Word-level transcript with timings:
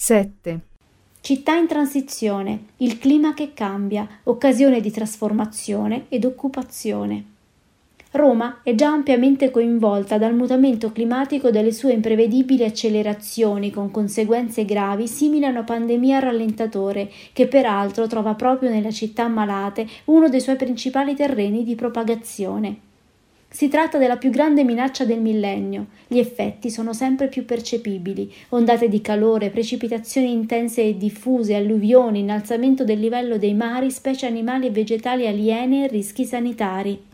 7. 0.00 0.60
Città 1.20 1.56
in 1.56 1.66
transizione, 1.66 2.66
il 2.76 2.98
clima 2.98 3.34
che 3.34 3.52
cambia, 3.52 4.06
occasione 4.22 4.80
di 4.80 4.92
trasformazione 4.92 6.04
ed 6.08 6.24
occupazione. 6.24 7.24
Roma 8.12 8.60
è 8.62 8.76
già 8.76 8.92
ampiamente 8.92 9.50
coinvolta 9.50 10.16
dal 10.16 10.36
mutamento 10.36 10.92
climatico 10.92 11.48
e 11.48 11.50
dalle 11.50 11.72
sue 11.72 11.94
imprevedibili 11.94 12.62
accelerazioni 12.62 13.72
con 13.72 13.90
conseguenze 13.90 14.64
gravi 14.64 15.08
simili 15.08 15.46
a 15.46 15.50
una 15.50 15.64
pandemia 15.64 16.20
rallentatore 16.20 17.10
che 17.32 17.48
peraltro 17.48 18.06
trova 18.06 18.34
proprio 18.34 18.70
nella 18.70 18.92
città 18.92 19.24
ammalate 19.24 19.84
uno 20.04 20.28
dei 20.28 20.40
suoi 20.40 20.54
principali 20.54 21.16
terreni 21.16 21.64
di 21.64 21.74
propagazione. 21.74 22.86
Si 23.50 23.68
tratta 23.68 23.96
della 23.96 24.18
più 24.18 24.30
grande 24.30 24.62
minaccia 24.62 25.06
del 25.06 25.20
millennio. 25.20 25.86
Gli 26.06 26.18
effetti 26.18 26.70
sono 26.70 26.92
sempre 26.92 27.28
più 27.28 27.46
percepibili: 27.46 28.30
ondate 28.50 28.88
di 28.88 29.00
calore, 29.00 29.48
precipitazioni 29.48 30.30
intense 30.30 30.82
e 30.82 30.96
diffuse, 30.96 31.54
alluvioni, 31.54 32.20
innalzamento 32.20 32.84
del 32.84 33.00
livello 33.00 33.38
dei 33.38 33.54
mari, 33.54 33.90
specie 33.90 34.26
animali 34.26 34.66
e 34.66 34.70
vegetali 34.70 35.26
aliene 35.26 35.84
e 35.84 35.88
rischi 35.88 36.26
sanitari. 36.26 37.07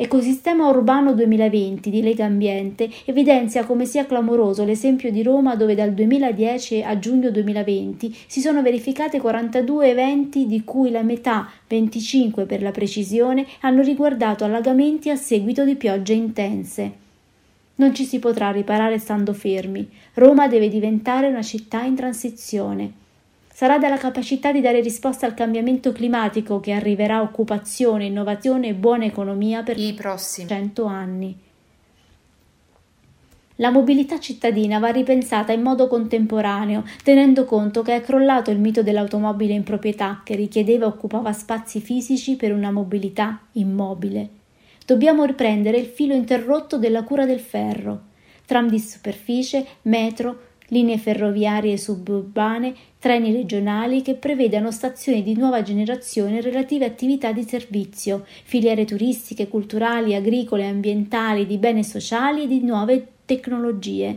Ecosistema 0.00 0.68
Urbano 0.68 1.12
2020 1.12 1.90
di 1.90 2.02
Lega 2.02 2.24
Ambiente 2.24 2.88
evidenzia 3.04 3.64
come 3.64 3.84
sia 3.84 4.06
clamoroso 4.06 4.62
l'esempio 4.62 5.10
di 5.10 5.24
Roma 5.24 5.56
dove 5.56 5.74
dal 5.74 5.92
2010 5.92 6.84
a 6.84 7.00
giugno 7.00 7.32
2020 7.32 8.16
si 8.28 8.40
sono 8.40 8.62
verificati 8.62 9.18
42 9.18 9.88
eventi 9.88 10.46
di 10.46 10.62
cui 10.62 10.92
la 10.92 11.02
metà, 11.02 11.50
25 11.66 12.44
per 12.44 12.62
la 12.62 12.70
precisione, 12.70 13.44
hanno 13.62 13.82
riguardato 13.82 14.44
allagamenti 14.44 15.10
a 15.10 15.16
seguito 15.16 15.64
di 15.64 15.74
piogge 15.74 16.12
intense. 16.12 16.92
Non 17.74 17.92
ci 17.92 18.04
si 18.04 18.20
potrà 18.20 18.52
riparare 18.52 19.00
stando 19.00 19.32
fermi. 19.32 19.84
Roma 20.14 20.46
deve 20.46 20.68
diventare 20.68 21.26
una 21.26 21.42
città 21.42 21.82
in 21.82 21.96
transizione 21.96 23.06
sarà 23.58 23.76
dalla 23.76 23.96
capacità 23.96 24.52
di 24.52 24.60
dare 24.60 24.80
risposta 24.80 25.26
al 25.26 25.34
cambiamento 25.34 25.90
climatico 25.90 26.60
che 26.60 26.70
arriverà 26.70 27.22
occupazione, 27.22 28.04
innovazione 28.04 28.68
e 28.68 28.74
buona 28.74 29.04
economia 29.04 29.64
per 29.64 29.76
i 29.80 29.94
prossimi 29.94 30.46
cento 30.46 30.84
anni. 30.84 31.36
La 33.56 33.72
mobilità 33.72 34.20
cittadina 34.20 34.78
va 34.78 34.90
ripensata 34.90 35.50
in 35.50 35.62
modo 35.62 35.88
contemporaneo, 35.88 36.84
tenendo 37.02 37.44
conto 37.46 37.82
che 37.82 37.96
è 37.96 38.00
crollato 38.00 38.52
il 38.52 38.60
mito 38.60 38.84
dell'automobile 38.84 39.54
in 39.54 39.64
proprietà 39.64 40.20
che 40.22 40.36
richiedeva 40.36 40.84
e 40.84 40.90
occupava 40.90 41.32
spazi 41.32 41.80
fisici 41.80 42.36
per 42.36 42.52
una 42.52 42.70
mobilità 42.70 43.40
immobile. 43.54 44.28
Dobbiamo 44.86 45.24
riprendere 45.24 45.78
il 45.78 45.86
filo 45.86 46.14
interrotto 46.14 46.78
della 46.78 47.02
cura 47.02 47.26
del 47.26 47.40
ferro. 47.40 48.02
Tram 48.46 48.68
di 48.68 48.78
superficie, 48.78 49.66
metro, 49.82 50.46
linee 50.68 50.98
ferroviarie 50.98 51.76
suburbane, 51.76 52.74
treni 52.98 53.32
regionali 53.32 54.02
che 54.02 54.14
prevedano 54.14 54.70
stazioni 54.70 55.22
di 55.22 55.34
nuova 55.34 55.62
generazione 55.62 56.40
relative 56.40 56.84
attività 56.84 57.32
di 57.32 57.42
servizio, 57.42 58.24
filiere 58.44 58.84
turistiche, 58.84 59.48
culturali, 59.48 60.14
agricole, 60.14 60.66
ambientali, 60.66 61.46
di 61.46 61.58
beni 61.58 61.84
sociali 61.84 62.44
e 62.44 62.46
di 62.46 62.60
nuove 62.62 63.06
tecnologie. 63.24 64.16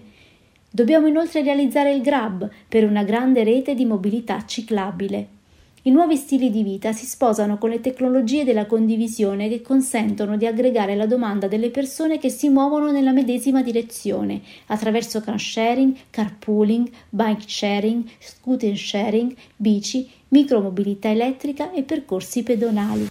Dobbiamo 0.70 1.08
inoltre 1.08 1.44
realizzare 1.44 1.94
il 1.94 2.02
GRAB 2.02 2.50
per 2.68 2.86
una 2.86 3.04
grande 3.04 3.44
rete 3.44 3.76
di 3.76 3.86
mobilità 3.86 4.46
ciclabile. 4.46 5.40
I 5.84 5.90
nuovi 5.90 6.16
stili 6.16 6.52
di 6.52 6.62
vita 6.62 6.94
si 6.94 7.08
sposano 7.08 7.58
con 7.58 7.72
le 7.72 7.82
tecnologie 7.82 8.44
della 8.44 8.68
condivisione 8.68 9.50
che 9.50 9.64
consentono 9.64 10.38
di 10.38 10.46
aggregare 10.46 10.96
la 10.96 11.08
domanda 11.08 11.48
delle 11.48 11.72
persone 11.72 12.20
che 12.20 12.30
si 12.30 12.50
muovono 12.50 12.92
nella 12.92 13.12
medesima 13.12 13.64
direzione 13.64 14.44
attraverso 14.68 15.22
car 15.22 15.40
sharing, 15.40 15.96
carpooling, 16.12 16.88
bike 17.10 17.48
sharing, 17.48 18.08
scooter 18.20 18.78
sharing, 18.78 19.36
bici, 19.56 20.08
micromobilità 20.28 21.10
elettrica 21.10 21.72
e 21.72 21.82
percorsi 21.82 22.44
pedonali. 22.44 23.08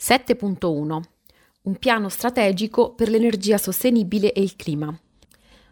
7.1 0.00 1.00
Un 1.62 1.76
piano 1.76 2.08
strategico 2.08 2.92
per 2.92 3.08
l'energia 3.08 3.56
sostenibile 3.56 4.32
e 4.32 4.42
il 4.42 4.56
clima. 4.56 4.92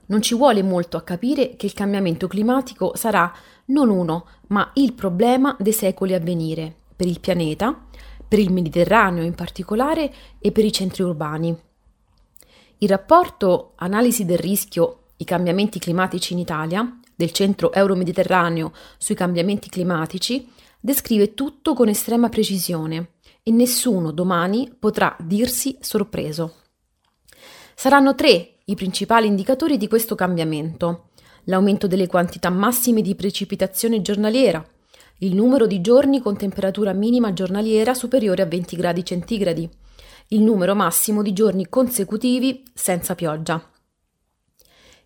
Non 0.07 0.23
ci 0.23 0.37
vuole 0.37 0.63
molto 0.63 0.97
a 0.97 1.03
capire 1.03 1.57
che 1.57 1.67
il 1.67 1.73
cambiamento 1.73 2.29
climatico 2.29 2.97
sarà 2.97 3.33
non 3.71 3.89
uno, 3.89 4.27
ma 4.49 4.71
il 4.75 4.93
problema 4.93 5.57
dei 5.59 5.73
secoli 5.73 6.15
a 6.15 6.21
venire 6.21 6.75
per 6.95 7.07
il 7.07 7.21
pianeta, 7.21 7.87
per 8.29 8.39
il 8.39 8.53
Mediterraneo 8.53 9.25
in 9.25 9.35
particolare 9.35 10.13
e 10.39 10.53
per 10.53 10.65
i 10.65 10.73
centri 10.73 11.03
urbani. 11.03 11.57
Il 12.79 12.89
rapporto 12.89 13.73
Analisi 13.77 14.25
del 14.25 14.39
rischio 14.39 15.01
i 15.17 15.25
cambiamenti 15.25 15.79
climatici 15.79 16.33
in 16.33 16.39
Italia 16.39 16.99
del 17.15 17.33
Centro 17.33 17.73
Euro-Mediterraneo 17.73 18.73
sui 18.97 19.15
cambiamenti 19.15 19.69
climatici 19.69 20.49
descrive 20.81 21.35
tutto 21.35 21.75
con 21.75 21.89
estrema 21.89 22.31
precisione 22.31 23.11
e 23.43 23.51
nessuno 23.51 24.13
domani 24.13 24.75
potrà 24.79 25.15
dirsi 25.21 25.77
sorpreso. 25.81 26.55
Saranno 27.75 28.15
tre 28.15 28.61
i 28.65 28.75
principali 28.75 29.27
indicatori 29.27 29.77
di 29.77 29.89
questo 29.89 30.15
cambiamento 30.15 31.10
l'aumento 31.51 31.87
delle 31.87 32.07
quantità 32.07 32.49
massime 32.49 33.03
di 33.03 33.15
precipitazione 33.15 34.01
giornaliera, 34.01 34.65
il 35.19 35.35
numero 35.35 35.67
di 35.67 35.83
giorni 35.83 36.21
con 36.21 36.37
temperatura 36.37 36.95
minima 36.95 37.35
giornaliera 37.35 37.93
superiore 37.93 38.41
a 38.41 38.47
20 38.47 38.77
gradi 38.77 39.05
centigradi, 39.05 39.69
il 40.29 40.41
numero 40.41 40.75
massimo 40.75 41.23
di 41.23 41.33
giorni 41.33 41.69
consecutivi 41.69 42.63
senza 42.73 43.15
pioggia. 43.15 43.63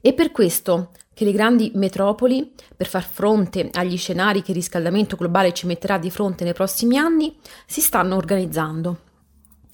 È 0.01 0.13
per 0.13 0.31
questo 0.31 0.91
che 1.15 1.25
le 1.25 1.33
grandi 1.33 1.73
metropoli, 1.75 2.53
per 2.77 2.87
far 2.87 3.05
fronte 3.05 3.71
agli 3.73 3.97
scenari 3.97 4.43
che 4.43 4.51
il 4.51 4.59
riscaldamento 4.59 5.17
globale 5.17 5.55
ci 5.55 5.67
metterà 5.67 5.97
di 5.97 6.11
fronte 6.11 6.45
nei 6.45 6.53
prossimi 6.53 6.99
anni, 6.99 7.35
si 7.67 7.81
stanno 7.81 8.17
organizzando. 8.17 8.99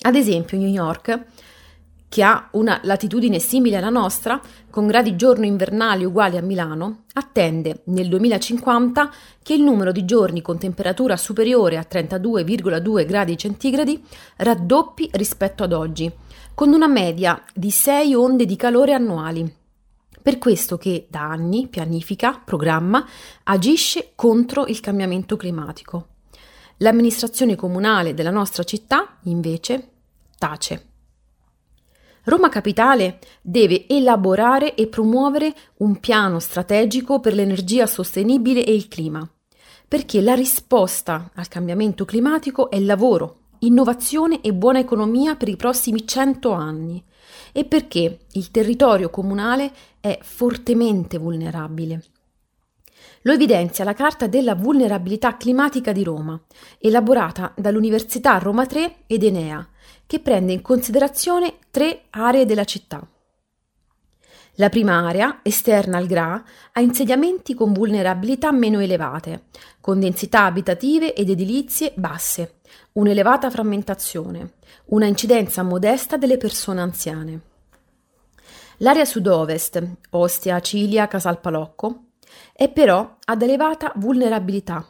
Ad 0.02 0.14
esempio, 0.14 0.56
New 0.56 0.68
York 0.68 1.26
che 2.10 2.24
ha 2.24 2.48
una 2.54 2.80
latitudine 2.82 3.38
simile 3.38 3.76
alla 3.76 3.88
nostra, 3.88 4.40
con 4.68 4.88
gradi 4.88 5.14
giorno 5.14 5.44
invernali 5.44 6.04
uguali 6.04 6.36
a 6.36 6.42
Milano, 6.42 7.04
attende 7.12 7.82
nel 7.84 8.08
2050 8.08 9.12
che 9.40 9.54
il 9.54 9.62
numero 9.62 9.92
di 9.92 10.04
giorni 10.04 10.42
con 10.42 10.58
temperatura 10.58 11.16
superiore 11.16 11.76
a 11.76 11.86
32,2 11.88 13.06
gradi 13.06 13.38
centigradi 13.38 14.02
raddoppi 14.38 15.08
rispetto 15.12 15.62
ad 15.62 15.72
oggi, 15.72 16.12
con 16.52 16.72
una 16.72 16.88
media 16.88 17.40
di 17.54 17.70
6 17.70 18.12
onde 18.16 18.44
di 18.44 18.56
calore 18.56 18.92
annuali. 18.92 19.54
Per 20.20 20.38
questo 20.38 20.78
che 20.78 21.06
da 21.08 21.30
anni 21.30 21.68
pianifica, 21.68 22.42
programma, 22.44 23.06
agisce 23.44 24.10
contro 24.16 24.66
il 24.66 24.80
cambiamento 24.80 25.36
climatico. 25.36 26.08
L'amministrazione 26.78 27.54
comunale 27.54 28.14
della 28.14 28.32
nostra 28.32 28.64
città, 28.64 29.18
invece, 29.22 29.90
tace. 30.38 30.89
Roma 32.24 32.48
Capitale 32.48 33.18
deve 33.40 33.86
elaborare 33.88 34.74
e 34.74 34.86
promuovere 34.88 35.54
un 35.78 35.98
piano 36.00 36.38
strategico 36.38 37.18
per 37.18 37.34
l'energia 37.34 37.86
sostenibile 37.86 38.64
e 38.64 38.74
il 38.74 38.88
clima, 38.88 39.28
perché 39.88 40.20
la 40.20 40.34
risposta 40.34 41.30
al 41.34 41.48
cambiamento 41.48 42.04
climatico 42.04 42.70
è 42.70 42.78
lavoro, 42.78 43.38
innovazione 43.60 44.40
e 44.42 44.52
buona 44.52 44.78
economia 44.78 45.34
per 45.34 45.48
i 45.48 45.56
prossimi 45.56 46.06
cento 46.06 46.52
anni 46.52 47.02
e 47.52 47.64
perché 47.64 48.20
il 48.32 48.50
territorio 48.50 49.08
comunale 49.08 49.72
è 50.00 50.18
fortemente 50.22 51.18
vulnerabile. 51.18 52.02
Lo 53.22 53.32
evidenzia 53.32 53.84
la 53.84 53.92
Carta 53.92 54.26
della 54.26 54.54
vulnerabilità 54.54 55.36
climatica 55.36 55.92
di 55.92 56.02
Roma, 56.02 56.40
elaborata 56.78 57.52
dall'Università 57.56 58.38
Roma 58.38 58.64
3 58.64 59.02
ed 59.06 59.24
Enea, 59.24 59.66
che 60.10 60.18
prende 60.18 60.52
in 60.52 60.60
considerazione 60.60 61.58
tre 61.70 62.06
aree 62.10 62.44
della 62.44 62.64
città. 62.64 63.00
La 64.54 64.68
prima 64.68 65.06
area, 65.06 65.38
esterna 65.44 65.98
al 65.98 66.08
GRA, 66.08 66.44
ha 66.72 66.80
insediamenti 66.80 67.54
con 67.54 67.72
vulnerabilità 67.72 68.50
meno 68.50 68.80
elevate, 68.80 69.44
con 69.80 70.00
densità 70.00 70.46
abitative 70.46 71.14
ed 71.14 71.30
edilizie 71.30 71.92
basse, 71.94 72.54
un'elevata 72.94 73.50
frammentazione, 73.50 74.54
una 74.86 75.06
incidenza 75.06 75.62
modesta 75.62 76.16
delle 76.16 76.38
persone 76.38 76.80
anziane. 76.80 77.40
L'area 78.78 79.04
sud-ovest, 79.04 79.80
Ostia, 80.10 80.58
Cilia, 80.58 81.06
Casalpalocco, 81.06 82.06
è 82.52 82.68
però 82.68 83.16
ad 83.26 83.42
elevata 83.42 83.92
vulnerabilità, 83.94 84.84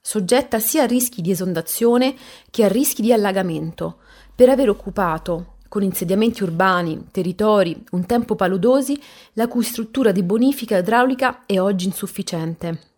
soggetta 0.00 0.58
sia 0.60 0.84
a 0.84 0.86
rischi 0.86 1.20
di 1.20 1.30
esondazione 1.30 2.16
che 2.50 2.64
a 2.64 2.68
rischi 2.68 3.02
di 3.02 3.12
allagamento, 3.12 3.98
per 4.34 4.48
aver 4.48 4.68
occupato, 4.68 5.56
con 5.68 5.82
insediamenti 5.82 6.42
urbani, 6.42 7.06
territori 7.10 7.82
un 7.92 8.04
tempo 8.04 8.34
paludosi, 8.34 9.00
la 9.34 9.48
cui 9.48 9.64
struttura 9.64 10.12
di 10.12 10.22
bonifica 10.22 10.76
idraulica 10.76 11.46
è 11.46 11.58
oggi 11.58 11.86
insufficiente. 11.86 12.90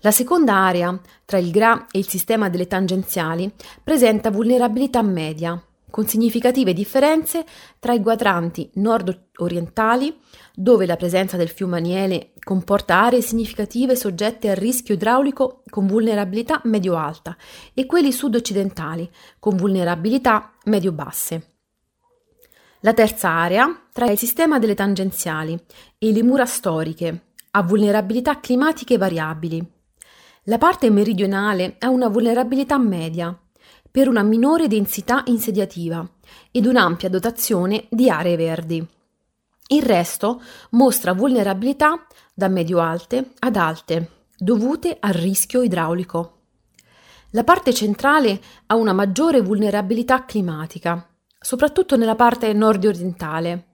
La 0.00 0.10
seconda 0.10 0.54
area, 0.54 0.98
tra 1.24 1.38
il 1.38 1.50
GRA 1.50 1.86
e 1.90 1.98
il 1.98 2.08
sistema 2.08 2.48
delle 2.48 2.66
tangenziali, 2.66 3.52
presenta 3.82 4.30
vulnerabilità 4.30 5.02
media, 5.02 5.62
con 5.90 6.06
significative 6.06 6.72
differenze 6.72 7.44
tra 7.78 7.92
i 7.92 8.00
quadranti 8.00 8.70
nord-orientali, 8.74 10.18
dove 10.54 10.86
la 10.86 10.96
presenza 10.96 11.36
del 11.36 11.48
fiume 11.48 11.78
Aniele 11.78 12.32
comporta 12.42 13.02
aree 13.02 13.20
significative 13.20 13.96
soggette 13.96 14.48
a 14.48 14.54
rischio 14.54 14.94
idraulico 14.94 15.62
con 15.68 15.86
vulnerabilità 15.86 16.60
medio-alta, 16.64 17.36
e 17.74 17.86
quelli 17.86 18.12
sud-occidentali, 18.12 19.10
con 19.38 19.56
vulnerabilità 19.56 20.52
medio-basse. 20.64 21.54
La 22.80 22.94
terza 22.94 23.28
area 23.28 23.88
trae 23.92 24.12
il 24.12 24.18
sistema 24.18 24.58
delle 24.58 24.74
tangenziali 24.74 25.58
e 25.98 26.12
le 26.12 26.22
mura 26.22 26.46
storiche, 26.46 27.26
a 27.50 27.62
vulnerabilità 27.62 28.40
climatiche 28.40 28.96
variabili. 28.96 29.62
La 30.44 30.56
parte 30.56 30.88
meridionale 30.88 31.76
ha 31.78 31.90
una 31.90 32.08
vulnerabilità 32.08 32.78
media, 32.78 33.38
per 33.90 34.08
una 34.08 34.22
minore 34.22 34.68
densità 34.68 35.22
insediativa 35.26 36.08
ed 36.50 36.66
un'ampia 36.66 37.08
dotazione 37.08 37.86
di 37.88 38.08
aree 38.08 38.36
verdi. 38.36 38.86
Il 39.68 39.82
resto 39.82 40.42
mostra 40.70 41.12
vulnerabilità 41.12 42.06
da 42.34 42.48
medio-alte 42.48 43.32
ad 43.38 43.56
alte, 43.56 44.10
dovute 44.36 44.96
al 44.98 45.12
rischio 45.12 45.62
idraulico. 45.62 46.38
La 47.30 47.44
parte 47.44 47.72
centrale 47.72 48.40
ha 48.66 48.74
una 48.74 48.92
maggiore 48.92 49.40
vulnerabilità 49.40 50.24
climatica, 50.24 51.08
soprattutto 51.38 51.96
nella 51.96 52.16
parte 52.16 52.52
nord-orientale, 52.52 53.66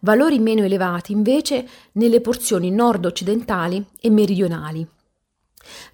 valori 0.00 0.38
meno 0.38 0.62
elevati 0.62 1.12
invece 1.12 1.68
nelle 1.92 2.20
porzioni 2.20 2.70
nord-occidentali 2.70 3.84
e 4.00 4.10
meridionali. 4.10 4.88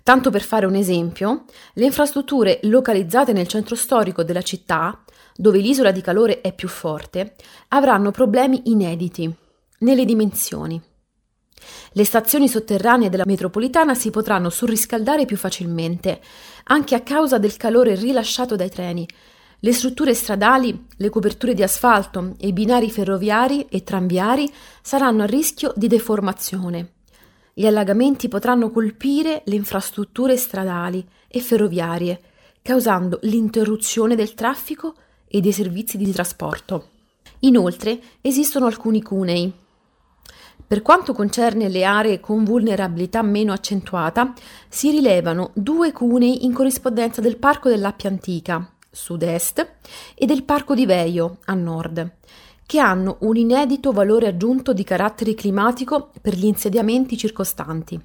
Tanto 0.02 0.30
per 0.30 0.42
fare 0.42 0.66
un 0.66 0.74
esempio, 0.74 1.44
le 1.74 1.84
infrastrutture 1.84 2.60
localizzate 2.64 3.32
nel 3.32 3.48
centro 3.48 3.74
storico 3.76 4.22
della 4.22 4.42
città, 4.42 5.02
dove 5.34 5.58
l'isola 5.58 5.90
di 5.90 6.00
calore 6.00 6.40
è 6.40 6.52
più 6.52 6.68
forte, 6.68 7.34
avranno 7.68 8.10
problemi 8.10 8.62
inediti 8.64 9.32
nelle 9.78 10.04
dimensioni. 10.04 10.80
Le 11.92 12.04
stazioni 12.04 12.48
sotterranee 12.48 13.10
della 13.10 13.24
metropolitana 13.26 13.94
si 13.94 14.10
potranno 14.10 14.50
surriscaldare 14.50 15.26
più 15.26 15.36
facilmente, 15.36 16.20
anche 16.64 16.94
a 16.94 17.00
causa 17.00 17.38
del 17.38 17.56
calore 17.56 17.94
rilasciato 17.94 18.56
dai 18.56 18.70
treni, 18.70 19.06
le 19.62 19.72
strutture 19.72 20.14
stradali, 20.14 20.86
le 20.96 21.10
coperture 21.10 21.52
di 21.52 21.62
asfalto 21.62 22.34
e 22.38 22.46
i 22.46 22.52
binari 22.52 22.90
ferroviari 22.90 23.66
e 23.68 23.82
tranviari 23.82 24.50
saranno 24.80 25.24
a 25.24 25.26
rischio 25.26 25.74
di 25.76 25.86
deformazione. 25.86 26.92
Gli 27.52 27.66
allagamenti 27.66 28.28
potranno 28.28 28.70
colpire 28.70 29.42
le 29.44 29.54
infrastrutture 29.54 30.36
stradali 30.36 31.06
e 31.28 31.40
ferroviarie, 31.40 32.20
causando 32.62 33.18
l'interruzione 33.22 34.14
del 34.14 34.34
traffico 34.34 34.94
e 35.26 35.40
dei 35.40 35.52
servizi 35.52 35.96
di 35.96 36.10
trasporto. 36.12 36.88
Inoltre 37.40 38.00
esistono 38.20 38.66
alcuni 38.66 39.02
cunei. 39.02 39.52
Per 40.66 40.82
quanto 40.82 41.12
concerne 41.12 41.68
le 41.68 41.84
aree 41.84 42.20
con 42.20 42.44
vulnerabilità 42.44 43.22
meno 43.22 43.52
accentuata, 43.52 44.32
si 44.68 44.90
rilevano 44.90 45.50
due 45.54 45.90
cunei 45.90 46.44
in 46.44 46.52
corrispondenza 46.52 47.20
del 47.20 47.38
Parco 47.38 47.68
dell'Appia 47.68 48.08
Antica, 48.08 48.70
sud-est, 48.88 49.68
e 50.14 50.26
del 50.26 50.44
Parco 50.44 50.74
di 50.74 50.86
Veio, 50.86 51.38
a 51.46 51.54
nord, 51.54 52.12
che 52.70 52.78
hanno 52.78 53.16
un 53.22 53.34
inedito 53.34 53.90
valore 53.90 54.28
aggiunto 54.28 54.72
di 54.72 54.84
carattere 54.84 55.34
climatico 55.34 56.12
per 56.22 56.36
gli 56.36 56.44
insediamenti 56.44 57.16
circostanti. 57.16 58.00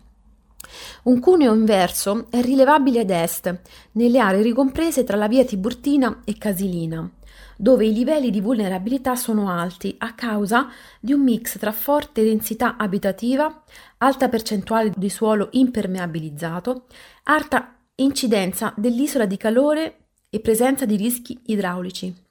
Un 1.04 1.20
cuneo 1.20 1.54
inverso 1.54 2.26
è 2.32 2.42
rilevabile 2.42 3.02
ad 3.02 3.12
est, 3.12 3.62
nelle 3.92 4.18
aree 4.18 4.42
ricomprese 4.42 5.04
tra 5.04 5.18
la 5.18 5.28
via 5.28 5.46
Tiburtina 5.46 6.22
e 6.26 6.36
Casilina, 6.40 7.08
dove 7.56 7.86
i 7.86 7.94
livelli 7.94 8.32
di 8.32 8.42
vulnerabilità 8.42 9.16
sono 9.16 9.52
alti 9.52 9.94
a 10.00 10.16
causa 10.16 10.68
di 11.00 11.14
un 11.14 11.22
mix 11.22 11.60
tra 11.60 11.72
forte 11.72 12.24
densità 12.24 12.76
abitativa, 12.76 13.64
alta 14.00 14.30
percentuale 14.30 14.92
di 14.98 15.12
suolo 15.12 15.50
impermeabilizzato, 15.52 16.86
alta 17.26 17.76
incidenza 17.98 18.74
dell'isola 18.76 19.28
di 19.28 19.38
calore 19.38 20.08
e 20.28 20.40
presenza 20.40 20.86
di 20.86 20.96
rischi 20.96 21.40
idraulici. 21.46 22.25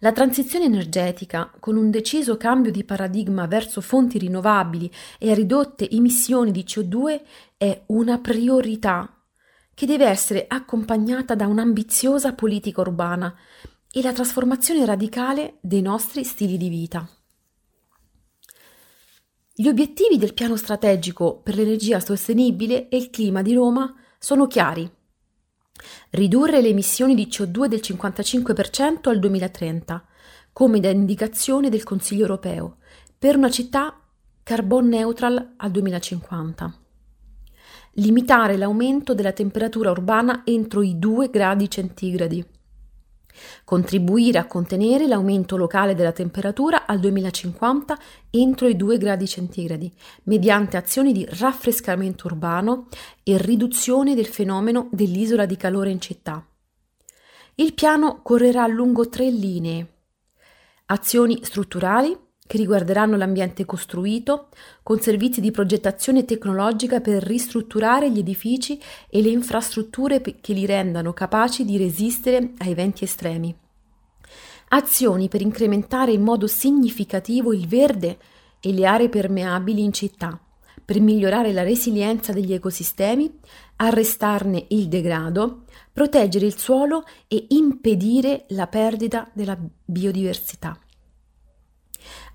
La 0.00 0.12
transizione 0.12 0.66
energetica, 0.66 1.50
con 1.58 1.76
un 1.76 1.90
deciso 1.90 2.36
cambio 2.36 2.70
di 2.70 2.84
paradigma 2.84 3.46
verso 3.46 3.80
fonti 3.80 4.18
rinnovabili 4.18 4.92
e 5.18 5.34
ridotte 5.34 5.88
emissioni 5.88 6.50
di 6.50 6.64
CO2, 6.64 7.22
è 7.56 7.84
una 7.86 8.18
priorità 8.18 9.10
che 9.72 9.86
deve 9.86 10.06
essere 10.06 10.44
accompagnata 10.48 11.34
da 11.34 11.46
un'ambiziosa 11.46 12.34
politica 12.34 12.82
urbana 12.82 13.34
e 13.90 14.02
la 14.02 14.12
trasformazione 14.12 14.84
radicale 14.84 15.56
dei 15.62 15.80
nostri 15.80 16.24
stili 16.24 16.58
di 16.58 16.68
vita. 16.68 17.08
Gli 19.54 19.68
obiettivi 19.68 20.18
del 20.18 20.34
piano 20.34 20.56
strategico 20.56 21.40
per 21.40 21.54
l'energia 21.54 22.00
sostenibile 22.00 22.90
e 22.90 22.98
il 22.98 23.08
clima 23.08 23.40
di 23.40 23.54
Roma 23.54 23.94
sono 24.18 24.46
chiari. 24.46 24.90
Ridurre 26.10 26.60
le 26.60 26.68
emissioni 26.68 27.14
di 27.14 27.26
CO2 27.26 27.66
del 27.66 27.80
55% 27.82 29.08
al 29.08 29.18
2030, 29.18 30.04
come 30.52 30.80
da 30.80 30.90
indicazione 30.90 31.68
del 31.68 31.84
Consiglio 31.84 32.22
europeo, 32.22 32.76
per 33.18 33.36
una 33.36 33.50
città 33.50 33.98
carbon 34.42 34.88
neutral 34.88 35.54
al 35.56 35.70
2050. 35.70 36.74
Limitare 37.98 38.56
l'aumento 38.56 39.14
della 39.14 39.32
temperatura 39.32 39.90
urbana 39.90 40.42
entro 40.44 40.82
i 40.82 40.98
2 40.98 41.30
gradi 41.30 41.70
centigradi 41.70 42.44
Contribuire 43.64 44.38
a 44.38 44.46
contenere 44.46 45.06
l'aumento 45.06 45.56
locale 45.56 45.94
della 45.94 46.12
temperatura 46.12 46.86
al 46.86 47.00
2050 47.00 47.98
entro 48.30 48.68
i 48.68 48.76
2 48.76 48.98
gradi 48.98 49.26
centigradi, 49.26 49.92
mediante 50.24 50.76
azioni 50.76 51.12
di 51.12 51.26
raffrescamento 51.28 52.26
urbano 52.26 52.88
e 53.22 53.38
riduzione 53.38 54.14
del 54.14 54.26
fenomeno 54.26 54.88
dell'isola 54.92 55.46
di 55.46 55.56
calore 55.56 55.90
in 55.90 56.00
città. 56.00 56.46
Il 57.56 57.72
piano 57.74 58.20
correrà 58.22 58.66
lungo 58.66 59.08
tre 59.08 59.30
linee. 59.30 59.94
Azioni 60.86 61.40
strutturali, 61.42 62.16
che 62.46 62.56
riguarderanno 62.56 63.16
l'ambiente 63.16 63.64
costruito, 63.64 64.48
con 64.82 65.00
servizi 65.00 65.40
di 65.40 65.50
progettazione 65.50 66.24
tecnologica 66.24 67.00
per 67.00 67.22
ristrutturare 67.22 68.10
gli 68.10 68.18
edifici 68.18 68.80
e 69.08 69.20
le 69.20 69.28
infrastrutture 69.28 70.20
che 70.20 70.52
li 70.52 70.64
rendano 70.64 71.12
capaci 71.12 71.64
di 71.64 71.76
resistere 71.76 72.52
a 72.58 72.66
eventi 72.66 73.04
estremi. 73.04 73.54
Azioni 74.68 75.28
per 75.28 75.42
incrementare 75.42 76.12
in 76.12 76.22
modo 76.22 76.46
significativo 76.46 77.52
il 77.52 77.66
verde 77.68 78.18
e 78.60 78.72
le 78.72 78.86
aree 78.86 79.08
permeabili 79.08 79.82
in 79.82 79.92
città, 79.92 80.38
per 80.84 81.00
migliorare 81.00 81.52
la 81.52 81.62
resilienza 81.62 82.32
degli 82.32 82.52
ecosistemi, 82.52 83.38
arrestarne 83.76 84.66
il 84.68 84.88
degrado, 84.88 85.64
proteggere 85.92 86.46
il 86.46 86.58
suolo 86.58 87.04
e 87.28 87.46
impedire 87.50 88.44
la 88.48 88.66
perdita 88.66 89.28
della 89.32 89.58
biodiversità 89.84 90.78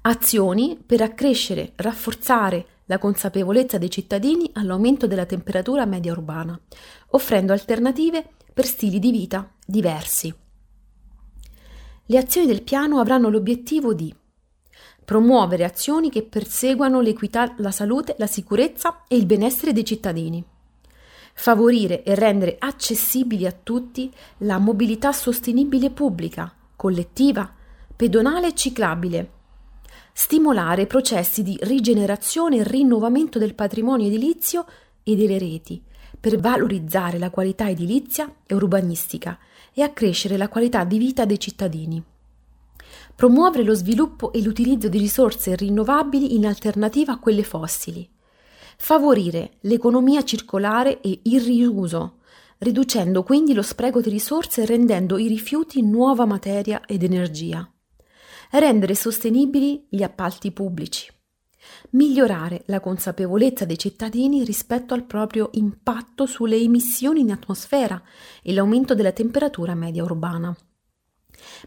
azioni 0.01 0.81
per 0.84 1.01
accrescere, 1.01 1.74
rafforzare 1.75 2.65
la 2.86 2.98
consapevolezza 2.98 3.77
dei 3.77 3.89
cittadini 3.89 4.50
all'aumento 4.53 5.08
della 5.08 5.25
temperatura 5.25 5.86
media 5.86 6.12
urbana, 6.12 6.60
offrendo 7.10 7.53
alternative 7.53 8.31
per 8.53 8.65
stili 8.65 9.00
di 9.00 9.12
vita 9.12 9.50
diversi. 9.65 10.34
Le 12.05 12.17
azioni 12.17 12.48
del 12.48 12.63
piano 12.63 13.00
avranno 13.00 13.29
l'obiettivo 13.29 13.93
di 13.93 14.13
promuovere 15.05 15.63
azioni 15.63 16.10
che 16.10 16.24
perseguano 16.24 17.00
l'equità, 17.00 17.53
la 17.58 17.72
salute, 17.72 18.15
la 18.17 18.27
sicurezza 18.27 19.03
e 19.08 19.15
il 19.15 19.25
benessere 19.25 19.72
dei 19.72 19.86
cittadini, 19.86 20.43
favorire 21.34 22.03
e 22.03 22.15
rendere 22.15 22.55
accessibili 22.60 23.46
a 23.46 23.51
tutti 23.51 24.12
la 24.39 24.58
mobilità 24.58 25.12
sostenibile 25.12 25.91
pubblica, 25.91 26.53
collettiva, 26.75 27.50
pedonale 27.96 28.48
e 28.48 28.55
ciclabile, 28.55 29.31
stimolare 30.13 30.88
processi 30.88 31.41
di 31.44 31.58
rigenerazione 31.62 32.58
e 32.58 32.63
rinnovamento 32.63 33.39
del 33.39 33.56
patrimonio 33.56 34.08
edilizio 34.08 34.65
e 35.03 35.15
delle 35.15 35.38
reti, 35.38 35.82
per 36.20 36.39
valorizzare 36.39 37.18
la 37.18 37.30
qualità 37.30 37.70
edilizia 37.70 38.32
e 38.46 38.53
urbanistica 38.53 39.38
e 39.74 39.82
accrescere 39.82 40.38
la 40.38 40.50
qualità 40.50 40.84
di 40.84 40.98
vita 40.98 41.25
dei 41.25 41.39
cittadini. 41.39 42.03
Promuovere 43.15 43.63
lo 43.63 43.74
sviluppo 43.74 44.32
e 44.32 44.41
l'utilizzo 44.41 44.89
di 44.89 44.98
risorse 44.98 45.56
rinnovabili 45.56 46.36
in 46.36 46.46
alternativa 46.46 47.13
a 47.13 47.20
quelle 47.20 47.44
fossili. 47.44 48.08
Favorire 48.77 49.53
l'economia 49.62 50.24
circolare 50.24 51.01
e 51.01 51.20
il 51.24 51.41
riuso, 51.41 52.18
riducendo 52.60 53.24
quindi 53.24 53.53
lo 53.53 53.62
spreco 53.62 54.01
di 54.01 54.10
risorse 54.10 54.63
e 54.63 54.65
rendendo 54.65 55.18
i 55.18 55.27
rifiuti 55.27 55.82
nuova 55.82 56.25
materia 56.25 56.82
ed 56.86 57.03
energia 57.03 57.70
rendere 58.60 58.96
sostenibili 58.96 59.86
gli 59.89 60.03
appalti 60.03 60.51
pubblici, 60.51 61.12
migliorare 61.91 62.63
la 62.65 62.79
consapevolezza 62.79 63.65
dei 63.65 63.77
cittadini 63.77 64.43
rispetto 64.43 64.93
al 64.93 65.05
proprio 65.05 65.50
impatto 65.53 66.25
sulle 66.25 66.58
emissioni 66.58 67.22
in 67.22 67.31
atmosfera 67.31 68.01
e 68.41 68.53
l'aumento 68.53 68.93
della 68.96 69.12
temperatura 69.12 69.75
media 69.75 70.03
urbana, 70.03 70.55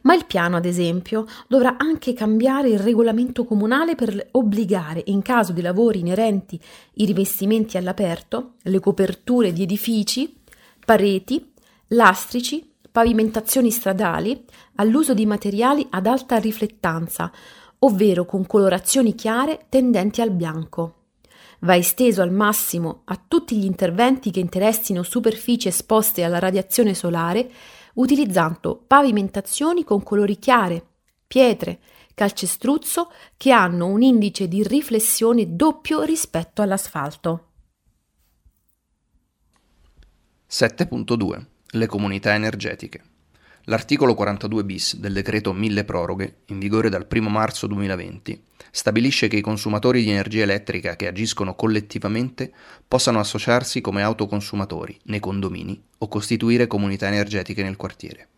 Ma 0.02 0.14
il 0.14 0.26
piano, 0.26 0.56
ad 0.56 0.66
esempio, 0.66 1.26
dovrà 1.48 1.76
anche 1.78 2.12
cambiare 2.12 2.68
il 2.68 2.78
regolamento 2.78 3.44
comunale 3.44 3.94
per 3.94 4.28
obbligare, 4.32 5.02
in 5.06 5.22
caso 5.22 5.52
di 5.52 5.62
lavori 5.62 6.00
inerenti 6.00 6.60
i 6.94 7.04
rivestimenti 7.04 7.76
all'aperto, 7.76 8.54
le 8.62 8.80
coperture 8.80 9.52
di 9.52 9.62
edifici, 9.62 10.36
pareti, 10.84 11.52
lastrici, 11.88 12.73
pavimentazioni 12.94 13.72
stradali, 13.72 14.44
all'uso 14.76 15.14
di 15.14 15.26
materiali 15.26 15.84
ad 15.90 16.06
alta 16.06 16.36
riflettanza, 16.36 17.32
ovvero 17.80 18.24
con 18.24 18.46
colorazioni 18.46 19.16
chiare 19.16 19.66
tendenti 19.68 20.20
al 20.20 20.30
bianco. 20.30 21.06
Va 21.62 21.74
esteso 21.74 22.22
al 22.22 22.30
massimo 22.30 23.00
a 23.06 23.20
tutti 23.26 23.56
gli 23.56 23.64
interventi 23.64 24.30
che 24.30 24.38
interessino 24.38 25.02
superfici 25.02 25.66
esposte 25.66 26.22
alla 26.22 26.38
radiazione 26.38 26.94
solare, 26.94 27.50
utilizzando 27.94 28.80
pavimentazioni 28.86 29.82
con 29.82 30.04
colori 30.04 30.38
chiare, 30.38 30.86
pietre, 31.26 31.80
calcestruzzo 32.14 33.10
che 33.36 33.50
hanno 33.50 33.88
un 33.88 34.02
indice 34.02 34.46
di 34.46 34.62
riflessione 34.62 35.56
doppio 35.56 36.02
rispetto 36.02 36.62
all'asfalto. 36.62 37.48
7.2 40.48 41.46
Le 41.76 41.86
comunità 41.86 42.34
energetiche. 42.34 43.02
L'articolo 43.64 44.14
42 44.14 44.62
bis 44.64 44.94
del 44.94 45.12
decreto 45.12 45.52
1000 45.52 45.82
proroghe, 45.82 46.36
in 46.46 46.60
vigore 46.60 46.88
dal 46.88 47.04
1 47.10 47.28
marzo 47.28 47.66
2020, 47.66 48.44
stabilisce 48.70 49.26
che 49.26 49.38
i 49.38 49.40
consumatori 49.40 50.04
di 50.04 50.10
energia 50.10 50.44
elettrica 50.44 50.94
che 50.94 51.08
agiscono 51.08 51.56
collettivamente 51.56 52.52
possano 52.86 53.18
associarsi 53.18 53.80
come 53.80 54.02
autoconsumatori 54.02 54.96
nei 55.06 55.18
condomini 55.18 55.82
o 55.98 56.06
costituire 56.06 56.68
comunità 56.68 57.08
energetiche 57.08 57.64
nel 57.64 57.76
quartiere. 57.76 58.28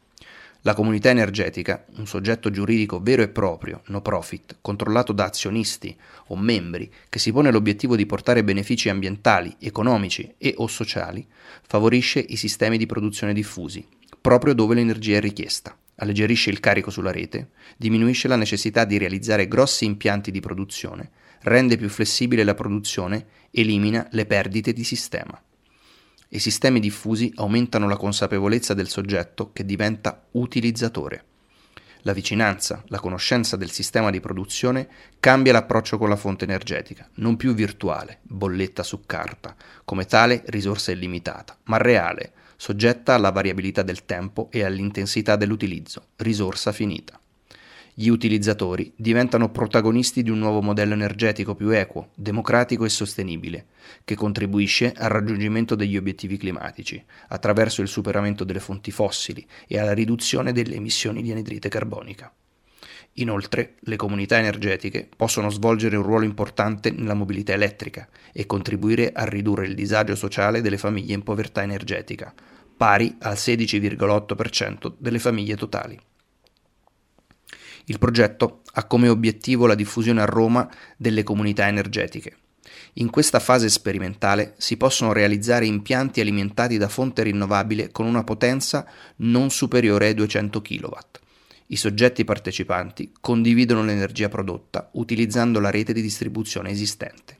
La 0.67 0.75
comunità 0.75 1.11
energetica, 1.11 1.85
un 1.95 2.09
soggetto 2.09 2.51
giuridico 2.51 2.99
vero 3.01 3.23
e 3.23 3.29
proprio, 3.29 3.83
no 3.87 4.03
profit, 4.03 4.57
controllato 4.61 5.13
da 5.13 5.27
azionisti 5.27 5.97
o 6.27 6.37
membri, 6.37 6.91
che 7.09 7.21
si 7.21 7.31
pone 7.31 7.53
l'obiettivo 7.53 7.95
di 7.95 8.05
portare 8.05 8.43
benefici 8.43 8.89
ambientali, 8.89 9.55
economici 9.61 10.35
e 10.37 10.55
o 10.57 10.67
sociali, 10.67 11.25
favorisce 11.69 12.19
i 12.19 12.35
sistemi 12.35 12.79
di 12.79 12.87
produzione 12.87 13.33
diffusi, 13.33 13.87
proprio 14.21 14.55
dove 14.55 14.75
l'energia 14.75 15.19
è 15.19 15.21
richiesta, 15.21 15.79
alleggerisce 15.95 16.51
il 16.51 16.59
carico 16.59 16.91
sulla 16.91 17.13
rete, 17.13 17.51
diminuisce 17.77 18.27
la 18.27 18.35
necessità 18.35 18.85
di 18.85 18.99
realizzare 18.99 19.47
grossi 19.47 19.85
impianti 19.85 20.33
di 20.33 20.41
produzione, 20.41 21.11
rende 21.43 21.77
più 21.77 21.89
flessibile 21.89 22.43
la 22.43 22.55
produzione, 22.55 23.27
elimina 23.53 24.05
le 24.11 24.27
perdite 24.27 24.73
di 24.73 24.83
sistema. 24.83 25.41
I 26.29 26.39
sistemi 26.41 26.81
diffusi 26.81 27.33
aumentano 27.37 27.89
la 27.89 27.97
consapevolezza 27.97 28.75
del 28.75 28.89
soggetto 28.89 29.53
che 29.53 29.65
diventa 29.65 30.27
utilizzatore. 30.33 31.25
La 32.03 32.13
vicinanza, 32.13 32.83
la 32.87 33.01
conoscenza 33.01 33.57
del 33.57 33.71
sistema 33.71 34.11
di 34.11 34.21
produzione 34.21 34.89
cambia 35.19 35.53
l'approccio 35.53 35.99
con 35.99 36.09
la 36.09 36.17
fonte 36.17 36.45
energetica, 36.45 37.09
non 37.15 37.37
più 37.37 37.55
virtuale, 37.55 38.21
bolletta 38.23 38.83
su 38.83 39.03
carta, 39.07 39.57
come 39.85 40.05
tale 40.05 40.43
risorsa 40.47 40.93
illimitata, 40.93 41.59
ma 41.65 41.79
reale, 41.79 42.33
soggetta 42.57 43.15
alla 43.15 43.31
variabilità 43.31 43.83
del 43.83 44.05
tempo 44.05 44.49
e 44.51 44.65
all'intensità 44.65 45.37
dell'utilizzo, 45.37 46.09
risorsa 46.17 46.73
finita. 46.73 47.21
Gli 47.99 48.09
utilizzatori 48.09 48.93
diventano 48.95 49.51
protagonisti 49.51 50.23
di 50.23 50.29
un 50.29 50.39
nuovo 50.39 50.61
modello 50.61 50.93
energetico 50.93 51.55
più 51.55 51.71
equo, 51.71 52.11
democratico 52.15 52.85
e 52.85 52.91
sostenibile, 52.91 53.69
che 54.05 54.15
contribuisce 54.15 54.93
al 54.95 55.09
raggiungimento 55.09 55.75
degli 55.75 55.97
obiettivi 55.97 56.37
climatici, 56.37 57.03
attraverso 57.29 57.81
il 57.81 57.89
superamento 57.89 58.45
delle 58.45 58.61
fonti 58.61 58.91
fossili 58.91 59.47
e 59.67 59.79
alla 59.79 59.95
riduzione 59.95 60.53
delle 60.53 60.75
emissioni 60.75 61.23
di 61.23 61.33
anidride 61.33 61.71
carbonica. 61.71 62.31
Inoltre, 63.15 63.77
le 63.81 63.97
comunità 63.97 64.37
energetiche 64.37 65.09
possono 65.17 65.49
svolgere 65.49 65.97
un 65.97 66.03
ruolo 66.03 66.27
importante 66.27 66.91
nella 66.91 67.15
mobilità 67.15 67.55
elettrica 67.55 68.07
e 68.31 68.45
contribuire 68.45 69.11
a 69.11 69.25
ridurre 69.25 69.65
il 69.65 69.75
disagio 69.75 70.17
sociale 70.17 70.61
delle 70.61 70.77
famiglie 70.77 71.15
in 71.15 71.23
povertà 71.23 71.63
energetica, 71.63 72.35
pari 72.77 73.17
al 73.21 73.37
16,8% 73.37 74.97
delle 74.99 75.19
famiglie 75.19 75.57
totali. 75.57 75.99
Il 77.87 77.99
progetto 77.99 78.63
ha 78.73 78.85
come 78.85 79.09
obiettivo 79.09 79.67
la 79.67 79.75
diffusione 79.75 80.21
a 80.21 80.27
Roma 80.27 80.69
delle 80.97 81.23
comunità 81.23 81.67
energetiche. 81.67 82.37
In 82.95 83.11
questa 83.11 83.41
fase 83.41 83.69
sperimentale 83.69 84.55
si 84.59 84.77
possono 84.77 85.13
realizzare 85.13 85.67
impianti 85.67 86.21
alimentati 86.21 86.79
da 86.79 86.89
fonte 86.89 87.23
rinnovabile 87.23 87.91
con 87.91 88.07
una 88.07 88.25
potenza 88.25 88.87
non 89.17 89.51
superiore 89.51 90.07
ai 90.07 90.15
200 90.15 90.63
kW 90.63 90.95
i 91.69 91.77
soggetti 91.77 92.25
partecipanti 92.25 93.13
condividono 93.21 93.83
l'energia 93.83 94.29
prodotta 94.29 94.89
utilizzando 94.93 95.59
la 95.59 95.71
rete 95.71 95.93
di 95.93 96.01
distribuzione 96.01 96.71
esistente. 96.71 97.39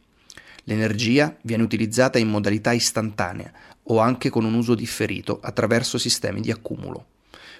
L'energia 0.65 1.37
viene 1.43 1.63
utilizzata 1.63 2.19
in 2.19 2.29
modalità 2.29 2.73
istantanea 2.73 3.53
o 3.85 4.01
anche 4.01 4.31
con 4.31 4.45
un 4.45 4.55
uso 4.55 4.75
differito 4.75 5.39
attraverso 5.41 5.97
sistemi 5.97 6.41
di 6.41 6.51
accumulo. 6.51 7.07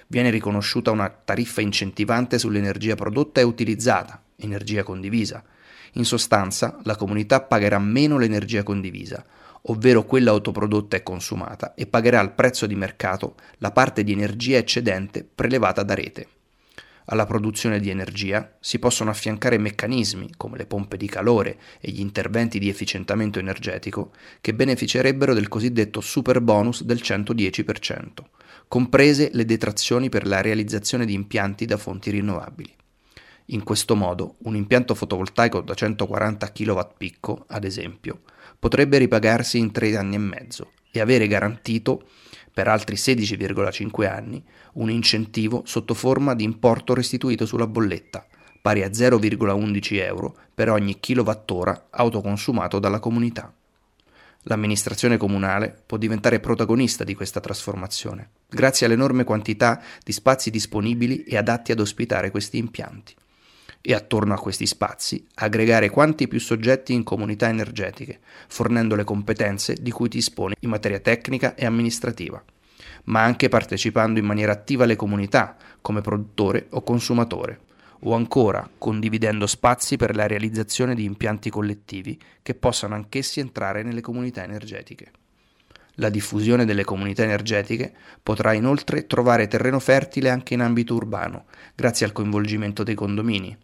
Viene 0.07 0.29
riconosciuta 0.29 0.91
una 0.91 1.09
tariffa 1.09 1.61
incentivante 1.61 2.39
sull'energia 2.39 2.95
prodotta 2.95 3.41
e 3.41 3.43
utilizzata, 3.43 4.23
energia 4.37 4.83
condivisa. 4.83 5.43
In 5.93 6.05
sostanza, 6.05 6.79
la 6.83 6.95
comunità 6.95 7.41
pagherà 7.41 7.77
meno 7.77 8.17
l'energia 8.17 8.63
condivisa, 8.63 9.25
ovvero 9.63 10.05
quella 10.05 10.31
autoprodotta 10.31 10.95
e 10.95 11.03
consumata, 11.03 11.73
e 11.73 11.87
pagherà 11.87 12.19
al 12.19 12.33
prezzo 12.33 12.65
di 12.67 12.75
mercato 12.75 13.35
la 13.57 13.71
parte 13.71 14.03
di 14.03 14.13
energia 14.13 14.57
eccedente 14.57 15.23
prelevata 15.23 15.83
da 15.83 15.93
rete. 15.93 16.27
Alla 17.09 17.25
produzione 17.25 17.79
di 17.79 17.89
energia 17.89 18.57
si 18.59 18.79
possono 18.79 19.09
affiancare 19.09 19.57
meccanismi 19.57 20.31
come 20.35 20.57
le 20.57 20.65
pompe 20.65 20.97
di 20.97 21.07
calore 21.07 21.57
e 21.79 21.91
gli 21.91 22.01
interventi 22.01 22.59
di 22.59 22.67
efficientamento 22.67 23.39
energetico 23.39 24.11
che 24.41 24.53
beneficerebbero 24.53 25.33
del 25.33 25.47
cosiddetto 25.47 26.01
super 26.01 26.41
bonus 26.41 26.83
del 26.83 26.99
110%, 27.01 28.09
comprese 28.67 29.29
le 29.31 29.45
detrazioni 29.45 30.09
per 30.09 30.27
la 30.27 30.41
realizzazione 30.41 31.05
di 31.05 31.13
impianti 31.13 31.65
da 31.65 31.77
fonti 31.77 32.11
rinnovabili. 32.11 32.75
In 33.51 33.63
questo 33.63 33.95
modo, 33.95 34.35
un 34.39 34.57
impianto 34.57 34.93
fotovoltaico 34.93 35.61
da 35.61 35.73
140 35.73 36.51
kW 36.51 36.79
picco, 36.97 37.45
ad 37.47 37.63
esempio, 37.63 38.23
potrebbe 38.59 38.97
ripagarsi 38.97 39.57
in 39.57 39.71
tre 39.71 39.95
anni 39.95 40.15
e 40.15 40.19
mezzo 40.19 40.71
e 40.91 40.99
avere 40.99 41.27
garantito 41.27 42.09
per 42.57 42.67
altri 42.67 42.95
16,5 42.95 44.07
anni, 44.09 44.43
un 44.73 44.89
incentivo 44.89 45.61
sotto 45.63 45.93
forma 45.93 46.33
di 46.33 46.43
importo 46.43 46.95
restituito 46.95 47.45
sulla 47.45 47.67
bolletta, 47.67 48.25
pari 48.59 48.81
a 48.81 48.87
0,11 48.87 50.01
euro 50.01 50.35
per 50.55 50.71
ogni 50.71 50.99
kilowattora 50.99 51.89
autoconsumato 51.91 52.79
dalla 52.79 52.97
comunità. 52.97 53.53
L'amministrazione 54.45 55.17
comunale 55.17 55.83
può 55.85 55.97
diventare 55.97 56.39
protagonista 56.39 57.03
di 57.03 57.13
questa 57.13 57.39
trasformazione, 57.39 58.31
grazie 58.49 58.87
all'enorme 58.87 59.23
quantità 59.23 59.79
di 60.03 60.11
spazi 60.11 60.49
disponibili 60.49 61.25
e 61.25 61.37
adatti 61.37 61.71
ad 61.71 61.79
ospitare 61.79 62.31
questi 62.31 62.57
impianti 62.57 63.13
e 63.89 63.93
attorno 63.93 64.33
a 64.33 64.37
questi 64.37 64.65
spazi 64.65 65.25
aggregare 65.35 65.89
quanti 65.89 66.27
più 66.27 66.41
soggetti 66.41 66.91
in 66.91 67.03
comunità 67.03 67.47
energetiche, 67.47 68.19
fornendo 68.49 68.95
le 68.95 69.05
competenze 69.05 69.75
di 69.79 69.91
cui 69.91 70.09
dispone 70.09 70.55
in 70.59 70.69
materia 70.69 70.99
tecnica 70.99 71.55
e 71.55 71.65
amministrativa, 71.65 72.43
ma 73.05 73.23
anche 73.23 73.47
partecipando 73.47 74.19
in 74.19 74.25
maniera 74.25 74.51
attiva 74.51 74.83
alle 74.83 74.97
comunità 74.97 75.55
come 75.79 76.01
produttore 76.01 76.67
o 76.71 76.83
consumatore, 76.83 77.61
o 77.99 78.13
ancora 78.13 78.69
condividendo 78.77 79.47
spazi 79.47 79.95
per 79.95 80.17
la 80.17 80.27
realizzazione 80.27 80.93
di 80.93 81.05
impianti 81.05 81.49
collettivi 81.49 82.19
che 82.43 82.55
possano 82.55 82.93
anch'essi 82.93 83.39
entrare 83.39 83.83
nelle 83.83 84.01
comunità 84.01 84.43
energetiche. 84.43 85.11
La 85.99 86.09
diffusione 86.09 86.65
delle 86.65 86.83
comunità 86.83 87.23
energetiche 87.23 87.93
potrà 88.21 88.51
inoltre 88.51 89.07
trovare 89.07 89.47
terreno 89.47 89.79
fertile 89.79 90.29
anche 90.29 90.55
in 90.55 90.59
ambito 90.59 90.93
urbano, 90.93 91.45
grazie 91.73 92.05
al 92.05 92.11
coinvolgimento 92.11 92.83
dei 92.83 92.93
condomini, 92.93 93.57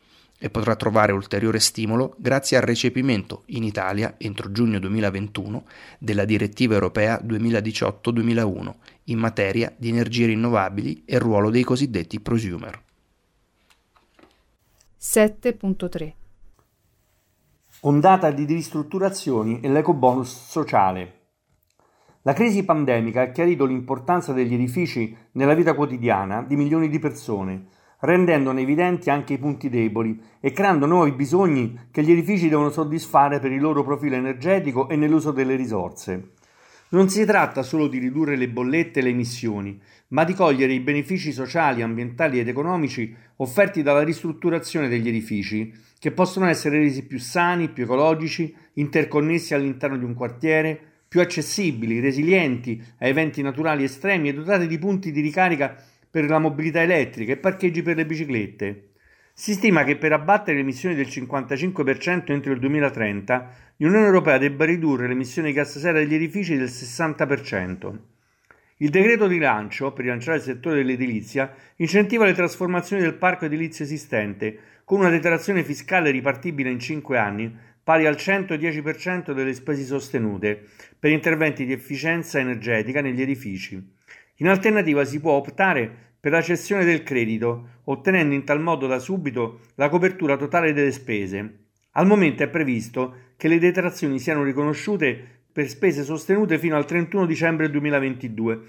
e 0.44 0.50
potrà 0.50 0.76
trovare 0.76 1.14
ulteriore 1.14 1.62
stimolo 1.62 2.16
grazie 2.18 2.58
al 2.58 2.64
recepimento 2.64 3.44
in 3.46 3.64
Italia 3.64 4.16
entro 4.18 4.52
giugno 4.52 4.78
2021 4.78 5.64
della 6.00 6.26
direttiva 6.26 6.74
europea 6.74 7.18
2018-2001 7.24 8.74
in 9.06 9.20
materia 9.20 9.74
di 9.78 9.88
energie 9.88 10.26
rinnovabili 10.26 11.04
e 11.06 11.18
ruolo 11.18 11.50
dei 11.50 11.64
cosiddetti 11.64 12.20
prosumer. 12.20 12.78
7.3 15.00 16.14
Ondata 17.84 18.30
di 18.32 18.44
ristrutturazioni 18.44 19.62
e 19.62 19.70
l'ecobonus 19.70 20.50
sociale. 20.50 21.22
La 22.24 22.34
crisi 22.34 22.66
pandemica 22.66 23.22
ha 23.22 23.32
chiarito 23.32 23.64
l'importanza 23.64 24.34
degli 24.34 24.54
edifici 24.54 25.16
nella 25.32 25.54
vita 25.54 25.74
quotidiana 25.74 26.42
di 26.42 26.58
milioni 26.58 26.90
di 26.90 27.00
persone 27.00 27.68
rendendone 28.04 28.62
evidenti 28.62 29.10
anche 29.10 29.34
i 29.34 29.38
punti 29.38 29.70
deboli 29.70 30.20
e 30.42 30.52
creando 30.52 30.86
nuovi 30.86 31.12
bisogni 31.14 31.88
che 31.90 32.04
gli 32.04 32.12
edifici 32.12 32.50
devono 32.50 32.70
soddisfare 32.70 33.40
per 33.40 33.52
il 33.52 33.62
loro 33.62 33.84
profilo 33.84 34.16
energetico 34.16 34.90
e 34.90 34.98
nell'uso 34.98 35.32
delle 35.32 35.56
risorse. 35.56 36.32
Non 36.90 37.10
si 37.10 37.26
tratta 37.26 37.64
solo 37.64 37.88
di 37.88 37.98
ridurre 37.98 38.36
le 38.36 38.50
bollette 38.50 39.00
e 39.00 39.04
le 39.04 39.10
emissioni, 39.10 39.80
ma 40.10 40.26
di 40.26 40.34
cogliere 40.34 40.74
i 40.74 40.82
benefici 40.82 41.32
sociali, 41.32 41.82
ambientali 41.82 42.40
ed 42.40 42.48
economici 42.50 43.16
offerti 43.38 43.82
dalla 43.82 44.04
ristrutturazione 44.04 44.90
degli 44.90 45.08
edifici, 45.08 45.74
che 45.98 46.12
possono 46.12 46.48
essere 46.48 46.80
resi 46.80 47.08
più 47.08 47.20
sani, 47.20 47.70
più 47.70 47.84
ecologici, 47.84 48.54
interconnessi 48.74 49.54
all'interno 49.54 49.98
di 49.98 50.04
un 50.04 50.14
quartiere, 50.14 50.78
più 51.08 51.22
accessibili, 51.22 52.00
resilienti 52.00 52.84
a 53.00 53.08
eventi 53.08 53.42
naturali 53.42 53.84
estremi 53.84 54.30
e 54.30 54.34
dotati 54.34 54.68
di 54.68 54.78
punti 54.78 55.12
di 55.12 55.22
ricarica 55.22 55.76
per 56.14 56.30
la 56.30 56.38
mobilità 56.38 56.80
elettrica 56.80 57.32
e 57.32 57.38
parcheggi 57.38 57.82
per 57.82 57.96
le 57.96 58.06
biciclette. 58.06 58.90
Si 59.34 59.54
stima 59.54 59.84
che 59.84 59.96
per 59.96 60.14
abbattere 60.14 60.58
le 60.58 60.62
emissioni 60.62 60.94
del 60.94 61.08
55% 61.08 62.32
entro 62.32 62.54
il 62.54 62.60
2030, 62.60 63.50
l'Unione 63.78 64.06
Europea 64.06 64.38
debba 64.38 64.64
ridurre 64.64 65.08
le 65.08 65.14
emissioni 65.14 65.48
di 65.48 65.56
gas 65.56 65.80
serra 65.80 65.98
degli 65.98 66.14
edifici 66.14 66.56
del 66.56 66.68
60%. 66.68 67.98
Il 68.78 68.92
decreto 68.92 69.26
di 69.26 69.34
rilancio, 69.34 69.92
per 69.92 70.04
rilanciare 70.04 70.38
il 70.38 70.44
settore 70.44 70.76
dell'edilizia, 70.76 71.52
incentiva 71.78 72.26
le 72.26 72.34
trasformazioni 72.34 73.02
del 73.02 73.16
parco 73.16 73.46
edilizio 73.46 73.84
esistente, 73.84 74.56
con 74.84 75.00
una 75.00 75.10
detrazione 75.10 75.64
fiscale 75.64 76.12
ripartibile 76.12 76.70
in 76.70 76.78
5 76.78 77.18
anni, 77.18 77.58
pari 77.84 78.06
al 78.06 78.18
110% 78.20 79.32
delle 79.32 79.54
spese 79.56 79.84
sostenute, 79.84 80.64
per 81.00 81.10
interventi 81.10 81.66
di 81.66 81.74
efficienza 81.74 82.38
energetica 82.38 83.02
negli 83.02 83.24
edifici. 83.24 84.02
In 84.38 84.48
alternativa 84.48 85.06
si 85.06 85.20
può 85.20 85.34
optare 85.34 85.90
per 86.20 86.32
la 86.32 86.42
cessione 86.42 86.86
del 86.86 87.04
credito, 87.04 87.82
ottenendo 87.84 88.34
in 88.34 88.44
tal 88.46 88.62
modo 88.62 88.88
da 88.88 88.98
subito 88.98 89.60
la 89.76 89.90
copertura 89.90 90.38
totale 90.38 90.74
delle 90.74 90.92
spese. 90.92 91.58
Al 91.92 92.08
momento 92.08 92.44
è 92.44 92.48
previsto 92.48 93.16
che 93.38 93.48
le 93.48 93.60
detrazioni 93.60 94.20
siano 94.20 94.44
riconosciute 94.44 95.42
per 95.52 95.68
spese 95.68 96.04
sostenute 96.04 96.58
fino 96.58 96.76
al 96.76 96.86
31 96.86 97.26
dicembre 97.26 97.70
2022, 97.70 98.62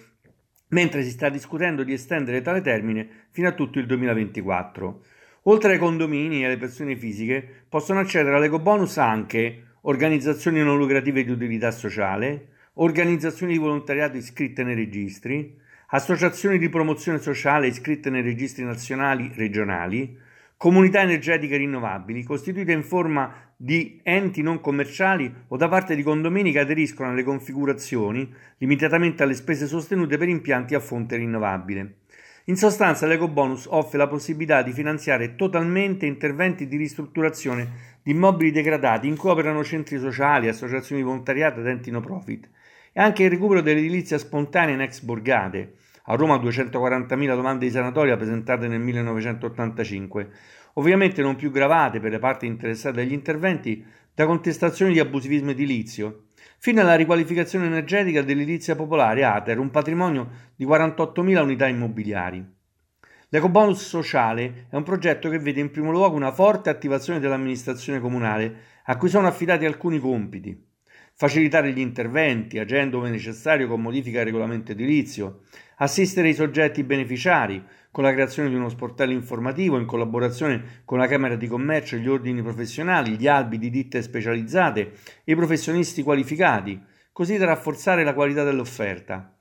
mentre 0.69 1.03
si 1.03 1.11
sta 1.11 1.29
discutendo 1.29 1.83
di 1.83 1.93
estendere 1.93 2.43
tale 2.43 2.61
termine 2.61 3.29
fino 3.31 3.49
a 3.49 3.53
tutto 3.53 3.79
il 3.79 3.87
2024. 3.87 5.03
Oltre 5.45 5.73
ai 5.73 5.79
condomini 5.79 6.43
e 6.43 6.47
alle 6.47 6.57
persone 6.59 6.97
fisiche, 6.97 7.65
possono 7.69 8.01
accedere 8.01 8.37
all'ecobonus 8.37 8.99
anche 8.99 9.63
organizzazioni 9.83 10.61
non 10.63 10.77
lucrative 10.77 11.25
di 11.25 11.31
utilità 11.31 11.71
sociale, 11.71 12.49
organizzazioni 12.75 13.53
di 13.53 13.59
volontariato 13.59 14.17
iscritte 14.17 14.65
nei 14.65 14.75
registri, 14.75 15.57
associazioni 15.89 16.59
di 16.59 16.69
promozione 16.69 17.21
sociale 17.21 17.69
iscritte 17.69 18.11
nei 18.11 18.23
registri 18.23 18.65
nazionali 18.65 19.31
regionali, 19.35 20.19
comunità 20.57 21.03
energetiche 21.03 21.57
rinnovabili 21.57 22.25
costituite 22.25 22.73
in 22.73 22.83
forma 22.83 23.33
di 23.57 24.01
enti 24.03 24.43
non 24.43 24.61
commerciali 24.61 25.33
o 25.49 25.57
da 25.57 25.69
parte 25.69 25.95
di 25.95 26.03
condomini 26.03 26.51
che 26.51 26.59
aderiscono 26.59 27.11
alle 27.11 27.23
configurazioni 27.23 28.33
limitatamente 28.59 29.23
alle 29.23 29.35
spese 29.35 29.67
sostenute 29.67 30.19
per 30.19 30.29
impianti 30.29 30.75
a 30.75 30.81
fonte 30.81 31.17
rinnovabile. 31.17 31.99
In 32.47 32.57
sostanza 32.57 33.07
l'ecobonus 33.07 33.67
offre 33.71 33.99
la 33.99 34.09
possibilità 34.09 34.63
di 34.63 34.73
finanziare 34.73 35.37
totalmente 35.37 36.07
interventi 36.07 36.67
di 36.67 36.77
ristrutturazione 36.77 37.93
di 38.03 38.11
immobili 38.11 38.51
degradati 38.51 39.07
in 39.07 39.17
cui 39.17 39.31
operano 39.31 39.65
centri 39.65 39.99
sociali, 39.99 40.49
associazioni 40.49 41.01
di 41.01 41.07
volontariato 41.07 41.61
ed 41.61 41.69
enti 41.69 41.91
no 41.91 42.01
profit 42.01 42.49
e 42.97 43.01
anche 43.01 43.25
il 43.25 43.31
recupero 43.31 43.61
dell'edilizia 43.61 44.19
spontanea 44.19 44.73
in 44.73 44.81
ex 44.81 45.01
borgate, 45.01 45.75
a 46.05 46.15
Roma 46.15 46.37
240.000 46.37 47.35
domande 47.35 47.67
di 47.67 47.73
sanatoria 47.73 48.17
presentate 48.17 48.69
nel 48.69 48.79
1985, 48.79 50.29
ovviamente 50.75 51.21
non 51.21 51.35
più 51.35 51.51
gravate 51.51 51.99
per 51.99 52.13
le 52.13 52.21
parti 52.21 52.47
interessate 52.47 52.95
dagli 52.95 53.13
interventi 53.13 53.85
da 54.15 54.27
contestazioni 54.27 54.93
di 54.93 55.01
abusivismo 55.01 55.51
edilizio, 55.51 56.27
fino 56.59 56.83
alla 56.83 56.95
riqualificazione 56.95 57.67
energetica 57.67 58.23
dell'edilizia 58.23 58.77
popolare 58.77 59.25
Ater, 59.25 59.59
un 59.59 59.73
patrimonio 59.73 60.31
di 60.55 60.65
48.000 60.65 61.43
unità 61.43 61.67
immobiliari. 61.67 62.47
L'ecobonus 63.31 63.85
sociale 63.85 64.67
è 64.71 64.77
un 64.77 64.85
progetto 64.85 65.29
che 65.29 65.41
vede 65.41 65.59
in 65.59 65.73
primo 65.73 65.91
luogo 65.91 66.15
una 66.15 66.31
forte 66.31 66.71
attivazione 66.71 67.19
dell'amministrazione 67.19 67.99
comunale, 67.99 68.57
a 68.85 68.97
cui 68.97 69.09
sono 69.09 69.27
affidati 69.27 69.65
alcuni 69.65 69.99
compiti 69.99 70.73
facilitare 71.17 71.73
gli 71.73 71.79
interventi, 71.79 72.59
agendo 72.59 72.99
ove 72.99 73.09
necessario 73.09 73.69
con 73.69 73.81
modifica 73.81 74.19
al 74.19 74.27
regolamento 74.27 74.73
edilizio, 74.73 75.43
assistere 75.77 76.29
i 76.29 76.35
soggetti 76.35 76.83
beneficiari 76.83 77.63
con 77.91 78.03
la 78.03 78.13
creazione 78.13 78.49
di 78.49 78.57
uno 78.57 78.69
sportello 78.69 79.13
informativo 79.13 79.79
in 79.79 79.87
collaborazione 79.87 80.83
con 80.85 80.99
la 80.99 81.07
Camera 81.07 81.37
di 81.37 81.47
Commercio, 81.47 81.97
gli 81.97 82.09
ordini 82.09 82.43
professionali, 82.43 83.17
gli 83.17 83.29
albi 83.29 83.59
di 83.59 83.71
ditte 83.71 84.03
specializzate 84.03 84.93
e 85.23 85.33
i 85.33 85.37
professionisti 85.37 86.03
qualificati, 86.03 86.83
così 87.13 87.39
da 87.39 87.47
rafforzare 87.47 88.03
la 88.03 88.13
qualità 88.13 88.43
dell'offerta. 88.43 89.33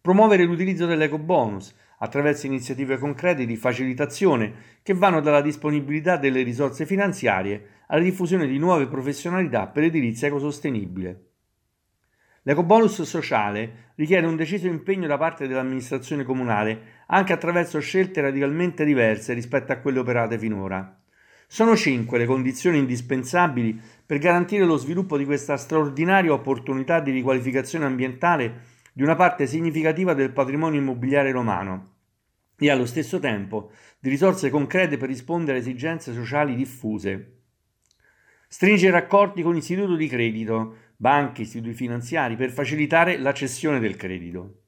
Promuovere 0.00 0.44
l'utilizzo 0.44 0.86
dell'ecobonus 0.86 1.74
attraverso 1.98 2.46
iniziative 2.46 2.98
concrete 2.98 3.46
di 3.46 3.56
facilitazione 3.56 4.52
che 4.82 4.94
vanno 4.94 5.20
dalla 5.20 5.40
disponibilità 5.40 6.16
delle 6.16 6.42
risorse 6.42 6.86
finanziarie 6.86 7.68
alla 7.86 8.02
diffusione 8.02 8.46
di 8.46 8.58
nuove 8.58 8.86
professionalità 8.86 9.66
per 9.66 9.84
l'edilizia 9.84 10.28
ecosostenibile. 10.28 11.20
L'ecobonus 12.42 13.02
sociale 13.02 13.92
richiede 13.96 14.26
un 14.26 14.36
deciso 14.36 14.68
impegno 14.68 15.08
da 15.08 15.18
parte 15.18 15.48
dell'amministrazione 15.48 16.22
comunale 16.22 17.02
anche 17.06 17.32
attraverso 17.32 17.80
scelte 17.80 18.20
radicalmente 18.20 18.84
diverse 18.84 19.32
rispetto 19.32 19.72
a 19.72 19.78
quelle 19.78 19.98
operate 19.98 20.38
finora. 20.38 21.00
Sono 21.48 21.76
cinque 21.76 22.18
le 22.18 22.26
condizioni 22.26 22.78
indispensabili 22.78 23.80
per 24.04 24.18
garantire 24.18 24.64
lo 24.64 24.76
sviluppo 24.76 25.16
di 25.16 25.24
questa 25.24 25.56
straordinaria 25.56 26.32
opportunità 26.32 27.00
di 27.00 27.10
riqualificazione 27.10 27.84
ambientale 27.84 28.74
di 28.96 29.02
una 29.02 29.14
parte 29.14 29.46
significativa 29.46 30.14
del 30.14 30.32
patrimonio 30.32 30.80
immobiliare 30.80 31.30
romano 31.30 31.96
e 32.58 32.70
allo 32.70 32.86
stesso 32.86 33.18
tempo 33.18 33.72
di 33.98 34.08
risorse 34.08 34.48
concrete 34.48 34.96
per 34.96 35.08
rispondere 35.08 35.58
a 35.58 35.60
esigenze 35.60 36.14
sociali 36.14 36.56
diffuse. 36.56 37.40
Stringere 38.48 38.96
accordi 38.96 39.42
con 39.42 39.54
istituti 39.54 39.98
di 39.98 40.08
credito, 40.08 40.76
banche, 40.96 41.42
istituti 41.42 41.74
finanziari 41.74 42.36
per 42.36 42.50
facilitare 42.50 43.18
la 43.18 43.34
cessione 43.34 43.80
del 43.80 43.96
credito. 43.96 44.62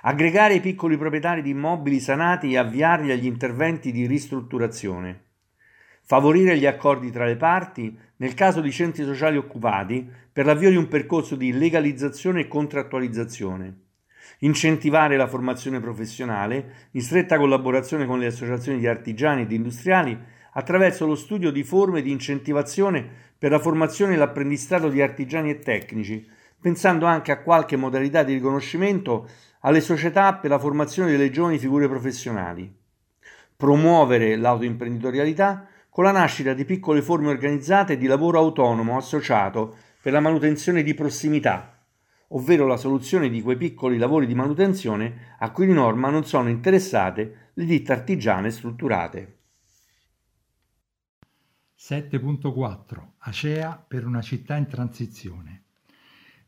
Aggregare 0.00 0.54
i 0.54 0.60
piccoli 0.60 0.96
proprietari 0.96 1.42
di 1.42 1.50
immobili 1.50 2.00
sanati 2.00 2.54
e 2.54 2.56
avviarli 2.56 3.12
agli 3.12 3.26
interventi 3.26 3.92
di 3.92 4.06
ristrutturazione. 4.06 5.24
Favorire 6.06 6.56
gli 6.56 6.64
accordi 6.64 7.10
tra 7.10 7.26
le 7.26 7.36
parti 7.36 7.94
nel 8.16 8.32
caso 8.32 8.62
di 8.62 8.72
centri 8.72 9.04
sociali 9.04 9.36
occupati 9.36 10.10
per 10.34 10.46
l'avvio 10.46 10.68
di 10.68 10.74
un 10.74 10.88
percorso 10.88 11.36
di 11.36 11.52
legalizzazione 11.52 12.40
e 12.40 12.48
contrattualizzazione. 12.48 13.82
Incentivare 14.40 15.16
la 15.16 15.28
formazione 15.28 15.78
professionale 15.78 16.88
in 16.90 17.02
stretta 17.02 17.38
collaborazione 17.38 18.04
con 18.04 18.18
le 18.18 18.26
associazioni 18.26 18.80
di 18.80 18.88
artigiani 18.88 19.42
e 19.42 19.46
di 19.46 19.54
industriali 19.54 20.18
attraverso 20.54 21.06
lo 21.06 21.14
studio 21.14 21.52
di 21.52 21.62
forme 21.62 22.02
di 22.02 22.10
incentivazione 22.10 23.08
per 23.38 23.52
la 23.52 23.60
formazione 23.60 24.14
e 24.14 24.16
l'apprendistato 24.16 24.88
di 24.88 25.00
artigiani 25.00 25.50
e 25.50 25.60
tecnici, 25.60 26.28
pensando 26.60 27.06
anche 27.06 27.30
a 27.30 27.40
qualche 27.40 27.76
modalità 27.76 28.24
di 28.24 28.34
riconoscimento 28.34 29.28
alle 29.60 29.80
società 29.80 30.34
per 30.34 30.50
la 30.50 30.58
formazione 30.58 31.12
delle 31.12 31.30
giovani 31.30 31.58
figure 31.58 31.86
professionali. 31.88 32.74
Promuovere 33.56 34.34
l'autoimprenditorialità 34.34 35.68
con 35.88 36.02
la 36.02 36.10
nascita 36.10 36.54
di 36.54 36.64
piccole 36.64 37.02
forme 37.02 37.28
organizzate 37.28 37.96
di 37.96 38.08
lavoro 38.08 38.40
autonomo 38.40 38.96
associato 38.96 39.83
per 40.04 40.12
la 40.12 40.20
manutenzione 40.20 40.82
di 40.82 40.92
prossimità, 40.92 41.82
ovvero 42.28 42.66
la 42.66 42.76
soluzione 42.76 43.30
di 43.30 43.40
quei 43.40 43.56
piccoli 43.56 43.96
lavori 43.96 44.26
di 44.26 44.34
manutenzione 44.34 45.36
a 45.38 45.50
cui 45.50 45.64
di 45.64 45.72
norma 45.72 46.10
non 46.10 46.26
sono 46.26 46.50
interessate 46.50 47.52
le 47.54 47.64
ditte 47.64 47.92
artigiane 47.92 48.50
strutturate. 48.50 49.38
7.4 51.78 53.12
Acea 53.16 53.82
per 53.88 54.04
una 54.04 54.20
città 54.20 54.56
in 54.56 54.66
transizione. 54.66 55.62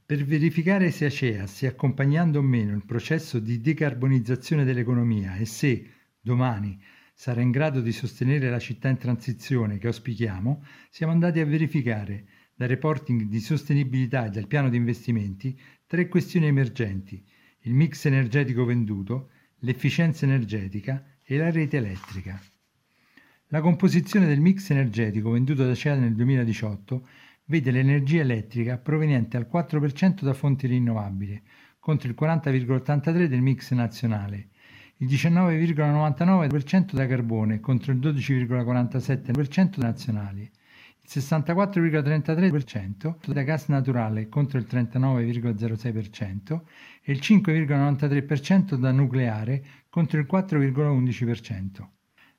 Per 0.04 0.22
verificare 0.22 0.90
se 0.90 1.06
Acea 1.06 1.46
stia 1.46 1.70
accompagnando 1.70 2.40
o 2.40 2.42
meno 2.42 2.76
il 2.76 2.84
processo 2.84 3.38
di 3.38 3.62
decarbonizzazione 3.62 4.64
dell'economia 4.64 5.36
e 5.36 5.46
se, 5.46 5.92
domani, 6.20 6.78
sarà 7.14 7.40
in 7.40 7.52
grado 7.52 7.80
di 7.80 7.92
sostenere 7.92 8.50
la 8.50 8.58
città 8.58 8.90
in 8.90 8.98
transizione 8.98 9.78
che 9.78 9.86
auspichiamo, 9.86 10.62
siamo 10.90 11.12
andati 11.12 11.40
a 11.40 11.46
verificare 11.46 12.35
dal 12.56 12.68
reporting 12.68 13.24
di 13.24 13.38
sostenibilità 13.40 14.24
e 14.24 14.30
dal 14.30 14.46
piano 14.46 14.70
di 14.70 14.78
investimenti 14.78 15.58
tre 15.86 16.08
questioni 16.08 16.46
emergenti, 16.46 17.22
il 17.60 17.74
mix 17.74 18.06
energetico 18.06 18.64
venduto, 18.64 19.28
l'efficienza 19.58 20.24
energetica 20.24 21.04
e 21.22 21.36
la 21.36 21.50
rete 21.50 21.76
elettrica. 21.76 22.40
La 23.48 23.60
composizione 23.60 24.26
del 24.26 24.40
mix 24.40 24.70
energetico 24.70 25.30
venduto 25.30 25.66
da 25.66 25.74
CEA 25.74 25.96
nel 25.96 26.14
2018 26.14 27.06
vede 27.44 27.70
l'energia 27.70 28.22
elettrica 28.22 28.78
proveniente 28.78 29.36
al 29.36 29.48
4% 29.52 30.22
da 30.22 30.32
fonti 30.32 30.66
rinnovabili, 30.66 31.40
contro 31.78 32.08
il 32.08 32.16
40,83% 32.18 33.26
del 33.26 33.42
mix 33.42 33.72
nazionale, 33.72 34.48
il 34.96 35.08
19,99% 35.08 36.94
da 36.94 37.06
carbone 37.06 37.60
contro 37.60 37.92
il 37.92 37.98
12,47% 37.98 39.78
nazionali, 39.78 40.50
il 41.06 41.06
il 41.06 41.22
64,33% 41.22 43.32
da 43.32 43.42
gas 43.42 43.68
naturale 43.68 44.28
contro 44.28 44.58
il 44.58 44.66
39,06% 44.68 46.60
e 47.02 47.12
il 47.12 47.20
5,93% 47.22 48.74
da 48.74 48.90
nucleare 48.90 49.64
contro 49.88 50.18
il 50.18 50.26
4,11%. 50.30 51.86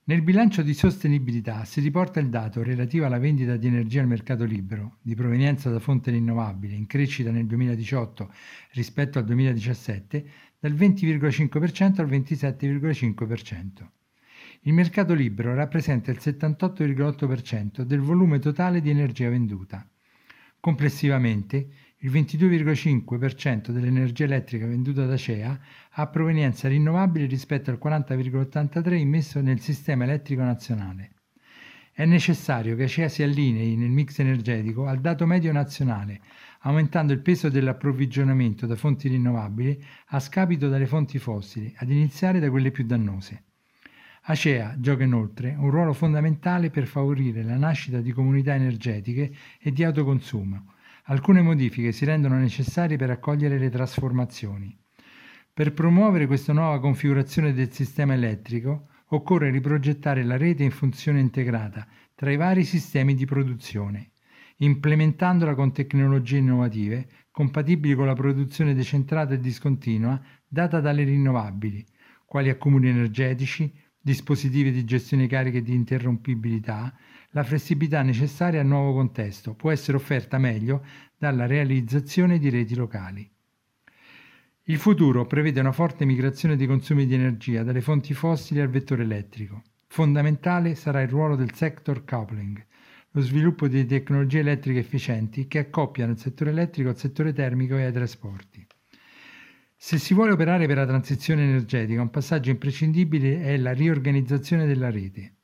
Nel 0.03 0.21
bilancio 0.21 0.61
di 0.61 0.73
sostenibilità 0.73 1.65
si 1.65 1.81
riporta 1.81 2.19
il 2.19 2.29
dato 2.29 2.61
relativo 2.63 3.05
alla 3.05 3.19
vendita 3.19 3.57
di 3.57 3.67
energia 3.67 4.01
al 4.01 4.07
mercato 4.07 4.45
libero, 4.45 4.97
di 5.01 5.15
provenienza 5.15 5.69
da 5.69 5.79
fonte 5.79 6.11
rinnovabile, 6.11 6.75
in 6.75 6.87
crescita 6.87 7.31
nel 7.31 7.45
2018 7.45 8.31
rispetto 8.71 9.19
al 9.19 9.25
2017, 9.25 10.25
dal 10.59 10.73
20,5% 10.73 11.99
al 11.99 12.07
27,5%. 12.07 13.96
Il 14.61 14.73
mercato 14.73 15.13
libero 15.13 15.53
rappresenta 15.53 16.11
il 16.11 16.19
78,8% 16.21 17.81
del 17.81 17.99
volume 17.99 18.39
totale 18.39 18.81
di 18.81 18.89
energia 18.89 19.29
venduta. 19.29 19.87
Complessivamente, 20.59 21.69
il 22.01 22.11
22,5% 22.11 23.71
dell'energia 23.71 24.25
elettrica 24.25 24.67
venduta 24.67 25.05
da 25.05 25.17
CEA 25.17 25.59
ha 25.91 26.07
provenienza 26.07 26.67
rinnovabile 26.67 27.25
rispetto 27.25 27.71
al 27.71 27.79
40,83% 27.81 28.93
immesso 28.93 29.41
nel 29.41 29.59
sistema 29.59 30.03
elettrico 30.03 30.43
nazionale. 30.43 31.13
È 31.91 32.05
necessario 32.05 32.75
che 32.75 32.83
ACEA 32.83 33.09
si 33.09 33.23
allinei 33.23 33.75
nel 33.75 33.89
mix 33.89 34.19
energetico 34.19 34.85
al 34.85 35.01
dato 35.01 35.25
medio 35.25 35.51
nazionale, 35.51 36.21
aumentando 36.59 37.13
il 37.13 37.21
peso 37.21 37.49
dell'approvvigionamento 37.49 38.67
da 38.67 38.75
fonti 38.75 39.07
rinnovabili 39.07 39.83
a 40.09 40.19
scapito 40.19 40.69
dalle 40.69 40.85
fonti 40.85 41.17
fossili, 41.17 41.73
ad 41.77 41.89
iniziare 41.89 42.39
da 42.39 42.51
quelle 42.51 42.69
più 42.69 42.85
dannose. 42.85 43.45
Acea 44.29 44.75
gioca 44.77 45.05
inoltre 45.05 45.55
un 45.57 45.69
ruolo 45.69 45.93
fondamentale 45.93 46.69
per 46.69 46.85
favorire 46.85 47.43
la 47.43 47.55
nascita 47.55 48.01
di 48.01 48.11
comunità 48.11 48.55
energetiche 48.55 49.33
e 49.57 49.71
di 49.71 49.85
autoconsumo. 49.85 50.73
Alcune 51.05 51.41
modifiche 51.41 51.93
si 51.93 52.03
rendono 52.03 52.37
necessarie 52.37 52.97
per 52.97 53.09
accogliere 53.09 53.57
le 53.57 53.69
trasformazioni. 53.69 54.77
Per 55.53 55.71
promuovere 55.71 56.27
questa 56.27 56.51
nuova 56.51 56.81
configurazione 56.81 57.53
del 57.53 57.71
sistema 57.71 58.15
elettrico 58.15 58.89
occorre 59.11 59.49
riprogettare 59.49 60.25
la 60.25 60.35
rete 60.35 60.63
in 60.63 60.71
funzione 60.71 61.21
integrata 61.21 61.87
tra 62.13 62.29
i 62.29 62.35
vari 62.35 62.65
sistemi 62.65 63.15
di 63.15 63.23
produzione, 63.23 64.11
implementandola 64.57 65.55
con 65.55 65.71
tecnologie 65.71 66.39
innovative 66.39 67.07
compatibili 67.31 67.95
con 67.95 68.07
la 68.07 68.13
produzione 68.13 68.73
decentrata 68.73 69.35
e 69.35 69.39
discontinua 69.39 70.21
data 70.45 70.81
dalle 70.81 71.05
rinnovabili, 71.05 71.85
quali 72.25 72.49
accumuli 72.49 72.89
energetici, 72.89 73.73
dispositivi 74.07 74.71
di 74.71 74.85
gestione 74.85 75.27
cariche 75.27 75.61
di 75.61 75.73
interrompibilità, 75.73 76.95
la 77.31 77.43
flessibilità 77.43 78.01
necessaria 78.03 78.61
al 78.61 78.65
nuovo 78.65 78.93
contesto 78.93 79.53
può 79.53 79.69
essere 79.69 79.97
offerta 79.97 80.37
meglio 80.37 80.85
dalla 81.17 81.45
realizzazione 81.45 82.39
di 82.39 82.49
reti 82.49 82.73
locali. 82.73 83.29
Il 84.63 84.77
futuro 84.77 85.25
prevede 85.25 85.59
una 85.59 85.73
forte 85.73 86.05
migrazione 86.05 86.55
dei 86.55 86.67
consumi 86.67 87.05
di 87.05 87.15
energia 87.15 87.63
dalle 87.63 87.81
fonti 87.81 88.13
fossili 88.13 88.61
al 88.61 88.69
vettore 88.69 89.03
elettrico. 89.03 89.61
Fondamentale 89.87 90.75
sarà 90.75 91.01
il 91.01 91.09
ruolo 91.09 91.35
del 91.35 91.53
sector 91.53 92.05
coupling, 92.05 92.65
lo 93.11 93.21
sviluppo 93.21 93.67
di 93.67 93.85
tecnologie 93.85 94.39
elettriche 94.39 94.79
efficienti 94.79 95.47
che 95.47 95.59
accoppiano 95.59 96.13
il 96.13 96.17
settore 96.17 96.51
elettrico 96.51 96.87
al 96.87 96.97
settore 96.97 97.33
termico 97.33 97.75
e 97.75 97.83
ai 97.83 97.91
trasporti. 97.91 98.65
Se 99.79 99.99
si 99.99 100.15
vuole 100.15 100.31
operare 100.31 100.65
per 100.65 100.75
la 100.75 100.87
transizione 100.87 101.43
energetica, 101.43 102.01
un 102.01 102.09
passaggio 102.09 102.49
imprescindibile 102.49 103.43
è 103.43 103.57
la 103.57 103.73
riorganizzazione 103.73 104.65
della 104.65 104.89
rete. 104.89 105.35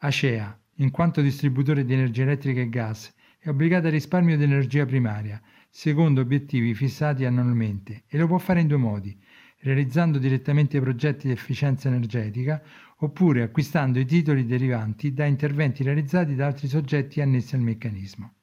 Acea, 0.00 0.56
in 0.76 0.90
quanto 0.90 1.22
distributore 1.22 1.86
di 1.86 1.94
energia 1.94 2.22
elettrica 2.22 2.60
e 2.60 2.68
gas, 2.68 3.12
è 3.38 3.48
obbligata 3.48 3.86
al 3.86 3.94
risparmio 3.94 4.36
di 4.36 4.44
energia 4.44 4.84
primaria, 4.84 5.40
secondo 5.70 6.20
obiettivi 6.20 6.74
fissati 6.74 7.24
annualmente, 7.24 8.02
e 8.08 8.18
lo 8.18 8.26
può 8.26 8.36
fare 8.36 8.60
in 8.60 8.66
due 8.66 8.76
modi, 8.76 9.18
realizzando 9.60 10.18
direttamente 10.18 10.78
progetti 10.78 11.28
di 11.28 11.32
efficienza 11.32 11.88
energetica 11.88 12.62
oppure 12.98 13.42
acquistando 13.42 13.98
i 13.98 14.04
titoli 14.04 14.44
derivanti 14.44 15.14
da 15.14 15.24
interventi 15.24 15.82
realizzati 15.82 16.34
da 16.34 16.44
altri 16.44 16.68
soggetti 16.68 17.22
annessi 17.22 17.54
al 17.54 17.62
meccanismo. 17.62 18.34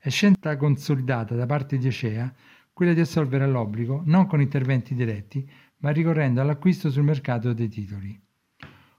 È 0.00 0.08
scelta 0.08 0.56
consolidata 0.56 1.34
da 1.34 1.44
parte 1.44 1.76
di 1.76 1.86
Acea 1.86 2.32
quella 2.78 2.92
di 2.92 3.00
assolvere 3.00 3.42
all'obbligo 3.42 4.02
non 4.04 4.28
con 4.28 4.40
interventi 4.40 4.94
diretti, 4.94 5.44
ma 5.78 5.90
ricorrendo 5.90 6.40
all'acquisto 6.40 6.92
sul 6.92 7.02
mercato 7.02 7.52
dei 7.52 7.66
titoli. 7.66 8.16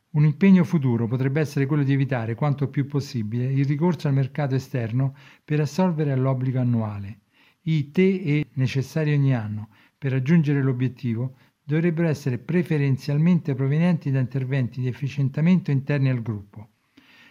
Un 0.10 0.26
impegno 0.26 0.66
futuro 0.66 1.08
potrebbe 1.08 1.40
essere 1.40 1.66
quello 1.66 1.84
di 1.84 1.94
evitare 1.94 2.36
quanto 2.36 2.68
più 2.68 2.88
possibile 2.88 3.46
il 3.46 3.64
ricorso 3.64 4.10
al 4.10 4.16
mercato 4.16 4.54
esterno 4.54 5.16
per 5.46 5.62
assolvere 5.62 6.12
all'obbligo 6.12 6.60
annuale. 6.60 7.20
I 7.62 7.90
TE 7.92 8.48
necessari 8.56 9.14
ogni 9.14 9.34
anno 9.34 9.70
per 9.98 10.12
raggiungere 10.12 10.62
l'obiettivo 10.62 11.38
dovrebbero 11.64 12.10
essere 12.10 12.38
preferenzialmente 12.38 13.56
provenienti 13.56 14.12
da 14.12 14.20
interventi 14.20 14.82
di 14.82 14.90
efficientamento 14.90 15.72
interni 15.72 16.10
al 16.10 16.22
gruppo. 16.22 16.72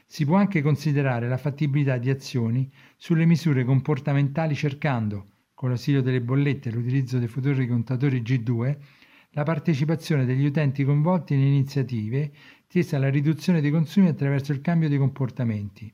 Si 0.06 0.24
può 0.24 0.36
anche 0.36 0.62
considerare 0.62 1.28
la 1.28 1.36
fattibilità 1.36 1.98
di 1.98 2.08
azioni 2.08 2.72
sulle 2.96 3.26
misure 3.26 3.64
comportamentali 3.64 4.54
cercando, 4.54 5.26
con 5.58 5.70
l'ausilio 5.70 6.02
delle 6.02 6.20
bollette 6.20 6.68
e 6.68 6.72
l'utilizzo 6.72 7.18
dei 7.18 7.26
futuri 7.26 7.66
contatori 7.66 8.22
G2, 8.22 8.76
la 9.30 9.42
partecipazione 9.42 10.24
degli 10.24 10.44
utenti 10.44 10.84
coinvolti 10.84 11.34
in 11.34 11.40
iniziative 11.40 12.30
tese 12.68 12.94
alla 12.94 13.10
riduzione 13.10 13.60
dei 13.60 13.72
consumi 13.72 14.06
attraverso 14.06 14.52
il 14.52 14.60
cambio 14.60 14.88
dei 14.88 14.98
comportamenti. 14.98 15.92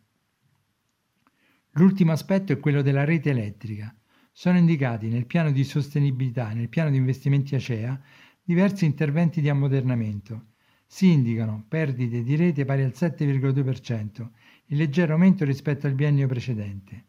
L'ultimo 1.76 2.12
aspetto 2.12 2.52
è 2.52 2.60
quello 2.60 2.82
della 2.82 3.04
rete 3.04 3.30
elettrica. 3.30 3.96
Sono 4.32 4.58
indicati 4.58 5.08
nel 5.08 5.24
piano 5.24 5.50
di 5.50 5.64
sostenibilità 5.64 6.50
e 6.50 6.54
nel 6.56 6.68
piano 6.68 6.90
di 6.90 6.98
investimenti 6.98 7.54
ACEA 7.54 7.98
diversi 8.42 8.84
interventi 8.84 9.40
di 9.40 9.48
ammodernamento. 9.48 10.48
Si 10.84 11.10
indicano 11.10 11.64
perdite 11.66 12.22
di 12.22 12.36
rete 12.36 12.66
pari 12.66 12.82
al 12.82 12.92
7,2%, 12.94 14.28
in 14.66 14.76
leggero 14.76 15.14
aumento 15.14 15.46
rispetto 15.46 15.86
al 15.86 15.94
biennio 15.94 16.26
precedente. 16.26 17.06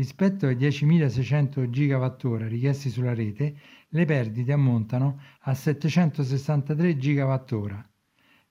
Rispetto 0.00 0.46
ai 0.46 0.56
10.600 0.56 1.68
GWh 1.68 2.48
richiesti 2.48 2.88
sulla 2.88 3.12
rete, 3.12 3.54
le 3.90 4.06
perdite 4.06 4.50
ammontano 4.50 5.20
a 5.40 5.52
763 5.52 6.96
GWh. 6.96 7.84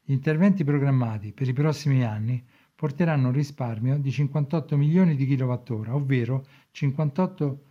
Gli 0.04 0.12
interventi 0.12 0.64
programmati 0.64 1.32
per 1.32 1.48
i 1.48 1.54
prossimi 1.54 2.06
anni 2.06 2.46
porteranno 2.76 3.30
un 3.30 3.34
risparmio 3.34 3.98
di 3.98 4.12
58 4.12 4.78
milioni 4.78 5.16
di 5.16 5.26
kWh, 5.26 5.88
ovvero 5.90 6.46
58 6.70 7.64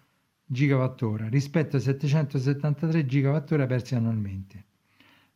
GWh 0.45 1.29
rispetto 1.29 1.77
ai 1.77 1.83
773 1.83 3.05
GWh 3.05 3.67
persi 3.69 3.95
annualmente. 3.95 4.65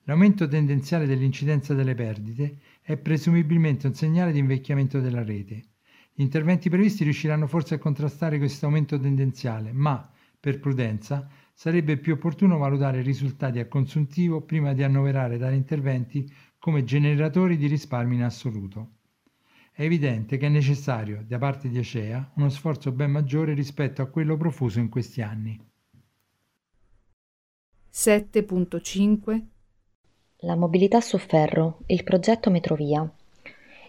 L'aumento 0.02 0.48
tendenziale 0.48 1.06
dell'incidenza 1.06 1.74
delle 1.74 1.94
perdite 1.94 2.58
è 2.82 2.96
presumibilmente 2.96 3.86
un 3.86 3.94
segnale 3.94 4.32
di 4.32 4.40
invecchiamento 4.40 4.98
della 4.98 5.22
rete 5.22 5.66
gli 6.14 6.22
interventi 6.22 6.68
previsti 6.68 7.04
riusciranno 7.04 7.46
forse 7.46 7.76
a 7.76 7.78
contrastare 7.78 8.38
questo 8.38 8.66
aumento 8.66 8.98
tendenziale, 9.00 9.72
ma, 9.72 10.10
per 10.38 10.60
prudenza, 10.60 11.28
sarebbe 11.54 11.96
più 11.96 12.14
opportuno 12.14 12.58
valutare 12.58 13.00
i 13.00 13.02
risultati 13.02 13.58
a 13.58 13.68
consuntivo 13.68 14.42
prima 14.42 14.72
di 14.72 14.82
annoverare 14.82 15.38
tali 15.38 15.56
interventi 15.56 16.30
come 16.58 16.84
generatori 16.84 17.56
di 17.56 17.66
risparmi 17.66 18.16
in 18.16 18.22
assoluto. 18.22 18.90
È 19.72 19.82
evidente 19.82 20.36
che 20.36 20.46
è 20.46 20.50
necessario, 20.50 21.24
da 21.26 21.38
parte 21.38 21.68
di 21.68 21.78
Acea, 21.78 22.32
uno 22.34 22.50
sforzo 22.50 22.92
ben 22.92 23.10
maggiore 23.10 23.54
rispetto 23.54 24.02
a 24.02 24.06
quello 24.06 24.36
profuso 24.36 24.80
in 24.80 24.90
questi 24.90 25.22
anni. 25.22 25.58
7.5 27.90 29.42
La 30.40 30.56
mobilità 30.56 31.00
su 31.00 31.16
ferro, 31.16 31.80
il 31.86 32.04
progetto 32.04 32.50
Metrovia. 32.50 33.10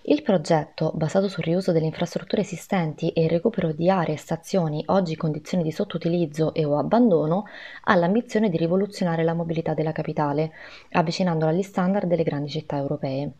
Il 0.05 0.21
progetto, 0.21 0.91
basato 0.93 1.29
sul 1.29 1.45
riuso 1.45 1.71
delle 1.71 1.85
infrastrutture 1.85 2.41
esistenti 2.41 3.11
e 3.11 3.23
il 3.23 3.29
recupero 3.29 3.71
di 3.71 3.89
aree 3.89 4.15
e 4.15 4.17
stazioni 4.17 4.83
oggi 4.87 5.11
in 5.11 5.17
condizioni 5.17 5.63
di 5.63 5.71
sottoutilizzo 5.71 6.53
e 6.53 6.65
o 6.65 6.77
abbandono, 6.77 7.45
ha 7.85 7.95
l'ambizione 7.95 8.49
di 8.49 8.57
rivoluzionare 8.57 9.23
la 9.23 9.33
mobilità 9.33 9.73
della 9.73 9.93
capitale, 9.93 10.51
avvicinandola 10.91 11.51
agli 11.51 11.61
standard 11.61 12.05
delle 12.05 12.23
grandi 12.23 12.49
città 12.49 12.75
europee. 12.75 13.31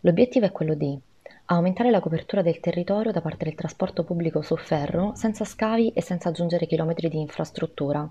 L'obiettivo 0.00 0.46
è 0.46 0.52
quello 0.52 0.72
di 0.72 0.98
aumentare 1.46 1.90
la 1.90 2.00
copertura 2.00 2.40
del 2.40 2.60
territorio 2.60 3.12
da 3.12 3.20
parte 3.20 3.44
del 3.44 3.54
trasporto 3.54 4.02
pubblico 4.02 4.40
su 4.40 4.56
ferro 4.56 5.12
senza 5.16 5.44
scavi 5.44 5.90
e 5.90 6.00
senza 6.00 6.30
aggiungere 6.30 6.64
chilometri 6.64 7.10
di 7.10 7.20
infrastruttura, 7.20 8.08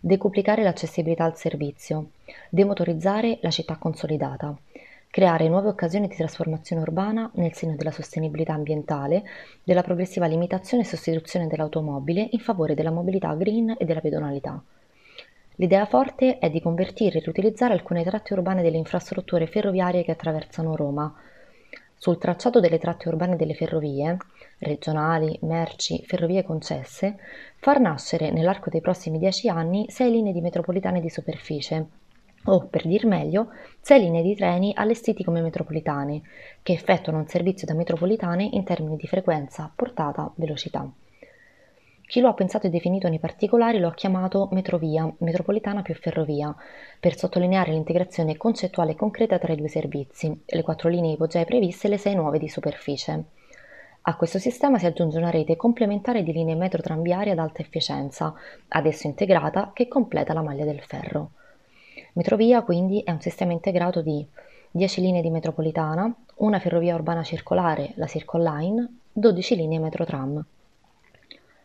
decuplicare 0.00 0.62
l'accessibilità 0.62 1.24
al 1.24 1.36
servizio, 1.36 2.12
demotorizzare 2.48 3.38
la 3.42 3.50
città 3.50 3.76
consolidata, 3.76 4.56
creare 5.12 5.46
nuove 5.46 5.68
occasioni 5.68 6.08
di 6.08 6.16
trasformazione 6.16 6.80
urbana 6.80 7.30
nel 7.34 7.52
segno 7.52 7.76
della 7.76 7.90
sostenibilità 7.90 8.54
ambientale, 8.54 9.22
della 9.62 9.82
progressiva 9.82 10.24
limitazione 10.24 10.84
e 10.84 10.86
sostituzione 10.86 11.48
dell'automobile 11.48 12.28
in 12.30 12.38
favore 12.38 12.72
della 12.72 12.90
mobilità 12.90 13.34
green 13.34 13.74
e 13.76 13.84
della 13.84 14.00
pedonalità. 14.00 14.64
L'idea 15.56 15.84
forte 15.84 16.38
è 16.38 16.48
di 16.48 16.62
convertire 16.62 17.18
e 17.18 17.20
riutilizzare 17.22 17.74
alcune 17.74 18.04
tratte 18.04 18.32
urbane 18.32 18.62
delle 18.62 18.78
infrastrutture 18.78 19.46
ferroviarie 19.46 20.02
che 20.02 20.12
attraversano 20.12 20.74
Roma. 20.76 21.14
sul 21.94 22.16
tracciato 22.16 22.58
delle 22.58 22.78
tratte 22.78 23.08
urbane 23.08 23.36
delle 23.36 23.52
ferrovie, 23.52 24.16
regionali, 24.60 25.38
merci, 25.42 26.02
ferrovie 26.06 26.42
concesse, 26.42 27.18
far 27.58 27.80
nascere 27.80 28.30
nell'arco 28.30 28.70
dei 28.70 28.80
prossimi 28.80 29.18
dieci 29.18 29.50
anni 29.50 29.84
sei 29.90 30.10
linee 30.10 30.32
di 30.32 30.40
metropolitane 30.40 31.02
di 31.02 31.10
superficie, 31.10 32.00
o, 32.44 32.66
per 32.66 32.86
dir 32.86 33.06
meglio, 33.06 33.48
sei 33.80 34.00
linee 34.00 34.22
di 34.22 34.34
treni 34.34 34.72
allestiti 34.74 35.24
come 35.24 35.40
metropolitane, 35.40 36.22
che 36.62 36.72
effettuano 36.72 37.18
un 37.18 37.26
servizio 37.26 37.66
da 37.66 37.74
metropolitane 37.74 38.48
in 38.52 38.64
termini 38.64 38.96
di 38.96 39.06
frequenza, 39.06 39.70
portata, 39.74 40.30
velocità. 40.36 40.90
Chi 42.12 42.20
lo 42.20 42.28
ha 42.28 42.34
pensato 42.34 42.66
e 42.66 42.70
definito 42.70 43.08
nei 43.08 43.18
particolari 43.18 43.78
lo 43.78 43.88
ha 43.88 43.94
chiamato 43.94 44.48
metrovia, 44.52 45.10
metropolitana 45.18 45.80
più 45.80 45.94
ferrovia, 45.94 46.54
per 47.00 47.16
sottolineare 47.16 47.72
l'integrazione 47.72 48.36
concettuale 48.36 48.90
e 48.90 48.96
concreta 48.96 49.38
tra 49.38 49.52
i 49.52 49.56
due 49.56 49.68
servizi, 49.68 50.42
le 50.44 50.62
quattro 50.62 50.90
linee 50.90 51.12
ipogee 51.12 51.46
previste 51.46 51.86
e 51.86 51.90
le 51.90 51.96
sei 51.96 52.14
nuove 52.14 52.38
di 52.38 52.50
superficie. 52.50 53.24
A 54.02 54.16
questo 54.16 54.38
sistema 54.38 54.78
si 54.78 54.84
aggiunge 54.84 55.16
una 55.16 55.30
rete 55.30 55.56
complementare 55.56 56.22
di 56.22 56.32
linee 56.32 56.56
metrotranviarie 56.56 57.32
ad 57.32 57.38
alta 57.38 57.62
efficienza, 57.62 58.34
ad 58.68 58.84
esso 58.84 59.06
integrata, 59.06 59.70
che 59.72 59.88
completa 59.88 60.34
la 60.34 60.42
maglia 60.42 60.64
del 60.64 60.82
ferro. 60.82 61.30
Metrovia 62.14 62.62
quindi 62.62 63.00
è 63.00 63.10
un 63.10 63.22
sistema 63.22 63.52
integrato 63.52 64.02
di 64.02 64.26
10 64.70 65.00
linee 65.00 65.22
di 65.22 65.30
metropolitana, 65.30 66.14
una 66.36 66.58
ferrovia 66.58 66.94
urbana 66.94 67.22
circolare, 67.22 67.92
la 67.94 68.06
Circle 68.06 68.42
Line, 68.42 68.98
12 69.12 69.56
linee 69.56 69.78
metrotram. 69.78 70.44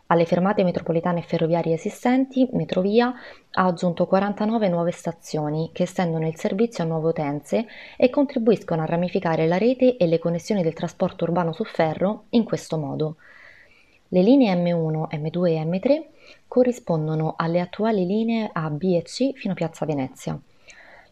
Alle 0.10 0.26
fermate 0.26 0.64
metropolitane 0.64 1.20
e 1.20 1.24
ferroviarie 1.24 1.74
esistenti, 1.74 2.48
Metrovia 2.54 3.14
ha 3.52 3.66
aggiunto 3.66 4.06
49 4.06 4.70
nuove 4.70 4.92
stazioni 4.92 5.70
che 5.74 5.84
estendono 5.84 6.26
il 6.26 6.38
servizio 6.38 6.86
a 6.86 6.88
nuove 6.88 7.10
utenze 7.10 7.66
e 7.98 8.10
contribuiscono 8.10 8.82
a 8.82 8.86
ramificare 8.86 9.48
la 9.48 9.58
rete 9.58 9.98
e 9.98 10.08
le 10.08 10.18
connessioni 10.18 10.64
del 10.64 10.74
trasporto 10.74 11.26
urbano 11.26 11.52
su 11.52 11.66
ferro 11.66 12.26
in 12.30 12.46
questo 12.46 12.78
modo. 12.78 13.18
Le 14.10 14.22
linee 14.22 14.54
M1, 14.56 15.08
M2 15.12 15.48
e 15.48 15.64
M3 15.66 16.06
corrispondono 16.48 17.34
alle 17.36 17.60
attuali 17.60 18.06
linee 18.06 18.50
A, 18.54 18.70
B 18.70 18.84
e 18.96 19.02
C 19.04 19.34
fino 19.34 19.52
a 19.52 19.56
Piazza 19.56 19.86
Venezia. 19.86 20.40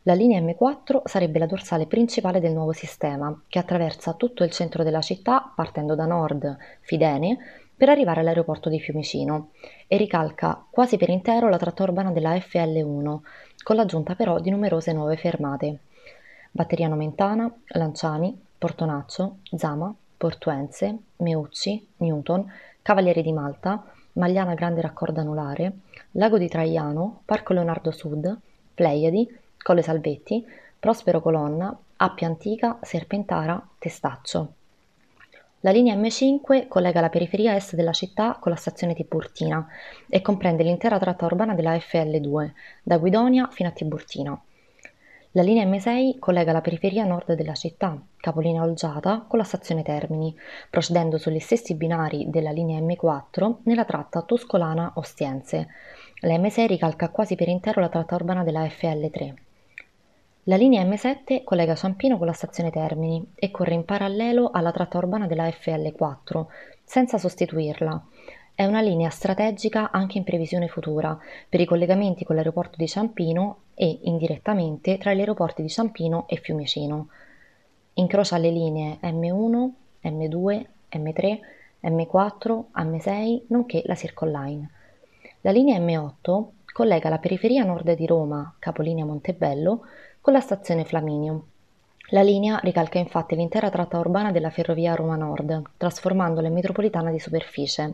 La 0.03 0.13
linea 0.13 0.39
M4 0.39 1.01
sarebbe 1.03 1.39
la 1.39 1.45
dorsale 1.45 1.87
principale 1.87 2.39
del 2.39 2.53
nuovo 2.53 2.71
sistema, 2.71 3.37
che 3.49 3.59
attraversa 3.59 4.13
tutto 4.13 4.43
il 4.43 4.51
centro 4.51 4.83
della 4.83 5.01
città 5.01 5.51
partendo 5.53 5.95
da 5.95 6.05
nord, 6.05 6.57
Fidene, 6.81 7.37
per 7.75 7.89
arrivare 7.89 8.21
all'aeroporto 8.21 8.69
di 8.69 8.79
Fiumicino 8.79 9.49
e 9.87 9.97
ricalca 9.97 10.63
quasi 10.69 10.95
per 10.95 11.09
intero 11.09 11.49
la 11.49 11.57
tratta 11.57 11.83
urbana 11.83 12.11
della 12.11 12.35
FL1, 12.35 13.17
con 13.63 13.75
l'aggiunta 13.75 14.15
però 14.15 14.39
di 14.39 14.51
numerose 14.51 14.93
nuove 14.93 15.17
fermate. 15.17 15.79
Batteriano 16.51 16.95
Mentana, 16.95 17.53
Lanciani, 17.69 18.39
Portonaccio, 18.57 19.39
Zama, 19.57 19.93
Portuense, 20.15 20.97
Meucci, 21.17 21.87
Newton, 21.97 22.49
Cavalieri 22.85 23.23
di 23.23 23.31
Malta, 23.31 23.83
Magliana 24.11 24.53
Grande 24.53 24.79
Raccordo 24.79 25.19
Anulare, 25.19 25.79
Lago 26.11 26.37
di 26.37 26.47
Traiano, 26.47 27.21
Parco 27.25 27.51
Leonardo 27.51 27.89
Sud, 27.89 28.37
Pleiadi, 28.75 29.27
Colle 29.57 29.81
Salvetti, 29.81 30.45
Prospero 30.77 31.19
Colonna, 31.19 31.75
Appia 31.95 32.27
Antica, 32.27 32.77
Serpentara, 32.83 33.59
Testaccio. 33.79 34.53
La 35.61 35.71
linea 35.71 35.95
M5 35.95 36.67
collega 36.67 37.01
la 37.01 37.09
periferia 37.09 37.55
est 37.55 37.73
della 37.73 37.91
città 37.91 38.37
con 38.39 38.51
la 38.51 38.57
stazione 38.59 38.93
Tiburtina 38.93 39.67
e 40.07 40.21
comprende 40.21 40.61
l'intera 40.61 40.99
tratta 40.99 41.25
urbana 41.25 41.55
della 41.55 41.73
FL2, 41.73 42.51
da 42.83 42.99
Guidonia 42.99 43.47
fino 43.51 43.69
a 43.69 43.71
Tiburtina. 43.71 44.39
La 45.35 45.41
linea 45.41 45.65
M6 45.65 46.17
collega 46.17 46.53
la 46.53 46.61
periferia 46.61 47.03
nord 47.03 47.33
della 47.33 47.55
città, 47.55 48.01
capolinea 48.15 48.63
Olgiata, 48.63 49.25
con 49.27 49.37
la 49.37 49.43
stazione 49.43 49.83
Termini, 49.83 50.33
procedendo 50.69 51.17
sugli 51.17 51.39
stessi 51.39 51.75
binari 51.75 52.29
della 52.29 52.51
linea 52.51 52.79
M4 52.79 53.55
nella 53.63 53.83
tratta 53.83 54.21
Tuscolana-Ostiense. 54.21 55.67
La 56.21 56.37
M6 56.37 56.67
ricalca 56.67 57.09
quasi 57.09 57.35
per 57.35 57.49
intero 57.49 57.81
la 57.81 57.89
tratta 57.89 58.15
urbana 58.15 58.45
della 58.45 58.63
FL3. 58.63 59.33
La 60.43 60.55
linea 60.55 60.85
M7 60.85 61.43
collega 61.43 61.75
Ciampino 61.75 62.17
con 62.17 62.27
la 62.27 62.31
stazione 62.31 62.71
Termini 62.71 63.33
e 63.35 63.51
corre 63.51 63.73
in 63.73 63.83
parallelo 63.83 64.51
alla 64.51 64.71
tratta 64.71 64.99
urbana 64.99 65.27
della 65.27 65.49
FL4, 65.49 66.45
senza 66.81 67.17
sostituirla. 67.17 68.05
È 68.55 68.63
una 68.63 68.79
linea 68.79 69.09
strategica 69.09 69.91
anche 69.91 70.17
in 70.17 70.23
previsione 70.23 70.69
futura 70.69 71.19
per 71.49 71.59
i 71.59 71.65
collegamenti 71.65 72.23
con 72.23 72.37
l'aeroporto 72.37 72.77
di 72.77 72.87
Ciampino 72.87 73.63
e, 73.75 73.99
indirettamente, 74.03 74.97
tra 74.97 75.13
gli 75.13 75.19
aeroporti 75.19 75.61
di 75.61 75.69
Ciampino 75.69 76.27
e 76.27 76.37
Fiumicino. 76.37 77.09
Incrocia 77.93 78.37
le 78.37 78.49
linee 78.49 78.97
M1, 79.01 79.69
M2, 80.01 80.65
M3, 80.91 81.39
M4, 81.83 82.63
M6, 82.73 83.41
nonché 83.47 83.83
la 83.85 83.95
Circle 83.95 84.31
Line. 84.31 84.69
La 85.41 85.51
linea 85.51 85.77
M8 85.77 86.45
collega 86.73 87.07
la 87.09 87.19
periferia 87.19 87.63
nord 87.63 87.93
di 87.93 88.05
Roma, 88.05 88.53
capolinea 88.57 89.05
Montebello, 89.05 89.81
con 90.19 90.33
la 90.33 90.39
stazione 90.39 90.83
Flaminio. 90.83 91.45
La 92.09 92.21
linea 92.21 92.59
ricalca 92.61 92.97
infatti 92.97 93.35
l'intera 93.35 93.69
tratta 93.69 93.97
urbana 93.97 94.31
della 94.31 94.49
ferrovia 94.49 94.95
Roma 94.95 95.15
Nord, 95.15 95.61
trasformandola 95.77 96.47
in 96.47 96.53
metropolitana 96.53 97.11
di 97.11 97.19
superficie. 97.19 97.93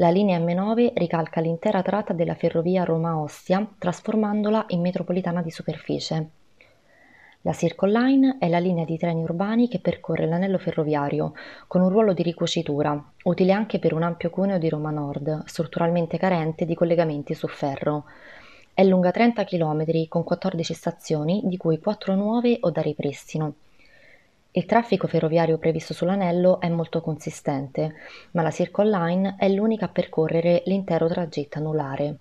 La 0.00 0.10
linea 0.10 0.38
M9 0.38 0.92
ricalca 0.94 1.40
l'intera 1.40 1.82
tratta 1.82 2.12
della 2.12 2.36
ferrovia 2.36 2.84
Roma-Ostia, 2.84 3.68
trasformandola 3.78 4.66
in 4.68 4.80
metropolitana 4.80 5.42
di 5.42 5.50
superficie. 5.50 6.28
La 7.40 7.52
Circle 7.52 7.90
Line 7.90 8.36
è 8.38 8.48
la 8.48 8.60
linea 8.60 8.84
di 8.84 8.96
treni 8.96 9.24
urbani 9.24 9.66
che 9.66 9.80
percorre 9.80 10.28
l'anello 10.28 10.58
ferroviario, 10.58 11.32
con 11.66 11.80
un 11.80 11.88
ruolo 11.88 12.12
di 12.12 12.22
ricucitura, 12.22 12.96
utile 13.24 13.50
anche 13.50 13.80
per 13.80 13.92
un 13.92 14.04
ampio 14.04 14.30
cuneo 14.30 14.58
di 14.58 14.68
Roma 14.68 14.90
Nord, 14.90 15.42
strutturalmente 15.46 16.16
carente 16.16 16.64
di 16.64 16.76
collegamenti 16.76 17.34
su 17.34 17.48
ferro. 17.48 18.04
È 18.72 18.84
lunga 18.84 19.10
30 19.10 19.42
km 19.42 20.06
con 20.06 20.22
14 20.22 20.74
stazioni, 20.74 21.40
di 21.42 21.56
cui 21.56 21.80
4 21.80 22.14
nuove 22.14 22.58
o 22.60 22.70
da 22.70 22.82
ripristino. 22.82 23.52
Il 24.58 24.66
traffico 24.66 25.06
ferroviario 25.06 25.56
previsto 25.56 25.94
sull'anello 25.94 26.58
è 26.58 26.68
molto 26.68 27.00
consistente, 27.00 27.94
ma 28.32 28.42
la 28.42 28.50
Circle 28.50 28.90
Line 28.90 29.36
è 29.38 29.48
l'unica 29.48 29.84
a 29.84 29.88
percorrere 29.88 30.64
l'intero 30.64 31.06
tragitto 31.06 31.58
anulare. 31.58 32.16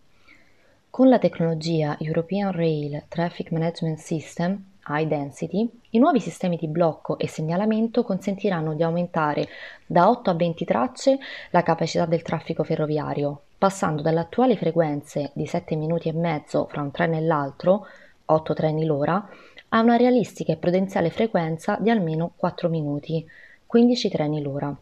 Con 0.92 1.10
la 1.10 1.18
tecnologia 1.18 1.98
European 2.00 2.52
Rail 2.52 3.06
Traffic 3.08 3.50
Management 3.50 3.98
System, 3.98 4.64
High 4.88 5.08
Density, 5.08 5.68
i 5.90 5.98
nuovi 5.98 6.20
sistemi 6.20 6.58
di 6.58 6.68
blocco 6.68 7.18
e 7.18 7.28
segnalamento 7.28 8.04
consentiranno 8.04 8.76
di 8.76 8.84
aumentare 8.84 9.48
da 9.88 10.08
8 10.08 10.30
a 10.30 10.36
20 10.36 10.64
tracce 10.64 11.18
la 11.50 11.64
capacità 11.64 12.06
del 12.06 12.22
traffico 12.22 12.64
ferroviario, 12.64 13.46
passando 13.58 14.04
dalle 14.04 14.20
attuali 14.20 14.56
frequenze 14.56 15.32
di 15.34 15.48
7 15.48 15.76
minuti 15.76 16.08
e 16.08 16.14
mezzo 16.14 16.68
fra 16.68 16.84
un 16.84 16.92
treno 16.92 17.18
e 17.18 17.22
l'altro, 17.22 17.88
8 18.26 18.54
treni 18.54 18.86
l'ora, 18.86 19.28
a 19.70 19.82
una 19.82 19.98
realistica 19.98 20.54
e 20.54 20.58
prudenziale 20.58 21.10
frequenza 21.10 21.78
di 21.80 21.90
almeno 21.90 22.34
4 22.36 22.70
minuti, 22.70 23.26
15 23.66 24.10
treni 24.10 24.42
l'ora. 24.42 24.76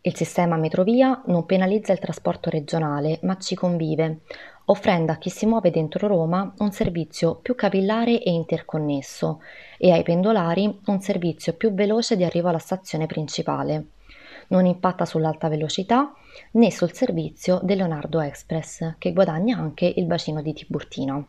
Il 0.00 0.16
sistema 0.16 0.56
Metrovia 0.56 1.22
non 1.26 1.44
penalizza 1.44 1.92
il 1.92 1.98
trasporto 1.98 2.48
regionale, 2.48 3.18
ma 3.22 3.36
ci 3.36 3.54
convive, 3.54 4.20
offrendo 4.66 5.12
a 5.12 5.16
chi 5.16 5.28
si 5.28 5.44
muove 5.44 5.70
dentro 5.70 6.06
Roma 6.06 6.54
un 6.58 6.72
servizio 6.72 7.34
più 7.36 7.54
capillare 7.54 8.22
e 8.22 8.30
interconnesso 8.30 9.40
e 9.76 9.90
ai 9.90 10.02
pendolari 10.02 10.80
un 10.86 11.00
servizio 11.00 11.52
più 11.54 11.74
veloce 11.74 12.16
di 12.16 12.24
arrivo 12.24 12.48
alla 12.48 12.58
stazione 12.58 13.06
principale. 13.06 13.88
Non 14.48 14.64
impatta 14.64 15.04
sull'alta 15.04 15.48
velocità 15.48 16.14
né 16.52 16.70
sul 16.70 16.94
servizio 16.94 17.60
del 17.62 17.78
Leonardo 17.78 18.20
Express, 18.20 18.94
che 18.96 19.12
guadagna 19.12 19.58
anche 19.58 19.92
il 19.94 20.06
bacino 20.06 20.40
di 20.40 20.54
Tiburtina. 20.54 21.26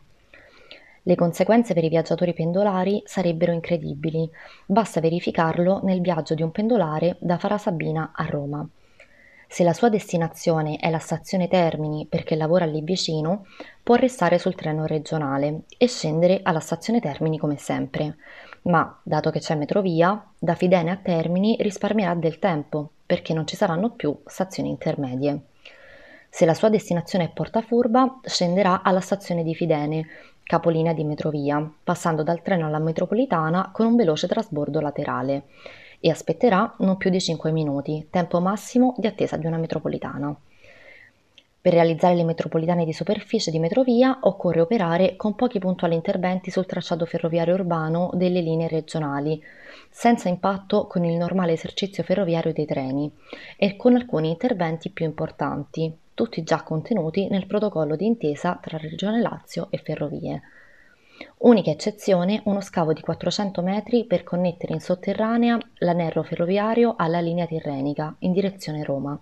Le 1.10 1.16
conseguenze 1.16 1.74
per 1.74 1.82
i 1.82 1.88
viaggiatori 1.88 2.32
pendolari 2.32 3.02
sarebbero 3.04 3.50
incredibili, 3.50 4.30
basta 4.64 5.00
verificarlo 5.00 5.80
nel 5.82 6.00
viaggio 6.00 6.34
di 6.34 6.42
un 6.42 6.52
pendolare 6.52 7.16
da 7.18 7.36
Farasabina 7.36 8.12
a 8.14 8.26
Roma. 8.26 8.64
Se 9.48 9.64
la 9.64 9.72
sua 9.72 9.88
destinazione 9.88 10.76
è 10.76 10.88
la 10.88 11.00
stazione 11.00 11.48
Termini 11.48 12.06
perché 12.08 12.36
lavora 12.36 12.64
lì 12.64 12.80
vicino, 12.82 13.46
può 13.82 13.96
restare 13.96 14.38
sul 14.38 14.54
treno 14.54 14.86
regionale 14.86 15.62
e 15.76 15.88
scendere 15.88 16.42
alla 16.44 16.60
stazione 16.60 17.00
Termini 17.00 17.38
come 17.38 17.56
sempre. 17.56 18.14
Ma, 18.62 18.96
dato 19.02 19.30
che 19.30 19.40
c'è 19.40 19.56
metrovia, 19.56 20.24
da 20.38 20.54
Fidene 20.54 20.92
a 20.92 20.96
Termini 20.96 21.56
risparmierà 21.58 22.14
del 22.14 22.38
tempo 22.38 22.90
perché 23.04 23.34
non 23.34 23.48
ci 23.48 23.56
saranno 23.56 23.90
più 23.90 24.16
stazioni 24.26 24.68
intermedie. 24.68 25.40
Se 26.32 26.46
la 26.46 26.54
sua 26.54 26.68
destinazione 26.68 27.24
è 27.24 27.30
Portafurba, 27.30 28.20
scenderà 28.22 28.82
alla 28.82 29.00
stazione 29.00 29.42
di 29.42 29.52
Fidene, 29.56 30.06
capolinea 30.50 30.92
di 30.92 31.04
metrovia, 31.04 31.64
passando 31.84 32.24
dal 32.24 32.42
treno 32.42 32.66
alla 32.66 32.80
metropolitana 32.80 33.70
con 33.72 33.86
un 33.86 33.94
veloce 33.94 34.26
trasbordo 34.26 34.80
laterale 34.80 35.44
e 36.00 36.10
aspetterà 36.10 36.74
non 36.78 36.96
più 36.96 37.08
di 37.08 37.20
5 37.20 37.52
minuti, 37.52 38.08
tempo 38.10 38.40
massimo 38.40 38.96
di 38.98 39.06
attesa 39.06 39.36
di 39.36 39.46
una 39.46 39.58
metropolitana. 39.58 40.34
Per 41.60 41.72
realizzare 41.72 42.16
le 42.16 42.24
metropolitane 42.24 42.84
di 42.84 42.92
superficie 42.92 43.52
di 43.52 43.60
metrovia 43.60 44.18
occorre 44.22 44.60
operare 44.60 45.14
con 45.14 45.36
pochi 45.36 45.60
puntuali 45.60 45.94
interventi 45.94 46.50
sul 46.50 46.66
tracciato 46.66 47.06
ferroviario 47.06 47.54
urbano 47.54 48.10
delle 48.14 48.40
linee 48.40 48.66
regionali, 48.66 49.40
senza 49.88 50.28
impatto 50.28 50.88
con 50.88 51.04
il 51.04 51.16
normale 51.16 51.52
esercizio 51.52 52.02
ferroviario 52.02 52.52
dei 52.52 52.66
treni 52.66 53.08
e 53.56 53.76
con 53.76 53.94
alcuni 53.94 54.30
interventi 54.30 54.90
più 54.90 55.04
importanti, 55.04 55.96
tutti 56.20 56.42
già 56.42 56.62
contenuti 56.62 57.28
nel 57.28 57.46
protocollo 57.46 57.96
di 57.96 58.04
intesa 58.04 58.58
tra 58.60 58.76
Regione 58.76 59.22
Lazio 59.22 59.68
e 59.70 59.78
Ferrovie. 59.78 60.42
Unica 61.38 61.70
eccezione 61.70 62.42
uno 62.44 62.60
scavo 62.60 62.92
di 62.92 63.00
400 63.00 63.62
metri 63.62 64.04
per 64.04 64.22
connettere 64.22 64.74
in 64.74 64.80
sotterranea 64.80 65.58
l'anello 65.76 66.22
ferroviario 66.22 66.92
alla 66.98 67.20
linea 67.20 67.46
tirrenica 67.46 68.14
in 68.18 68.32
direzione 68.32 68.84
Roma. 68.84 69.18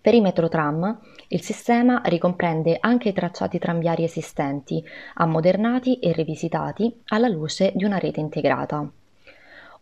Per 0.00 0.14
i 0.14 0.20
metrotram 0.20 0.96
il 1.26 1.40
sistema 1.40 2.00
ricomprende 2.04 2.76
anche 2.78 3.08
i 3.08 3.12
tracciati 3.12 3.58
tranviari 3.58 4.04
esistenti, 4.04 4.80
ammodernati 5.14 5.98
e 5.98 6.12
rivisitati 6.12 7.00
alla 7.06 7.26
luce 7.26 7.72
di 7.74 7.82
una 7.82 7.98
rete 7.98 8.20
integrata. 8.20 8.88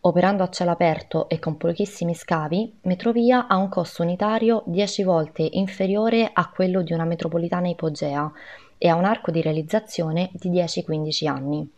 Operando 0.05 0.43
a 0.43 0.49
cielo 0.49 0.73
aperto 0.73 1.29
e 1.29 1.39
con 1.39 1.57
pochissimi 1.57 2.13
scavi, 2.13 2.79
Metrovia 2.83 3.47
ha 3.47 3.55
un 3.55 3.69
costo 3.69 4.03
unitario 4.03 4.65
10 4.67 5.05
volte 5.05 5.49
inferiore 5.49 6.29
a 6.33 6.51
quello 6.51 6.83
di 6.83 6.93
una 6.93 7.05
metropolitana 7.05 7.69
ipogea 7.69 8.33
e 8.79 8.89
ha 8.89 8.97
un 8.97 9.05
arco 9.05 9.31
di 9.31 9.41
realizzazione 9.41 10.31
di 10.33 10.51
10-15 10.51 11.29
anni. 11.29 11.71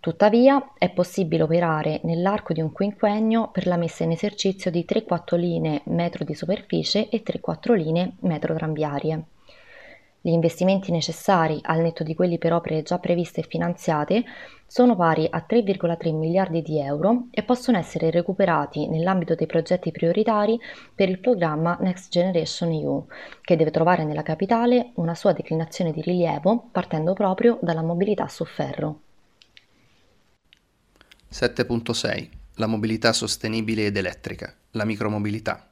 Tuttavia 0.00 0.72
è 0.76 0.90
possibile 0.90 1.44
operare 1.44 2.00
nell'arco 2.02 2.52
di 2.52 2.60
un 2.60 2.72
quinquennio 2.72 3.50
per 3.52 3.68
la 3.68 3.76
messa 3.76 4.02
in 4.02 4.10
esercizio 4.10 4.72
di 4.72 4.84
3-4 4.84 5.36
linee 5.36 5.82
metro 5.84 6.24
di 6.24 6.34
superficie 6.34 7.08
e 7.08 7.22
3-4 7.22 7.74
linee 7.74 8.14
metro 8.22 8.52
tranviarie. 8.56 9.26
Gli 10.26 10.32
investimenti 10.32 10.90
necessari, 10.90 11.58
al 11.62 11.82
netto 11.82 12.02
di 12.02 12.14
quelli 12.14 12.38
per 12.38 12.54
opere 12.54 12.82
già 12.82 12.98
previste 12.98 13.40
e 13.40 13.46
finanziate, 13.46 14.24
sono 14.74 14.96
pari 14.96 15.24
a 15.30 15.46
3,3 15.48 16.12
miliardi 16.12 16.60
di 16.60 16.80
euro 16.80 17.28
e 17.30 17.44
possono 17.44 17.78
essere 17.78 18.10
recuperati 18.10 18.88
nell'ambito 18.88 19.36
dei 19.36 19.46
progetti 19.46 19.92
prioritari 19.92 20.58
per 20.92 21.08
il 21.08 21.20
programma 21.20 21.78
Next 21.80 22.10
Generation 22.10 22.72
EU, 22.72 23.06
che 23.40 23.54
deve 23.54 23.70
trovare 23.70 24.02
nella 24.02 24.24
capitale 24.24 24.90
una 24.94 25.14
sua 25.14 25.32
declinazione 25.32 25.92
di 25.92 26.00
rilievo 26.00 26.70
partendo 26.72 27.12
proprio 27.12 27.56
dalla 27.62 27.82
mobilità 27.82 28.26
su 28.26 28.44
ferro. 28.44 29.00
7.6 31.30 32.28
La 32.54 32.66
mobilità 32.66 33.12
sostenibile 33.12 33.86
ed 33.86 33.96
elettrica, 33.96 34.52
la 34.72 34.84
micromobilità. 34.84 35.68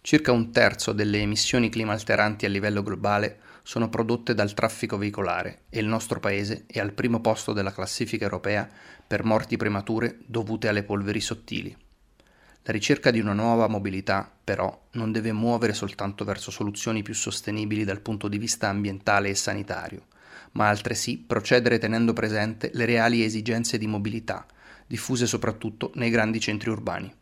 Circa 0.00 0.32
un 0.32 0.50
terzo 0.50 0.92
delle 0.92 1.20
emissioni 1.20 1.68
climalteranti 1.68 2.46
a 2.46 2.48
livello 2.48 2.82
globale 2.82 3.38
sono 3.68 3.90
prodotte 3.90 4.32
dal 4.32 4.54
traffico 4.54 4.96
veicolare 4.96 5.64
e 5.68 5.80
il 5.80 5.86
nostro 5.86 6.20
paese 6.20 6.64
è 6.66 6.78
al 6.78 6.94
primo 6.94 7.20
posto 7.20 7.52
della 7.52 7.70
classifica 7.70 8.24
europea 8.24 8.66
per 9.06 9.24
morti 9.24 9.58
premature 9.58 10.20
dovute 10.24 10.68
alle 10.68 10.84
polveri 10.84 11.20
sottili. 11.20 11.76
La 12.62 12.72
ricerca 12.72 13.10
di 13.10 13.20
una 13.20 13.34
nuova 13.34 13.68
mobilità, 13.68 14.32
però, 14.42 14.86
non 14.92 15.12
deve 15.12 15.32
muovere 15.32 15.74
soltanto 15.74 16.24
verso 16.24 16.50
soluzioni 16.50 17.02
più 17.02 17.12
sostenibili 17.12 17.84
dal 17.84 18.00
punto 18.00 18.26
di 18.26 18.38
vista 18.38 18.70
ambientale 18.70 19.28
e 19.28 19.34
sanitario, 19.34 20.06
ma 20.52 20.70
altresì 20.70 21.18
procedere 21.18 21.76
tenendo 21.76 22.14
presente 22.14 22.70
le 22.72 22.86
reali 22.86 23.22
esigenze 23.22 23.76
di 23.76 23.86
mobilità 23.86 24.46
diffuse 24.86 25.26
soprattutto 25.26 25.92
nei 25.96 26.08
grandi 26.08 26.40
centri 26.40 26.70
urbani. 26.70 27.14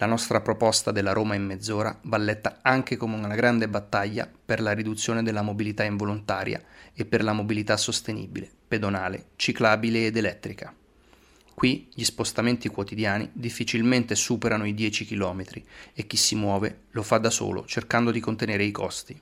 La 0.00 0.06
nostra 0.06 0.40
proposta 0.40 0.92
della 0.92 1.10
Roma 1.12 1.34
in 1.34 1.44
mezz'ora 1.44 1.98
va 2.02 2.18
letta 2.18 2.60
anche 2.62 2.96
come 2.96 3.16
una 3.16 3.34
grande 3.34 3.68
battaglia 3.68 4.30
per 4.44 4.60
la 4.60 4.70
riduzione 4.70 5.24
della 5.24 5.42
mobilità 5.42 5.82
involontaria 5.82 6.62
e 6.94 7.04
per 7.04 7.24
la 7.24 7.32
mobilità 7.32 7.76
sostenibile, 7.76 8.48
pedonale, 8.68 9.30
ciclabile 9.34 10.06
ed 10.06 10.16
elettrica. 10.16 10.72
Qui 11.52 11.88
gli 11.92 12.04
spostamenti 12.04 12.68
quotidiani 12.68 13.28
difficilmente 13.32 14.14
superano 14.14 14.64
i 14.64 14.72
10 14.72 15.04
km 15.04 15.42
e 15.92 16.06
chi 16.06 16.16
si 16.16 16.36
muove 16.36 16.82
lo 16.92 17.02
fa 17.02 17.18
da 17.18 17.30
solo 17.30 17.64
cercando 17.66 18.12
di 18.12 18.20
contenere 18.20 18.62
i 18.62 18.70
costi. 18.70 19.20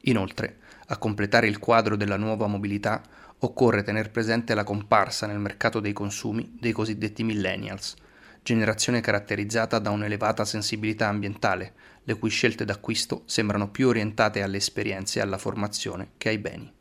Inoltre, 0.00 0.58
a 0.86 0.96
completare 0.96 1.46
il 1.46 1.60
quadro 1.60 1.94
della 1.94 2.16
nuova 2.16 2.48
mobilità 2.48 3.00
occorre 3.38 3.84
tener 3.84 4.10
presente 4.10 4.54
la 4.54 4.64
comparsa 4.64 5.28
nel 5.28 5.38
mercato 5.38 5.78
dei 5.78 5.92
consumi 5.92 6.56
dei 6.58 6.72
cosiddetti 6.72 7.22
millennials, 7.22 7.94
generazione 8.46 9.00
caratterizzata 9.00 9.80
da 9.80 9.90
un'elevata 9.90 10.44
sensibilità 10.44 11.08
ambientale, 11.08 11.72
le 12.04 12.14
cui 12.14 12.30
scelte 12.30 12.64
d'acquisto 12.64 13.22
sembrano 13.24 13.70
più 13.70 13.88
orientate 13.88 14.40
alle 14.40 14.58
esperienze 14.58 15.18
e 15.18 15.22
alla 15.22 15.36
formazione 15.36 16.10
che 16.16 16.28
ai 16.28 16.38
beni. 16.38 16.72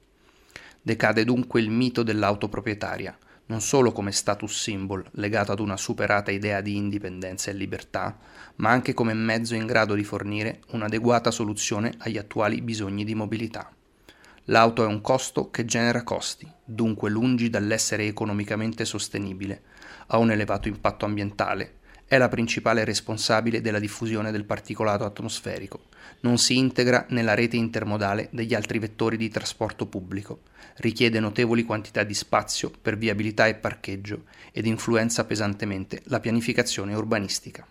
Decade 0.80 1.26
dunque 1.26 1.60
il 1.60 1.72
mito 1.72 2.04
dell'auto 2.04 2.50
proprietaria, 2.50 3.18
non 3.48 3.62
solo 3.62 3.92
come 3.92 4.12
status 4.12 4.62
symbol 4.62 5.04
legato 5.14 5.54
ad 5.54 5.60
una 5.60 5.76
superata 5.76 6.30
idea 6.30 6.62
di 6.62 6.76
indipendenza 6.76 7.50
e 7.50 7.56
libertà, 7.56 8.16
ma 8.58 8.70
anche 8.70 8.94
come 8.94 9.16
mezzo 9.16 9.56
in 9.56 9.66
grado 9.66 9.96
di 9.96 10.04
fornire 10.04 10.60
un'adeguata 10.74 11.32
soluzione 11.32 11.96
agli 11.98 12.20
attuali 12.20 12.62
bisogni 12.62 13.04
di 13.04 13.16
mobilità. 13.16 13.72
L'auto 14.50 14.84
è 14.84 14.86
un 14.86 15.02
costo 15.02 15.50
che 15.50 15.66
genera 15.66 16.04
costi, 16.04 16.48
dunque 16.64 17.10
lungi 17.10 17.50
dall'essere 17.50 18.06
economicamente 18.06 18.86
sostenibile, 18.86 19.64
ha 20.08 20.18
un 20.18 20.32
elevato 20.32 20.68
impatto 20.68 21.06
ambientale, 21.06 21.76
è 22.08 22.18
la 22.18 22.30
principale 22.30 22.84
responsabile 22.84 23.62
della 23.62 23.80
diffusione 23.80 24.32
del 24.32 24.46
particolato 24.46 25.06
atmosferico, 25.06 25.86
non 26.22 26.38
si 26.38 26.58
integra 26.58 27.06
nella 27.10 27.34
rete 27.34 27.56
intermodale 27.56 28.30
degli 28.32 28.54
altri 28.54 28.80
vettori 28.80 29.18
di 29.18 29.30
trasporto 29.30 29.88
pubblico, 29.88 30.42
richiede 30.78 31.20
notevoli 31.20 31.64
quantità 31.64 32.04
di 32.04 32.14
spazio 32.14 32.72
per 32.82 32.98
viabilità 32.98 33.48
e 33.48 33.56
parcheggio 33.56 34.26
ed 34.52 34.66
influenza 34.66 35.26
pesantemente 35.26 36.02
la 36.06 36.20
pianificazione 36.20 36.94
urbanistica. 36.94 37.66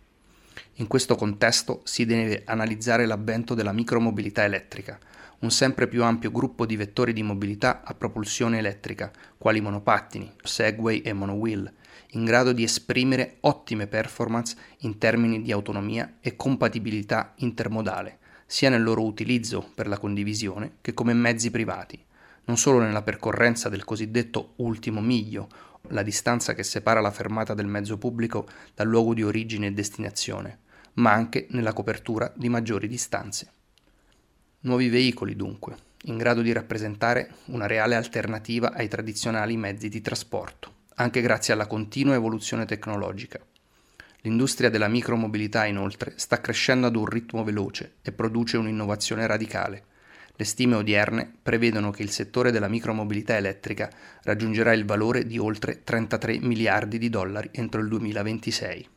In 0.79 0.89
questo 0.89 1.15
contesto 1.15 1.83
si 1.85 2.05
deve 2.05 2.43
analizzare 2.45 3.07
l'avvento 3.07 3.55
della 3.55 3.73
micromobilità 3.73 4.43
elettrica, 4.43 4.99
un 5.41 5.51
sempre 5.51 5.87
più 5.87 6.03
ampio 6.03 6.33
gruppo 6.33 6.67
di 6.67 6.75
vettori 6.75 7.13
di 7.13 7.23
mobilità 7.23 7.83
a 7.85 7.95
propulsione 7.95 8.59
elettrica, 8.59 9.13
quali 9.37 9.61
monopattini, 9.61 10.33
Segway 10.43 11.01
e 11.01 11.13
monowheel, 11.13 11.73
in 12.11 12.25
grado 12.25 12.53
di 12.53 12.63
esprimere 12.63 13.37
ottime 13.41 13.87
performance 13.87 14.57
in 14.81 14.99
termini 14.99 15.43
di 15.43 15.53
autonomia 15.53 16.17
e 16.21 16.37
compatibilità 16.37 17.33
intermodale, 17.37 18.19
sia 18.47 18.69
nel 18.69 18.83
loro 18.83 19.05
utilizzo 19.05 19.71
per 19.75 19.89
la 19.89 19.99
condivisione 19.99 20.77
che 20.81 20.95
come 20.95 21.13
mezzi 21.13 21.51
privati, 21.51 22.03
non 22.45 22.57
solo 22.57 22.79
nella 22.79 23.03
percorrenza 23.03 23.69
del 23.69 23.85
cosiddetto 23.85 24.53
ultimo 24.57 25.01
miglio, 25.01 25.49
la 25.89 26.03
distanza 26.03 26.55
che 26.55 26.63
separa 26.63 27.01
la 27.01 27.11
fermata 27.11 27.55
del 27.55 27.67
mezzo 27.67 27.99
pubblico 27.99 28.47
dal 28.75 28.89
luogo 28.89 29.15
di 29.15 29.23
origine 29.23 29.67
e 29.67 29.73
destinazione, 29.73 30.59
ma 30.95 31.13
anche 31.13 31.47
nella 31.51 31.73
copertura 31.73 32.33
di 32.35 32.49
maggiori 32.49 32.89
distanze. 32.89 33.51
Nuovi 34.61 34.89
veicoli 34.89 35.37
dunque, 35.37 35.77
in 36.05 36.17
grado 36.17 36.43
di 36.43 36.53
rappresentare 36.53 37.35
una 37.47 37.67
reale 37.67 37.95
alternativa 37.95 38.73
ai 38.73 38.89
tradizionali 38.89 39.57
mezzi 39.57 39.89
di 39.89 40.01
trasporto, 40.01 40.73
anche 40.97 41.21
grazie 41.21 41.53
alla 41.53 41.67
continua 41.67 42.15
evoluzione 42.15 42.65
tecnologica. 42.67 43.41
L'industria 44.21 44.71
della 44.71 44.89
micromobilità 44.89 45.67
inoltre 45.67 46.15
sta 46.17 46.41
crescendo 46.41 46.87
ad 46.87 46.97
un 46.97 47.05
ritmo 47.05 47.45
veloce 47.45 47.97
e 48.03 48.13
produce 48.13 48.57
un'innovazione 48.57 49.27
radicale. 49.27 49.85
Le 50.37 50.45
stime 50.45 50.77
odierne 50.77 51.31
prevedono 51.43 51.91
che 51.91 52.03
il 52.03 52.11
settore 52.11 52.51
della 52.51 52.69
micromobilità 52.69 53.37
elettrica 53.37 53.91
raggiungerà 54.23 54.73
il 54.73 54.85
valore 54.85 55.27
di 55.27 55.39
oltre 55.39 55.85
33 55.85 56.39
miliardi 56.41 56.99
di 56.99 57.11
dollari 57.11 57.51
entro 57.53 57.81
il 57.81 57.89
2026. 57.89 58.89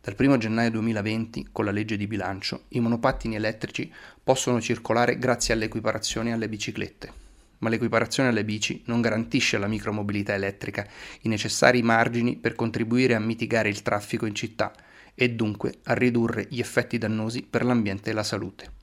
Dal 0.00 0.16
1 0.18 0.38
gennaio 0.38 0.70
2020, 0.70 1.48
con 1.52 1.64
la 1.64 1.70
legge 1.70 1.96
di 1.96 2.06
bilancio, 2.06 2.64
i 2.68 2.80
monopattini 2.80 3.34
elettrici 3.34 3.92
possono 4.22 4.60
circolare 4.60 5.18
grazie 5.18 5.54
all'equiparazione 5.54 6.32
alle 6.32 6.48
biciclette. 6.48 7.21
Ma 7.62 7.68
l'equiparazione 7.68 8.28
alle 8.28 8.44
bici 8.44 8.82
non 8.86 9.00
garantisce 9.00 9.56
alla 9.56 9.68
micromobilità 9.68 10.34
elettrica 10.34 10.86
i 11.22 11.28
necessari 11.28 11.82
margini 11.82 12.36
per 12.36 12.54
contribuire 12.54 13.14
a 13.14 13.20
mitigare 13.20 13.68
il 13.68 13.82
traffico 13.82 14.26
in 14.26 14.34
città 14.34 14.72
e 15.14 15.30
dunque 15.30 15.78
a 15.84 15.94
ridurre 15.94 16.46
gli 16.48 16.60
effetti 16.60 16.98
dannosi 16.98 17.42
per 17.42 17.64
l'ambiente 17.64 18.10
e 18.10 18.12
la 18.12 18.22
salute. 18.22 18.80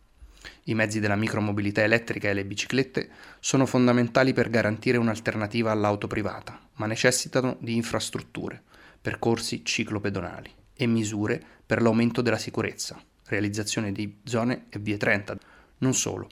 I 0.66 0.76
mezzi 0.76 1.00
della 1.00 1.16
micromobilità 1.16 1.82
elettrica 1.82 2.30
e 2.30 2.34
le 2.34 2.46
biciclette 2.46 3.10
sono 3.40 3.66
fondamentali 3.66 4.34
per 4.34 4.50
garantire 4.50 4.98
un'alternativa 4.98 5.72
all'auto 5.72 6.08
privata, 6.08 6.60
ma 6.76 6.86
necessitano 6.86 7.58
di 7.60 7.76
infrastrutture, 7.76 8.62
percorsi 9.02 9.66
ciclopedonali 9.66 10.52
e 10.74 10.86
misure 10.86 11.44
per 11.66 11.82
l'aumento 11.82 12.22
della 12.22 12.38
sicurezza, 12.38 13.02
realizzazione 13.26 13.92
di 13.92 14.20
zone 14.24 14.66
e 14.70 14.80
vie 14.80 14.98
30. 14.98 15.38
Non 15.80 15.94
solo. 15.94 16.30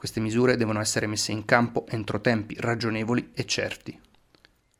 Queste 0.00 0.20
misure 0.20 0.56
devono 0.56 0.80
essere 0.80 1.06
messe 1.06 1.30
in 1.30 1.44
campo 1.44 1.84
entro 1.86 2.22
tempi 2.22 2.56
ragionevoli 2.58 3.32
e 3.34 3.44
certi. 3.44 4.00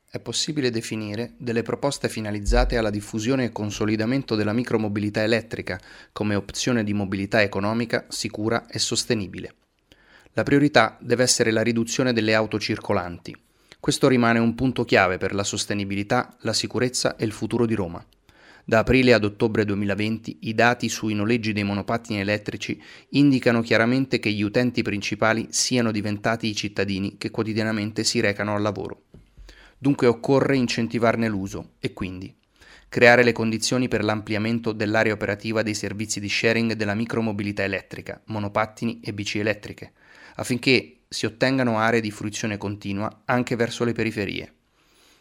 È 0.09 0.19
possibile 0.19 0.71
definire 0.71 1.35
delle 1.37 1.61
proposte 1.61 2.09
finalizzate 2.09 2.79
alla 2.79 2.89
diffusione 2.89 3.45
e 3.45 3.53
consolidamento 3.53 4.35
della 4.35 4.55
micromobilità 4.55 5.23
elettrica 5.23 5.79
come 6.11 6.37
opzione 6.37 6.85
di 6.85 6.95
mobilità 6.95 7.43
economica, 7.43 8.07
sicura 8.09 8.67
e 8.67 8.79
sostenibile. 8.79 9.57
La 10.33 10.43
priorità 10.43 10.97
deve 10.99 11.25
essere 11.25 11.51
la 11.51 11.61
riduzione 11.61 12.15
delle 12.15 12.33
auto 12.33 12.59
circolanti. 12.59 13.37
Questo 13.79 14.09
rimane 14.09 14.39
un 14.39 14.55
punto 14.55 14.87
chiave 14.87 15.19
per 15.19 15.35
la 15.35 15.45
sostenibilità, 15.45 16.35
la 16.41 16.55
sicurezza 16.55 17.17
e 17.17 17.27
il 17.27 17.33
futuro 17.33 17.67
di 17.67 17.75
Roma. 17.75 18.03
Da 18.71 18.79
aprile 18.79 19.15
ad 19.15 19.25
ottobre 19.25 19.65
2020 19.65 20.37
i 20.43 20.55
dati 20.55 20.89
sui 20.89 21.13
noleggi 21.13 21.53
dei 21.53 21.65
monopattini 21.65 22.21
elettrici 22.21 22.81
indicano 23.09 23.63
chiaramente 23.63 24.21
che 24.21 24.31
gli 24.31 24.43
utenti 24.43 24.83
principali 24.83 25.49
siano 25.51 25.91
diventati 25.91 26.47
i 26.47 26.55
cittadini 26.55 27.17
che 27.19 27.33
quotidianamente 27.33 28.05
si 28.05 28.21
recano 28.21 28.55
al 28.55 28.63
lavoro. 28.63 29.07
Dunque 29.77 30.07
occorre 30.07 30.55
incentivarne 30.55 31.27
l'uso 31.27 31.73
e 31.81 31.93
quindi 31.93 32.33
creare 32.89 33.25
le 33.25 33.33
condizioni 33.33 33.89
per 33.89 34.05
l'ampliamento 34.05 34.71
dell'area 34.71 35.15
operativa 35.15 35.63
dei 35.63 35.75
servizi 35.75 36.21
di 36.21 36.29
sharing 36.29 36.75
della 36.75 36.95
micromobilità 36.95 37.65
elettrica, 37.65 38.23
monopattini 38.27 39.01
e 39.03 39.13
bici 39.13 39.41
elettriche, 39.41 39.95
affinché 40.37 40.99
si 41.09 41.27
ottengano 41.27 41.79
aree 41.81 42.01
di 42.01 42.13
fruizione 42.13 42.57
continua 42.57 43.23
anche 43.25 43.57
verso 43.57 43.83
le 43.83 43.95
periferie 43.95 44.55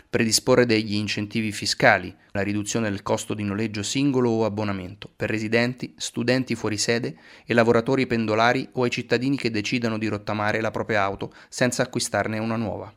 predisporre 0.10 0.66
degli 0.66 0.96
incentivi 0.96 1.52
fiscali, 1.52 2.16
la 2.32 2.42
riduzione 2.42 2.90
del 2.90 3.04
costo 3.04 3.36
di 3.36 3.44
noleggio 3.44 3.84
singolo 3.84 4.32
o 4.32 4.46
abbonamento 4.46 5.08
per 5.16 5.30
residenti, 5.30 5.94
studenti 5.98 6.56
fuori 6.56 6.78
sede 6.78 7.16
e 7.46 7.54
lavoratori 7.54 8.08
pendolari 8.08 8.68
o 8.74 8.84
ai 8.84 8.90
cittadini 8.90 9.38
che 9.38 9.52
decidano 9.52 10.00
di 10.00 10.08
rottamare 10.08 10.62
la 10.62 10.72
propria 10.72 11.04
auto 11.04 11.32
senza 11.48 11.84
acquistarne 11.84 12.40
una 12.40 12.56
nuova. 12.56 12.92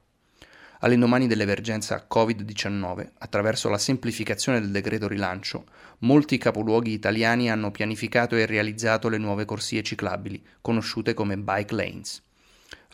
All'indomani 0.80 1.26
dell'emergenza 1.26 2.06
Covid-19, 2.10 3.10
attraverso 3.18 3.68
la 3.68 3.78
semplificazione 3.78 4.58
del 4.58 4.70
decreto 4.70 5.06
rilancio, 5.06 5.66
molti 6.00 6.38
capoluoghi 6.38 6.92
italiani 6.92 7.50
hanno 7.50 7.70
pianificato 7.70 8.36
e 8.36 8.46
realizzato 8.46 9.08
le 9.08 9.18
nuove 9.18 9.44
corsie 9.44 9.82
ciclabili, 9.82 10.42
conosciute 10.62 11.14
come 11.14 11.36
bike 11.36 11.74
lanes. 11.74 12.22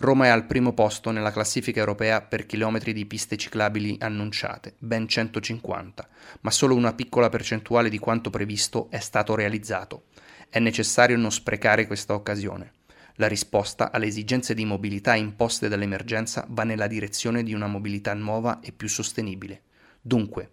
Roma 0.00 0.26
è 0.26 0.28
al 0.28 0.46
primo 0.46 0.74
posto 0.74 1.10
nella 1.10 1.32
classifica 1.32 1.80
europea 1.80 2.20
per 2.22 2.46
chilometri 2.46 2.92
di 2.92 3.04
piste 3.04 3.36
ciclabili 3.36 3.96
annunciate, 3.98 4.74
ben 4.78 5.08
150, 5.08 6.08
ma 6.42 6.52
solo 6.52 6.76
una 6.76 6.94
piccola 6.94 7.28
percentuale 7.28 7.88
di 7.88 7.98
quanto 7.98 8.30
previsto 8.30 8.86
è 8.90 9.00
stato 9.00 9.34
realizzato. 9.34 10.04
È 10.48 10.60
necessario 10.60 11.16
non 11.16 11.32
sprecare 11.32 11.88
questa 11.88 12.14
occasione. 12.14 12.74
La 13.16 13.26
risposta 13.26 13.90
alle 13.90 14.06
esigenze 14.06 14.54
di 14.54 14.64
mobilità 14.64 15.16
imposte 15.16 15.66
dall'emergenza 15.68 16.46
va 16.48 16.62
nella 16.62 16.86
direzione 16.86 17.42
di 17.42 17.52
una 17.52 17.66
mobilità 17.66 18.14
nuova 18.14 18.60
e 18.60 18.70
più 18.70 18.88
sostenibile. 18.88 19.62
Dunque, 20.00 20.50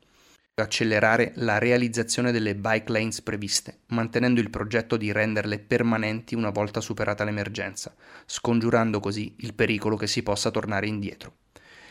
accelerare 0.62 1.34
la 1.36 1.58
realizzazione 1.58 2.32
delle 2.32 2.56
bike 2.56 2.89
lanes 2.89 3.22
previste, 3.22 3.80
mantenendo 3.88 4.39
il 4.39 4.49
progetto 4.49 4.95
di 4.95 5.12
renderle 5.12 5.60
permanenti 5.60 6.34
una 6.34 6.49
volta 6.49 6.80
superata 6.80 7.26
l'emergenza, 7.26 7.93
scongiurando 8.26 9.01
così 9.01 9.36
il 9.39 9.53
pericolo 9.53 9.97
che 9.97 10.08
si 10.08 10.24
possa 10.24 10.51
tornare 10.51 10.88
indietro. 10.88 11.39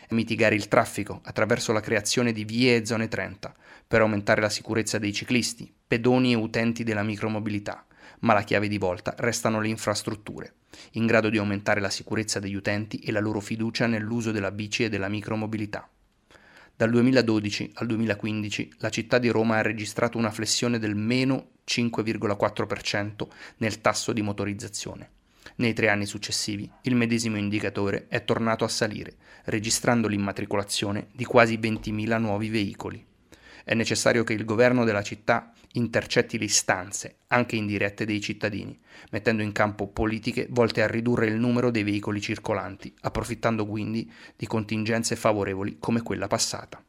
E 0.08 0.14
mitigare 0.14 0.54
il 0.54 0.68
traffico 0.68 1.20
attraverso 1.24 1.72
la 1.72 1.80
creazione 1.80 2.32
di 2.32 2.44
vie 2.44 2.76
e 2.76 2.86
zone 2.86 3.08
30, 3.08 3.54
per 3.86 4.00
aumentare 4.00 4.40
la 4.40 4.48
sicurezza 4.48 4.96
dei 4.96 5.12
ciclisti, 5.12 5.70
pedoni 5.86 6.32
e 6.32 6.36
utenti 6.36 6.84
della 6.84 7.02
micromobilità, 7.02 7.84
ma 8.20 8.32
la 8.32 8.44
chiave 8.44 8.68
di 8.68 8.78
volta 8.78 9.14
restano 9.18 9.60
le 9.60 9.68
infrastrutture, 9.68 10.54
in 10.92 11.04
grado 11.04 11.28
di 11.28 11.36
aumentare 11.36 11.80
la 11.80 11.90
sicurezza 11.90 12.40
degli 12.40 12.54
utenti 12.54 12.96
e 13.00 13.12
la 13.12 13.20
loro 13.20 13.40
fiducia 13.40 13.86
nell'uso 13.86 14.32
della 14.32 14.50
bici 14.50 14.84
e 14.84 14.88
della 14.88 15.08
micromobilità. 15.08 15.86
Dal 16.76 16.90
2012 16.90 17.70
al 17.74 17.86
2015 17.86 18.72
la 18.78 18.90
città 18.90 19.18
di 19.18 19.28
Roma 19.28 19.58
ha 19.58 19.62
registrato 19.62 20.18
una 20.18 20.32
flessione 20.32 20.80
del 20.80 20.96
meno 20.96 21.50
5,4% 21.64 23.28
nel 23.58 23.80
tasso 23.80 24.12
di 24.12 24.22
motorizzazione. 24.22 25.10
Nei 25.56 25.72
tre 25.72 25.88
anni 25.88 26.04
successivi 26.04 26.68
il 26.82 26.96
medesimo 26.96 27.36
indicatore 27.36 28.06
è 28.08 28.24
tornato 28.24 28.64
a 28.64 28.68
salire, 28.68 29.14
registrando 29.44 30.08
l'immatricolazione 30.08 31.06
di 31.12 31.24
quasi 31.24 31.58
20.000 31.58 32.18
nuovi 32.18 32.48
veicoli. 32.48 33.06
È 33.62 33.74
necessario 33.74 34.24
che 34.24 34.32
il 34.32 34.44
governo 34.44 34.82
della 34.82 35.02
città 35.02 35.52
intercetti 35.76 36.38
le 36.38 36.44
istanze, 36.44 37.18
anche 37.28 37.56
indirette, 37.56 38.04
dei 38.04 38.20
cittadini, 38.20 38.78
mettendo 39.10 39.42
in 39.42 39.52
campo 39.52 39.88
politiche 39.88 40.46
volte 40.50 40.82
a 40.82 40.86
ridurre 40.86 41.26
il 41.26 41.34
numero 41.34 41.70
dei 41.70 41.82
veicoli 41.82 42.20
circolanti, 42.20 42.94
approfittando 43.02 43.66
quindi 43.66 44.10
di 44.36 44.46
contingenze 44.46 45.16
favorevoli 45.16 45.78
come 45.78 46.02
quella 46.02 46.26
passata. 46.26 46.82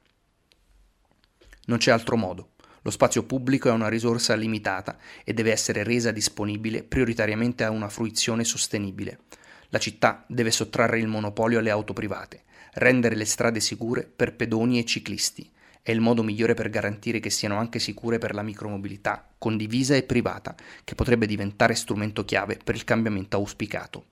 Non 1.65 1.77
c'è 1.77 1.91
altro 1.91 2.15
modo. 2.15 2.51
Lo 2.81 2.91
spazio 2.91 3.23
pubblico 3.23 3.69
è 3.69 3.71
una 3.71 3.87
risorsa 3.87 4.35
limitata 4.35 4.97
e 5.23 5.33
deve 5.33 5.51
essere 5.51 5.83
resa 5.83 6.11
disponibile 6.11 6.83
prioritariamente 6.83 7.63
a 7.63 7.71
una 7.71 7.89
fruizione 7.89 8.43
sostenibile. 8.43 9.21
La 9.69 9.79
città 9.79 10.23
deve 10.27 10.51
sottrarre 10.51 10.99
il 10.99 11.07
monopolio 11.07 11.57
alle 11.57 11.71
auto 11.71 11.93
private, 11.93 12.43
rendere 12.73 13.15
le 13.15 13.25
strade 13.25 13.59
sicure 13.59 14.03
per 14.03 14.35
pedoni 14.35 14.77
e 14.77 14.85
ciclisti, 14.85 15.49
è 15.85 15.91
il 15.91 16.01
modo 16.01 16.23
migliore 16.23 16.55
per 16.55 16.71
garantire 16.71 17.19
che 17.19 17.29
siano 17.29 17.57
anche 17.57 17.77
sicure 17.77 18.17
per 18.17 18.33
la 18.33 18.41
micromobilità, 18.41 19.29
condivisa 19.37 19.95
e 19.95 20.01
privata, 20.01 20.55
che 20.83 20.95
potrebbe 20.95 21.27
diventare 21.27 21.75
strumento 21.75 22.25
chiave 22.25 22.57
per 22.57 22.73
il 22.73 22.83
cambiamento 22.83 23.37
auspicato. 23.37 24.05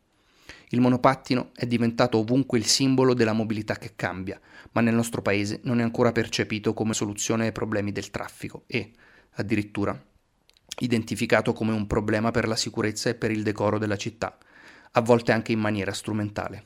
Il 0.70 0.82
monopattino 0.82 1.50
è 1.56 1.66
diventato 1.66 2.20
ovunque 2.20 2.60
il 2.60 2.68
simbolo 2.68 3.16
della 3.16 3.34
mobilità 3.34 3.74
che 3.78 3.94
cambia, 3.96 4.40
ma 4.74 4.82
nel 4.82 4.94
nostro 4.94 5.24
paese 5.24 5.62
non 5.64 5.80
è 5.80 5.82
ancora 5.82 6.12
percepito 6.12 6.76
come 6.76 6.94
soluzione 6.94 7.46
ai 7.46 7.52
problemi 7.52 7.92
del 7.92 8.12
traffico 8.12 8.66
e, 8.68 8.92
addirittura, 9.32 10.00
identificato 10.78 11.54
come 11.54 11.74
un 11.74 11.88
problema 11.88 12.30
per 12.30 12.48
la 12.48 12.56
sicurezza 12.56 13.10
e 13.10 13.16
per 13.16 13.32
il 13.32 13.42
decoro 13.42 13.80
della 13.80 13.98
città, 13.98 14.38
a 14.92 15.02
volte 15.02 15.32
anche 15.32 15.52
in 15.52 15.60
maniera 15.60 15.92
strumentale. 15.92 16.66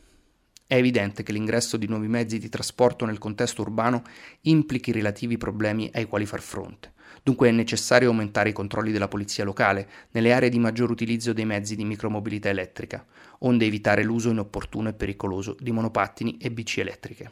È 0.68 0.76
evidente 0.76 1.24
che 1.24 1.32
l'ingresso 1.32 1.78
di 1.78 1.88
nuovi 1.88 2.10
mezzi 2.10 2.40
di 2.40 2.50
trasporto 2.50 3.06
nel 3.06 3.20
contesto 3.20 3.62
urbano 3.62 4.04
implichi 4.42 4.92
relativi 4.92 5.38
problemi 5.38 5.90
ai 5.94 6.04
quali 6.04 6.26
far 6.26 6.42
fronte. 6.42 6.92
Dunque 7.24 7.48
è 7.48 7.52
necessario 7.52 8.10
aumentare 8.10 8.50
i 8.50 8.54
controlli 8.54 8.92
della 8.92 9.08
polizia 9.08 9.46
locale 9.46 9.90
nelle 10.12 10.34
aree 10.34 10.50
di 10.50 10.60
maggior 10.60 10.92
utilizzo 10.92 11.32
dei 11.32 11.46
mezzi 11.46 11.78
di 11.78 11.86
micromobilità 11.86 12.50
elettrica, 12.50 13.06
onde 13.40 13.66
evitare 13.66 14.04
l'uso 14.04 14.30
inopportuno 14.30 14.90
e 14.90 14.94
pericoloso 14.94 15.56
di 15.58 15.72
monopattini 15.72 16.38
e 16.38 16.52
bici 16.52 16.82
elettriche. 16.82 17.32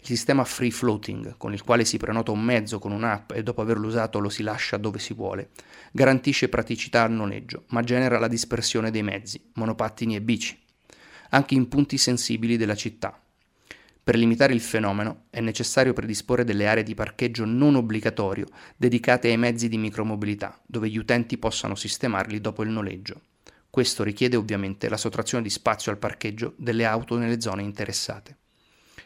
Il 0.00 0.06
sistema 0.06 0.42
free 0.44 0.70
floating, 0.70 1.36
con 1.36 1.52
il 1.52 1.62
quale 1.62 1.84
si 1.84 1.98
prenota 1.98 2.30
un 2.30 2.42
mezzo 2.42 2.78
con 2.78 2.92
un'app 2.92 3.32
e 3.32 3.42
dopo 3.42 3.60
averlo 3.60 3.86
usato 3.86 4.20
lo 4.20 4.30
si 4.30 4.42
lascia 4.42 4.78
dove 4.78 4.98
si 4.98 5.12
vuole, 5.12 5.50
garantisce 5.92 6.48
praticità 6.48 7.02
al 7.02 7.12
noleggio, 7.12 7.64
ma 7.68 7.82
genera 7.82 8.18
la 8.18 8.26
dispersione 8.26 8.90
dei 8.90 9.02
mezzi, 9.02 9.50
monopattini 9.52 10.16
e 10.16 10.22
bici, 10.22 10.58
anche 11.30 11.54
in 11.54 11.68
punti 11.68 11.98
sensibili 11.98 12.56
della 12.56 12.74
città. 12.74 13.20
Per 14.02 14.16
limitare 14.16 14.54
il 14.54 14.60
fenomeno 14.60 15.24
è 15.28 15.40
necessario 15.40 15.92
predisporre 15.92 16.42
delle 16.42 16.66
aree 16.66 16.82
di 16.82 16.94
parcheggio 16.94 17.44
non 17.44 17.74
obbligatorio 17.74 18.46
dedicate 18.74 19.28
ai 19.28 19.36
mezzi 19.36 19.68
di 19.68 19.76
micromobilità, 19.76 20.58
dove 20.64 20.88
gli 20.88 20.96
utenti 20.96 21.36
possano 21.36 21.74
sistemarli 21.74 22.40
dopo 22.40 22.62
il 22.62 22.70
noleggio. 22.70 23.20
Questo 23.68 24.02
richiede 24.02 24.36
ovviamente 24.36 24.88
la 24.88 24.96
sottrazione 24.96 25.42
di 25.42 25.50
spazio 25.50 25.92
al 25.92 25.98
parcheggio 25.98 26.54
delle 26.56 26.86
auto 26.86 27.18
nelle 27.18 27.40
zone 27.40 27.62
interessate. 27.62 28.36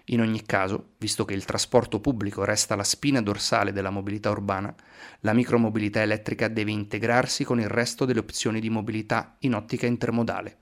In 0.06 0.20
ogni 0.20 0.44
caso, 0.44 0.90
visto 0.98 1.24
che 1.24 1.34
il 1.34 1.44
trasporto 1.44 2.00
pubblico 2.00 2.44
resta 2.44 2.76
la 2.76 2.84
spina 2.84 3.20
dorsale 3.20 3.72
della 3.72 3.90
mobilità 3.90 4.30
urbana, 4.30 4.74
la 5.20 5.32
micromobilità 5.32 6.00
elettrica 6.00 6.48
deve 6.48 6.70
integrarsi 6.70 7.44
con 7.44 7.60
il 7.60 7.68
resto 7.68 8.04
delle 8.04 8.20
opzioni 8.20 8.60
di 8.60 8.70
mobilità 8.70 9.36
in 9.40 9.54
ottica 9.54 9.86
intermodale, 9.86 10.58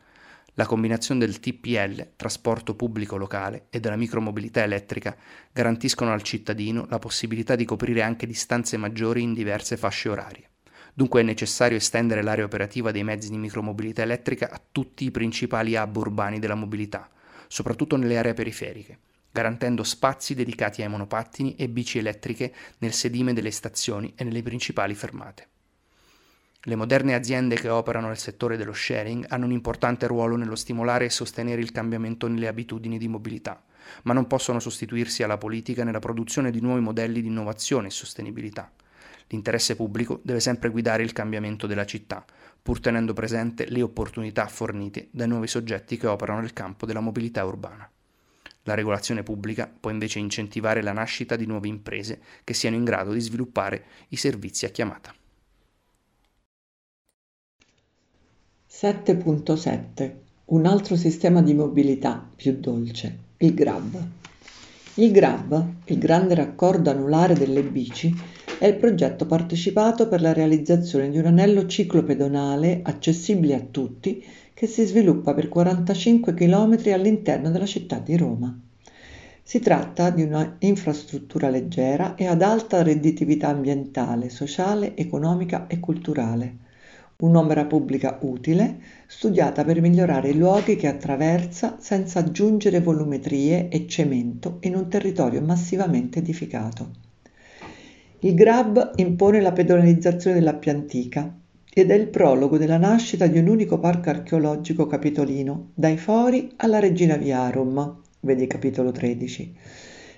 la 0.54 0.66
combinazione 0.66 1.20
del 1.20 1.40
TPL, 1.40 2.12
trasporto 2.16 2.74
pubblico 2.74 3.16
locale, 3.16 3.66
e 3.70 3.80
della 3.80 3.96
micromobilità 3.96 4.62
elettrica 4.62 5.16
garantiscono 5.52 6.12
al 6.12 6.22
cittadino 6.22 6.86
la 6.88 6.98
possibilità 6.98 7.56
di 7.56 7.64
coprire 7.64 8.02
anche 8.02 8.26
distanze 8.26 8.76
maggiori 8.76 9.22
in 9.22 9.32
diverse 9.32 9.76
fasce 9.76 10.08
orarie. 10.08 10.50
Dunque 10.92 11.20
è 11.20 11.24
necessario 11.24 11.76
estendere 11.76 12.22
l'area 12.22 12.44
operativa 12.44 12.90
dei 12.90 13.04
mezzi 13.04 13.30
di 13.30 13.38
micromobilità 13.38 14.02
elettrica 14.02 14.50
a 14.50 14.60
tutti 14.70 15.04
i 15.04 15.10
principali 15.10 15.76
hub 15.76 15.96
urbani 15.96 16.38
della 16.38 16.54
mobilità, 16.54 17.08
soprattutto 17.46 17.96
nelle 17.96 18.18
aree 18.18 18.34
periferiche, 18.34 18.98
garantendo 19.30 19.84
spazi 19.84 20.34
dedicati 20.34 20.82
ai 20.82 20.88
monopattini 20.88 21.54
e 21.54 21.68
bici 21.68 21.98
elettriche 21.98 22.52
nel 22.78 22.92
sedime 22.92 23.32
delle 23.32 23.50
stazioni 23.50 24.12
e 24.16 24.24
nelle 24.24 24.42
principali 24.42 24.94
fermate. 24.94 25.48
Le 26.64 26.76
moderne 26.76 27.14
aziende 27.14 27.54
che 27.54 27.70
operano 27.70 28.08
nel 28.08 28.18
settore 28.18 28.58
dello 28.58 28.74
sharing 28.74 29.24
hanno 29.30 29.46
un 29.46 29.52
importante 29.52 30.06
ruolo 30.06 30.36
nello 30.36 30.56
stimolare 30.56 31.06
e 31.06 31.10
sostenere 31.10 31.62
il 31.62 31.72
cambiamento 31.72 32.28
nelle 32.28 32.48
abitudini 32.48 32.98
di 32.98 33.08
mobilità, 33.08 33.64
ma 34.02 34.12
non 34.12 34.26
possono 34.26 34.60
sostituirsi 34.60 35.22
alla 35.22 35.38
politica 35.38 35.84
nella 35.84 36.00
produzione 36.00 36.50
di 36.50 36.60
nuovi 36.60 36.82
modelli 36.82 37.22
di 37.22 37.28
innovazione 37.28 37.86
e 37.86 37.90
sostenibilità. 37.90 38.70
L'interesse 39.28 39.74
pubblico 39.74 40.20
deve 40.22 40.40
sempre 40.40 40.68
guidare 40.68 41.02
il 41.02 41.14
cambiamento 41.14 41.66
della 41.66 41.86
città, 41.86 42.22
pur 42.60 42.78
tenendo 42.78 43.14
presente 43.14 43.64
le 43.70 43.80
opportunità 43.80 44.46
fornite 44.46 45.08
dai 45.12 45.28
nuovi 45.28 45.46
soggetti 45.46 45.96
che 45.96 46.08
operano 46.08 46.40
nel 46.40 46.52
campo 46.52 46.84
della 46.84 47.00
mobilità 47.00 47.42
urbana. 47.42 47.90
La 48.64 48.74
regolazione 48.74 49.22
pubblica 49.22 49.66
può 49.80 49.90
invece 49.90 50.18
incentivare 50.18 50.82
la 50.82 50.92
nascita 50.92 51.36
di 51.36 51.46
nuove 51.46 51.68
imprese 51.68 52.20
che 52.44 52.52
siano 52.52 52.76
in 52.76 52.84
grado 52.84 53.14
di 53.14 53.20
sviluppare 53.20 53.84
i 54.08 54.16
servizi 54.16 54.66
a 54.66 54.68
chiamata. 54.68 55.14
7.7 58.82 60.10
un 60.46 60.64
altro 60.64 60.96
sistema 60.96 61.42
di 61.42 61.52
mobilità 61.52 62.26
più 62.34 62.56
dolce, 62.58 63.14
il 63.36 63.52
Grab. 63.52 64.02
Il 64.94 65.12
Grab, 65.12 65.64
il 65.84 65.98
grande 65.98 66.34
raccordo 66.34 66.88
anulare 66.88 67.34
delle 67.34 67.62
bici, 67.62 68.10
è 68.58 68.64
il 68.64 68.76
progetto 68.76 69.26
partecipato 69.26 70.08
per 70.08 70.22
la 70.22 70.32
realizzazione 70.32 71.10
di 71.10 71.18
un 71.18 71.26
anello 71.26 71.66
ciclopedonale 71.66 72.80
accessibile 72.82 73.54
a 73.54 73.66
tutti 73.70 74.24
che 74.54 74.66
si 74.66 74.86
sviluppa 74.86 75.34
per 75.34 75.50
45 75.50 76.32
km 76.32 76.78
all'interno 76.90 77.50
della 77.50 77.66
città 77.66 77.98
di 77.98 78.16
Roma. 78.16 78.58
Si 79.42 79.58
tratta 79.58 80.08
di 80.08 80.22
una 80.22 80.56
infrastruttura 80.60 81.50
leggera 81.50 82.14
e 82.14 82.26
ad 82.26 82.40
alta 82.40 82.82
redditività 82.82 83.48
ambientale, 83.48 84.30
sociale, 84.30 84.96
economica 84.96 85.66
e 85.66 85.78
culturale. 85.80 86.68
Un'opera 87.20 87.66
pubblica 87.66 88.18
utile, 88.22 88.78
studiata 89.06 89.64
per 89.64 89.80
migliorare 89.80 90.30
i 90.30 90.36
luoghi 90.36 90.76
che 90.76 90.86
attraversa 90.86 91.76
senza 91.78 92.20
aggiungere 92.20 92.80
volumetrie 92.80 93.68
e 93.68 93.86
cemento 93.86 94.56
in 94.60 94.74
un 94.74 94.88
territorio 94.88 95.42
massivamente 95.42 96.20
edificato. 96.20 96.90
Il 98.20 98.34
GRAB 98.34 98.92
impone 98.96 99.40
la 99.40 99.52
pedonalizzazione 99.52 100.36
dell'Appia 100.36 100.72
Antica 100.72 101.34
ed 101.72 101.90
è 101.90 101.94
il 101.94 102.08
prologo 102.08 102.58
della 102.58 102.78
nascita 102.78 103.26
di 103.26 103.38
un 103.38 103.48
unico 103.48 103.78
parco 103.78 104.10
archeologico 104.10 104.86
capitolino, 104.86 105.70
dai 105.74 105.96
Fori 105.96 106.52
alla 106.56 106.80
Regina 106.80 107.16
Viarum, 107.16 107.96
vedi 108.20 108.46
capitolo 108.46 108.92
13, 108.92 109.54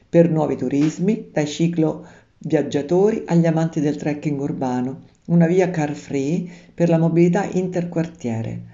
per 0.09 0.31
nuovi 0.31 0.57
turismi, 0.57 1.31
dai 1.33 1.47
ciclo 1.47 2.07
viaggiatori 2.39 3.23
agli 3.27 3.47
amanti 3.47 3.81
del 3.81 3.97
trekking 3.97 4.41
urbano, 4.41 5.11
una 5.27 5.47
via 5.47 5.71
car 5.71 5.95
free 5.95 6.49
per 6.75 6.89
la 6.89 6.99
mobilità 6.99 7.45
interquartiere. 7.45 8.71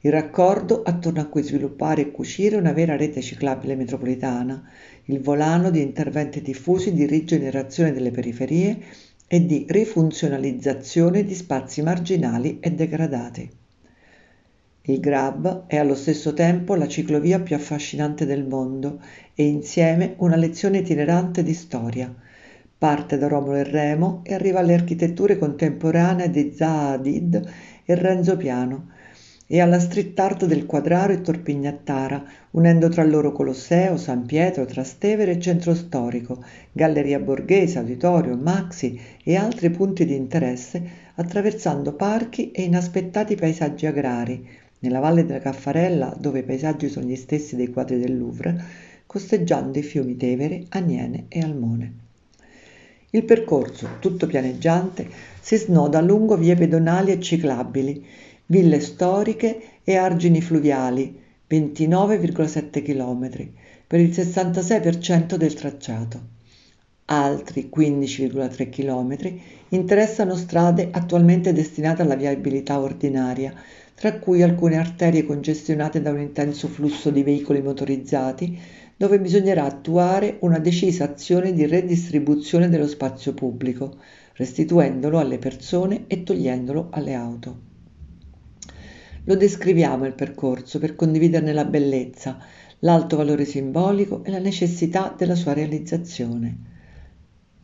Il 0.00 0.10
raccordo 0.10 0.82
attorno 0.82 1.20
a 1.20 1.26
cui 1.26 1.42
sviluppare 1.42 2.02
e 2.02 2.10
cucire 2.10 2.56
una 2.56 2.72
vera 2.72 2.96
rete 2.96 3.20
ciclabile 3.20 3.76
metropolitana, 3.76 4.68
il 5.04 5.20
volano 5.20 5.70
di 5.70 5.80
interventi 5.80 6.42
diffusi 6.42 6.92
di 6.92 7.06
rigenerazione 7.06 7.92
delle 7.92 8.10
periferie 8.10 8.80
e 9.28 9.46
di 9.46 9.64
rifunzionalizzazione 9.68 11.24
di 11.24 11.34
spazi 11.34 11.82
marginali 11.82 12.58
e 12.60 12.72
degradati. 12.72 13.50
Il 14.86 14.98
Grab 14.98 15.66
è 15.68 15.76
allo 15.76 15.94
stesso 15.94 16.34
tempo 16.34 16.74
la 16.74 16.88
ciclovia 16.88 17.38
più 17.38 17.54
affascinante 17.54 18.26
del 18.26 18.44
mondo 18.44 19.00
e 19.32 19.44
insieme 19.44 20.14
una 20.18 20.34
lezione 20.34 20.78
itinerante 20.78 21.44
di 21.44 21.54
storia. 21.54 22.12
Parte 22.82 23.16
da 23.16 23.28
Romolo 23.28 23.58
e 23.58 23.62
Remo 23.62 24.22
e 24.24 24.34
arriva 24.34 24.58
alle 24.58 24.74
architetture 24.74 25.38
contemporanee 25.38 26.30
di 26.30 26.52
Zaha 26.52 26.94
Hadid 26.94 27.48
e 27.84 27.94
Renzo 27.94 28.36
Piano 28.36 28.88
e 29.46 29.60
alla 29.60 29.78
street 29.78 30.18
art 30.18 30.46
del 30.46 30.66
Quadraro 30.66 31.12
e 31.12 31.20
Torpignattara, 31.20 32.24
unendo 32.50 32.88
tra 32.88 33.04
loro 33.04 33.30
Colosseo, 33.30 33.96
San 33.96 34.26
Pietro, 34.26 34.64
Trastevere 34.64 35.30
e 35.30 35.38
Centro 35.38 35.76
Storico, 35.76 36.42
Galleria 36.72 37.20
Borghese, 37.20 37.78
Auditorio, 37.78 38.36
Maxi 38.36 39.00
e 39.22 39.36
altri 39.36 39.70
punti 39.70 40.04
di 40.04 40.16
interesse, 40.16 40.82
attraversando 41.14 41.92
parchi 41.92 42.50
e 42.50 42.62
inaspettati 42.62 43.36
paesaggi 43.36 43.86
agrari, 43.86 44.44
nella 44.80 44.98
valle 44.98 45.24
della 45.24 45.38
Caffarella, 45.38 46.16
dove 46.18 46.40
i 46.40 46.44
paesaggi 46.44 46.88
sono 46.88 47.06
gli 47.06 47.14
stessi 47.14 47.54
dei 47.54 47.70
quadri 47.70 48.00
del 48.00 48.18
Louvre, 48.18 48.60
costeggiando 49.06 49.78
i 49.78 49.82
fiumi 49.82 50.16
Tevere, 50.16 50.64
Aniene 50.70 51.26
e 51.28 51.38
Almone. 51.38 52.10
Il 53.14 53.24
percorso, 53.24 53.98
tutto 53.98 54.26
pianeggiante, 54.26 55.06
si 55.38 55.58
snoda 55.58 56.00
lungo 56.00 56.38
vie 56.38 56.54
pedonali 56.54 57.12
e 57.12 57.20
ciclabili, 57.20 58.02
ville 58.46 58.80
storiche 58.80 59.80
e 59.84 59.96
argini 59.96 60.40
fluviali, 60.40 61.20
29,7 61.46 62.82
km, 62.82 63.50
per 63.86 64.00
il 64.00 64.08
66% 64.08 65.34
del 65.34 65.52
tracciato. 65.52 66.20
Altri 67.04 67.68
15,3 67.70 68.70
km 68.70 69.38
interessano 69.68 70.34
strade 70.34 70.88
attualmente 70.90 71.52
destinate 71.52 72.00
alla 72.00 72.16
viabilità 72.16 72.80
ordinaria, 72.80 73.52
tra 73.94 74.14
cui 74.14 74.42
alcune 74.42 74.78
arterie 74.78 75.26
congestionate 75.26 76.00
da 76.00 76.12
un 76.12 76.20
intenso 76.20 76.66
flusso 76.66 77.10
di 77.10 77.22
veicoli 77.22 77.60
motorizzati, 77.60 78.58
dove 79.02 79.18
bisognerà 79.18 79.64
attuare 79.64 80.36
una 80.42 80.60
decisa 80.60 81.02
azione 81.02 81.52
di 81.52 81.66
redistribuzione 81.66 82.68
dello 82.68 82.86
spazio 82.86 83.34
pubblico, 83.34 83.96
restituendolo 84.34 85.18
alle 85.18 85.38
persone 85.38 86.04
e 86.06 86.22
togliendolo 86.22 86.86
alle 86.92 87.14
auto. 87.14 87.60
Lo 89.24 89.34
descriviamo 89.34 90.06
il 90.06 90.14
percorso 90.14 90.78
per 90.78 90.94
condividerne 90.94 91.52
la 91.52 91.64
bellezza, 91.64 92.38
l'alto 92.78 93.16
valore 93.16 93.44
simbolico 93.44 94.22
e 94.22 94.30
la 94.30 94.38
necessità 94.38 95.12
della 95.18 95.34
sua 95.34 95.52
realizzazione. 95.52 96.58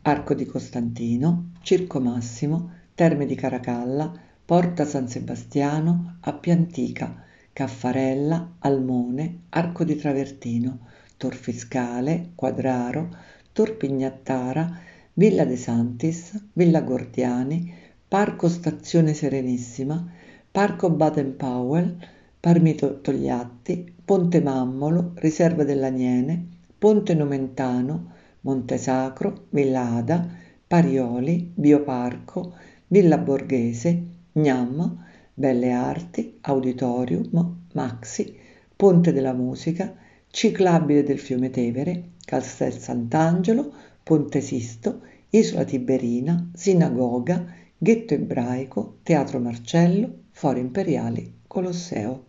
Arco 0.01 0.33
di 0.33 0.43
Costantino, 0.43 1.51
Circo 1.61 2.01
Massimo, 2.01 2.69
Terme 2.93 3.25
di 3.25 3.35
Caracalla, 3.35 4.11
Porta 4.43 4.83
San 4.83 5.07
Sebastiano, 5.07 6.17
Appia 6.19 6.51
Antica, 6.51 7.23
Caffarella, 7.53 8.55
Almone, 8.59 9.43
Arco 9.47 9.85
di 9.85 9.95
Travertino, 9.95 10.79
Tor 11.19 11.35
Fiscale, 11.35 12.31
Quadraro, 12.33 13.09
Tor 13.51 13.75
Pignattara, 13.75 14.79
Villa 15.15 15.43
De 15.43 15.57
Santis, 15.57 16.31
Villa 16.53 16.79
Gordiani, 16.79 17.73
Parco 18.07 18.47
Stazione 18.47 19.13
Serenissima, 19.13 20.01
Parco 20.49 20.89
Baden 20.89 21.35
Powell, 21.35 21.97
Parmito 22.39 23.01
Togliatti, 23.01 23.95
Ponte 24.05 24.39
Mammolo, 24.39 25.11
Riserva 25.15 25.65
dell'Aniene, 25.65 26.47
Ponte 26.77 27.13
Nomentano, 27.15 28.13
Monte 28.41 28.77
Sacro, 28.77 29.47
Villa 29.49 29.95
Ada, 29.95 30.25
Parioli, 30.65 31.51
Bioparco, 31.53 32.53
Villa 32.87 33.17
Borghese, 33.17 34.03
Gnam, 34.31 35.05
Belle 35.33 35.71
Arti, 35.73 36.37
Auditorium, 36.43 37.65
Maxi, 37.73 38.39
Ponte 38.73 39.11
della 39.11 39.33
Musica, 39.33 39.93
Ciclabile 40.31 41.03
del 41.03 41.17
Fiume 41.17 41.49
Tevere, 41.49 42.11
Castel 42.23 42.77
Sant'Angelo, 42.77 43.73
Ponte 44.03 44.41
Sisto, 44.41 45.01
Isola 45.31 45.63
Tiberina, 45.63 46.51
Sinagoga, 46.53 47.51
Ghetto 47.75 48.13
Ebraico, 48.13 48.99
Teatro 49.01 49.39
Marcello, 49.39 50.25
Fori 50.29 50.59
Imperiali, 50.59 51.39
Colosseo. 51.47 52.25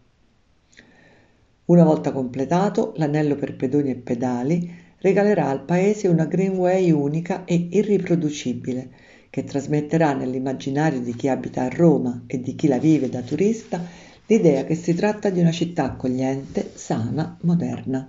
Una 1.67 1.85
volta 1.85 2.11
completato, 2.11 2.95
l'anello 2.97 3.37
per 3.37 3.55
pedoni 3.55 3.91
e 3.91 3.97
pedali 3.97 4.73
regalerà 4.99 5.49
al 5.49 5.65
paese 5.65 6.09
una 6.09 6.25
greenway 6.25 6.91
unica 6.91 7.45
e 7.45 7.69
irriproducibile, 7.71 8.91
che 9.29 9.45
trasmetterà 9.45 10.15
nell'immaginario 10.15 11.01
di 11.01 11.15
chi 11.15 11.29
abita 11.29 11.65
a 11.65 11.69
Roma 11.69 12.25
e 12.27 12.41
di 12.41 12.55
chi 12.55 12.67
la 12.67 12.79
vive 12.79 13.09
da 13.09 13.21
turista 13.21 14.09
l'idea 14.31 14.63
che 14.63 14.77
si 14.77 14.95
tratta 14.95 15.29
di 15.29 15.41
una 15.41 15.51
città 15.51 15.87
accogliente, 15.87 16.71
sana, 16.73 17.37
moderna. 17.41 18.09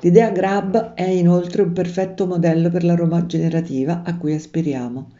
L'idea 0.00 0.30
Grab 0.30 0.94
è 0.94 1.08
inoltre 1.08 1.62
un 1.62 1.72
perfetto 1.72 2.26
modello 2.26 2.70
per 2.70 2.82
la 2.82 2.96
Roma 2.96 3.24
generativa 3.24 4.02
a 4.02 4.16
cui 4.16 4.34
aspiriamo, 4.34 5.12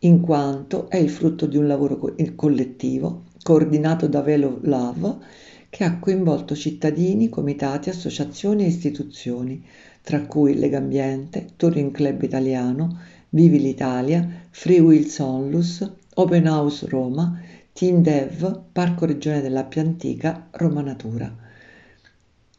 in 0.00 0.20
quanto 0.20 0.88
è 0.88 0.96
il 0.96 1.10
frutto 1.10 1.46
di 1.46 1.56
un 1.56 1.66
lavoro 1.66 1.98
collettivo 2.36 3.24
coordinato 3.42 4.06
da 4.06 4.20
Velo 4.20 4.60
Love 4.62 5.16
che 5.68 5.82
ha 5.82 5.98
coinvolto 5.98 6.54
cittadini, 6.54 7.28
comitati, 7.28 7.90
associazioni 7.90 8.62
e 8.62 8.68
istituzioni, 8.68 9.64
tra 10.02 10.20
cui 10.20 10.56
Legambiente, 10.56 11.46
Touring 11.56 11.90
Club 11.90 12.22
Italiano, 12.22 12.96
Vivi 13.30 13.58
l'Italia, 13.58 14.24
Free 14.50 14.78
Wheels 14.78 15.18
Onlus, 15.18 15.94
Open 16.14 16.46
House 16.46 16.86
Roma, 16.88 17.42
Team 17.78 18.02
Dev, 18.02 18.62
Parco 18.72 19.06
Regione 19.06 19.40
dell'Appia 19.40 19.82
Antica, 19.82 20.48
Roma 20.50 20.80
Natura. 20.80 21.32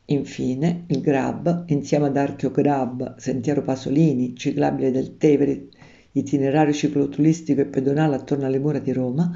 Infine, 0.06 0.86
il 0.88 1.02
Grab, 1.02 1.66
insieme 1.68 2.06
ad 2.06 2.16
Archeo 2.16 2.52
Grab, 2.52 3.18
Sentiero 3.18 3.62
Pasolini, 3.62 4.34
Ciclabile 4.34 4.92
del 4.92 5.18
Tevere, 5.18 5.68
itinerario 6.14 6.72
cicloturistico 6.72 7.60
e 7.60 7.66
pedonale 7.66 8.16
attorno 8.16 8.46
alle 8.46 8.60
mura 8.60 8.80
di 8.80 8.94
Roma, 8.94 9.30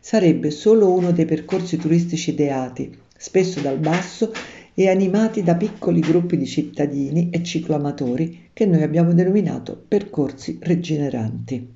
sarebbe 0.00 0.50
solo 0.50 0.90
uno 0.90 1.12
dei 1.12 1.26
percorsi 1.26 1.76
turistici 1.76 2.30
ideati, 2.30 2.96
spesso 3.14 3.60
dal 3.60 3.76
basso 3.76 4.32
e 4.72 4.88
animati 4.88 5.42
da 5.42 5.54
piccoli 5.54 6.00
gruppi 6.00 6.38
di 6.38 6.46
cittadini 6.46 7.28
e 7.28 7.42
cicloamatori 7.42 8.48
che 8.54 8.64
noi 8.64 8.82
abbiamo 8.82 9.12
denominato 9.12 9.84
percorsi 9.86 10.56
rigeneranti. 10.62 11.75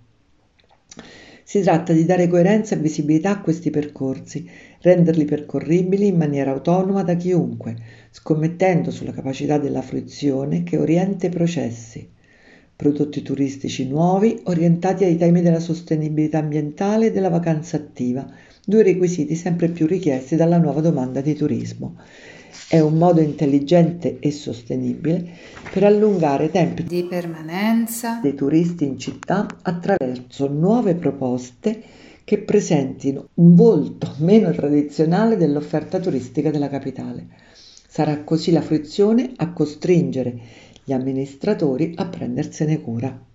Si 1.51 1.63
tratta 1.63 1.93
di 1.93 2.05
dare 2.05 2.29
coerenza 2.29 2.77
e 2.77 2.79
visibilità 2.79 3.31
a 3.31 3.41
questi 3.41 3.71
percorsi, 3.71 4.49
renderli 4.83 5.25
percorribili 5.25 6.07
in 6.07 6.17
maniera 6.17 6.53
autonoma 6.53 7.03
da 7.03 7.17
chiunque, 7.17 7.75
scommettendo 8.13 8.93
sulla 8.93 9.11
capacità 9.11 9.59
della 9.59 9.83
fruizione 9.83 10.63
che 10.63 10.77
orienta 10.77 11.27
i 11.27 11.31
processi. 11.31 12.09
Prodotti 12.77 13.23
turistici 13.23 13.89
nuovi 13.89 14.41
orientati 14.45 15.03
ai 15.03 15.17
temi 15.17 15.43
della 15.43 15.59
sostenibilità 15.59 16.39
ambientale 16.39 17.07
e 17.07 17.11
della 17.11 17.31
vacanza 17.31 17.79
attiva, 17.79 18.25
due 18.65 18.85
requisiti 18.85 19.35
sempre 19.35 19.71
più 19.71 19.89
richiesti 19.89 20.37
dalla 20.37 20.59
nuova 20.59 20.81
domanda 20.81 21.21
di 21.21 21.35
turismo. 21.35 21.97
È 22.69 22.79
un 22.79 22.99
modo 22.99 23.21
intelligente 23.21 24.19
e 24.21 24.31
sostenibile 24.31 25.37
per 25.73 25.85
allungare 25.85 26.47
i 26.47 26.51
tempi 26.51 26.85
di 26.85 27.05
permanenza 27.05 28.21
dei 28.21 28.35
turisti 28.35 28.85
in 28.85 28.99
città 28.99 29.47
attraverso 29.63 30.49
nuove 30.49 30.95
proposte 30.95 31.83
che 32.25 32.39
presentino 32.39 33.29
un 33.35 33.55
volto 33.55 34.15
meno 34.19 34.53
tradizionale 34.53 35.37
dell'offerta 35.37 35.99
turistica 35.99 36.51
della 36.51 36.69
capitale. 36.69 37.27
Sarà 37.89 38.23
così 38.23 38.53
la 38.53 38.63
frizione 38.63 39.33
a 39.37 39.53
costringere 39.53 40.39
gli 40.85 40.93
amministratori 40.93 41.93
a 41.97 42.07
prendersene 42.07 42.81
cura. 42.81 43.27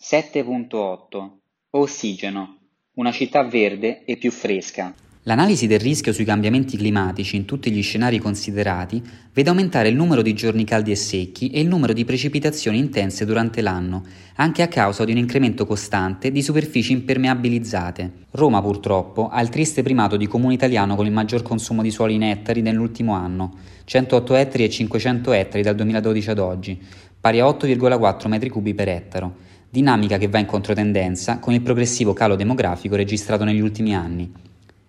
7.8 0.00 1.30
Ossigeno. 1.70 2.56
Una 2.94 3.12
città 3.12 3.44
verde 3.44 4.04
e 4.04 4.16
più 4.16 4.30
fresca. 4.30 4.94
L'analisi 5.28 5.66
del 5.66 5.78
rischio 5.78 6.14
sui 6.14 6.24
cambiamenti 6.24 6.78
climatici 6.78 7.36
in 7.36 7.44
tutti 7.44 7.70
gli 7.70 7.82
scenari 7.82 8.18
considerati 8.18 9.02
vede 9.34 9.50
aumentare 9.50 9.90
il 9.90 9.94
numero 9.94 10.22
di 10.22 10.32
giorni 10.32 10.64
caldi 10.64 10.90
e 10.90 10.94
secchi 10.94 11.50
e 11.50 11.60
il 11.60 11.68
numero 11.68 11.92
di 11.92 12.06
precipitazioni 12.06 12.78
intense 12.78 13.26
durante 13.26 13.60
l'anno, 13.60 14.04
anche 14.36 14.62
a 14.62 14.68
causa 14.68 15.04
di 15.04 15.12
un 15.12 15.18
incremento 15.18 15.66
costante 15.66 16.32
di 16.32 16.40
superfici 16.40 16.92
impermeabilizzate. 16.92 18.10
Roma 18.30 18.62
purtroppo 18.62 19.28
ha 19.28 19.42
il 19.42 19.50
triste 19.50 19.82
primato 19.82 20.16
di 20.16 20.26
comune 20.26 20.54
italiano 20.54 20.96
con 20.96 21.04
il 21.04 21.12
maggior 21.12 21.42
consumo 21.42 21.82
di 21.82 21.90
suoli 21.90 22.14
in 22.14 22.22
ettari 22.22 22.62
nell'ultimo 22.62 23.12
anno, 23.12 23.52
108 23.84 24.34
ettari 24.34 24.64
e 24.64 24.70
500 24.70 25.32
ettari 25.32 25.62
dal 25.62 25.74
2012 25.74 26.30
ad 26.30 26.38
oggi, 26.38 26.80
pari 27.20 27.40
a 27.40 27.44
8,4 27.44 28.28
metri 28.28 28.48
cubi 28.48 28.72
per 28.72 28.88
ettaro, 28.88 29.36
dinamica 29.68 30.16
che 30.16 30.28
va 30.28 30.38
in 30.38 30.46
controtendenza 30.46 31.38
con 31.38 31.52
il 31.52 31.60
progressivo 31.60 32.14
calo 32.14 32.34
demografico 32.34 32.96
registrato 32.96 33.44
negli 33.44 33.60
ultimi 33.60 33.94
anni. 33.94 34.46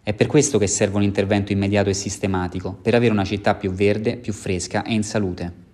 È 0.10 0.16
per 0.16 0.26
questo 0.26 0.58
che 0.58 0.66
serve 0.66 0.96
un 0.96 1.04
intervento 1.04 1.52
immediato 1.52 1.90
e 1.90 1.94
sistematico, 1.94 2.74
per 2.74 2.96
avere 2.96 3.12
una 3.12 3.24
città 3.24 3.54
più 3.54 3.70
verde, 3.70 4.18
più 4.18 4.34
fresca 4.34 4.82
e 4.82 4.94
in 4.96 5.04
salute. 5.04 5.69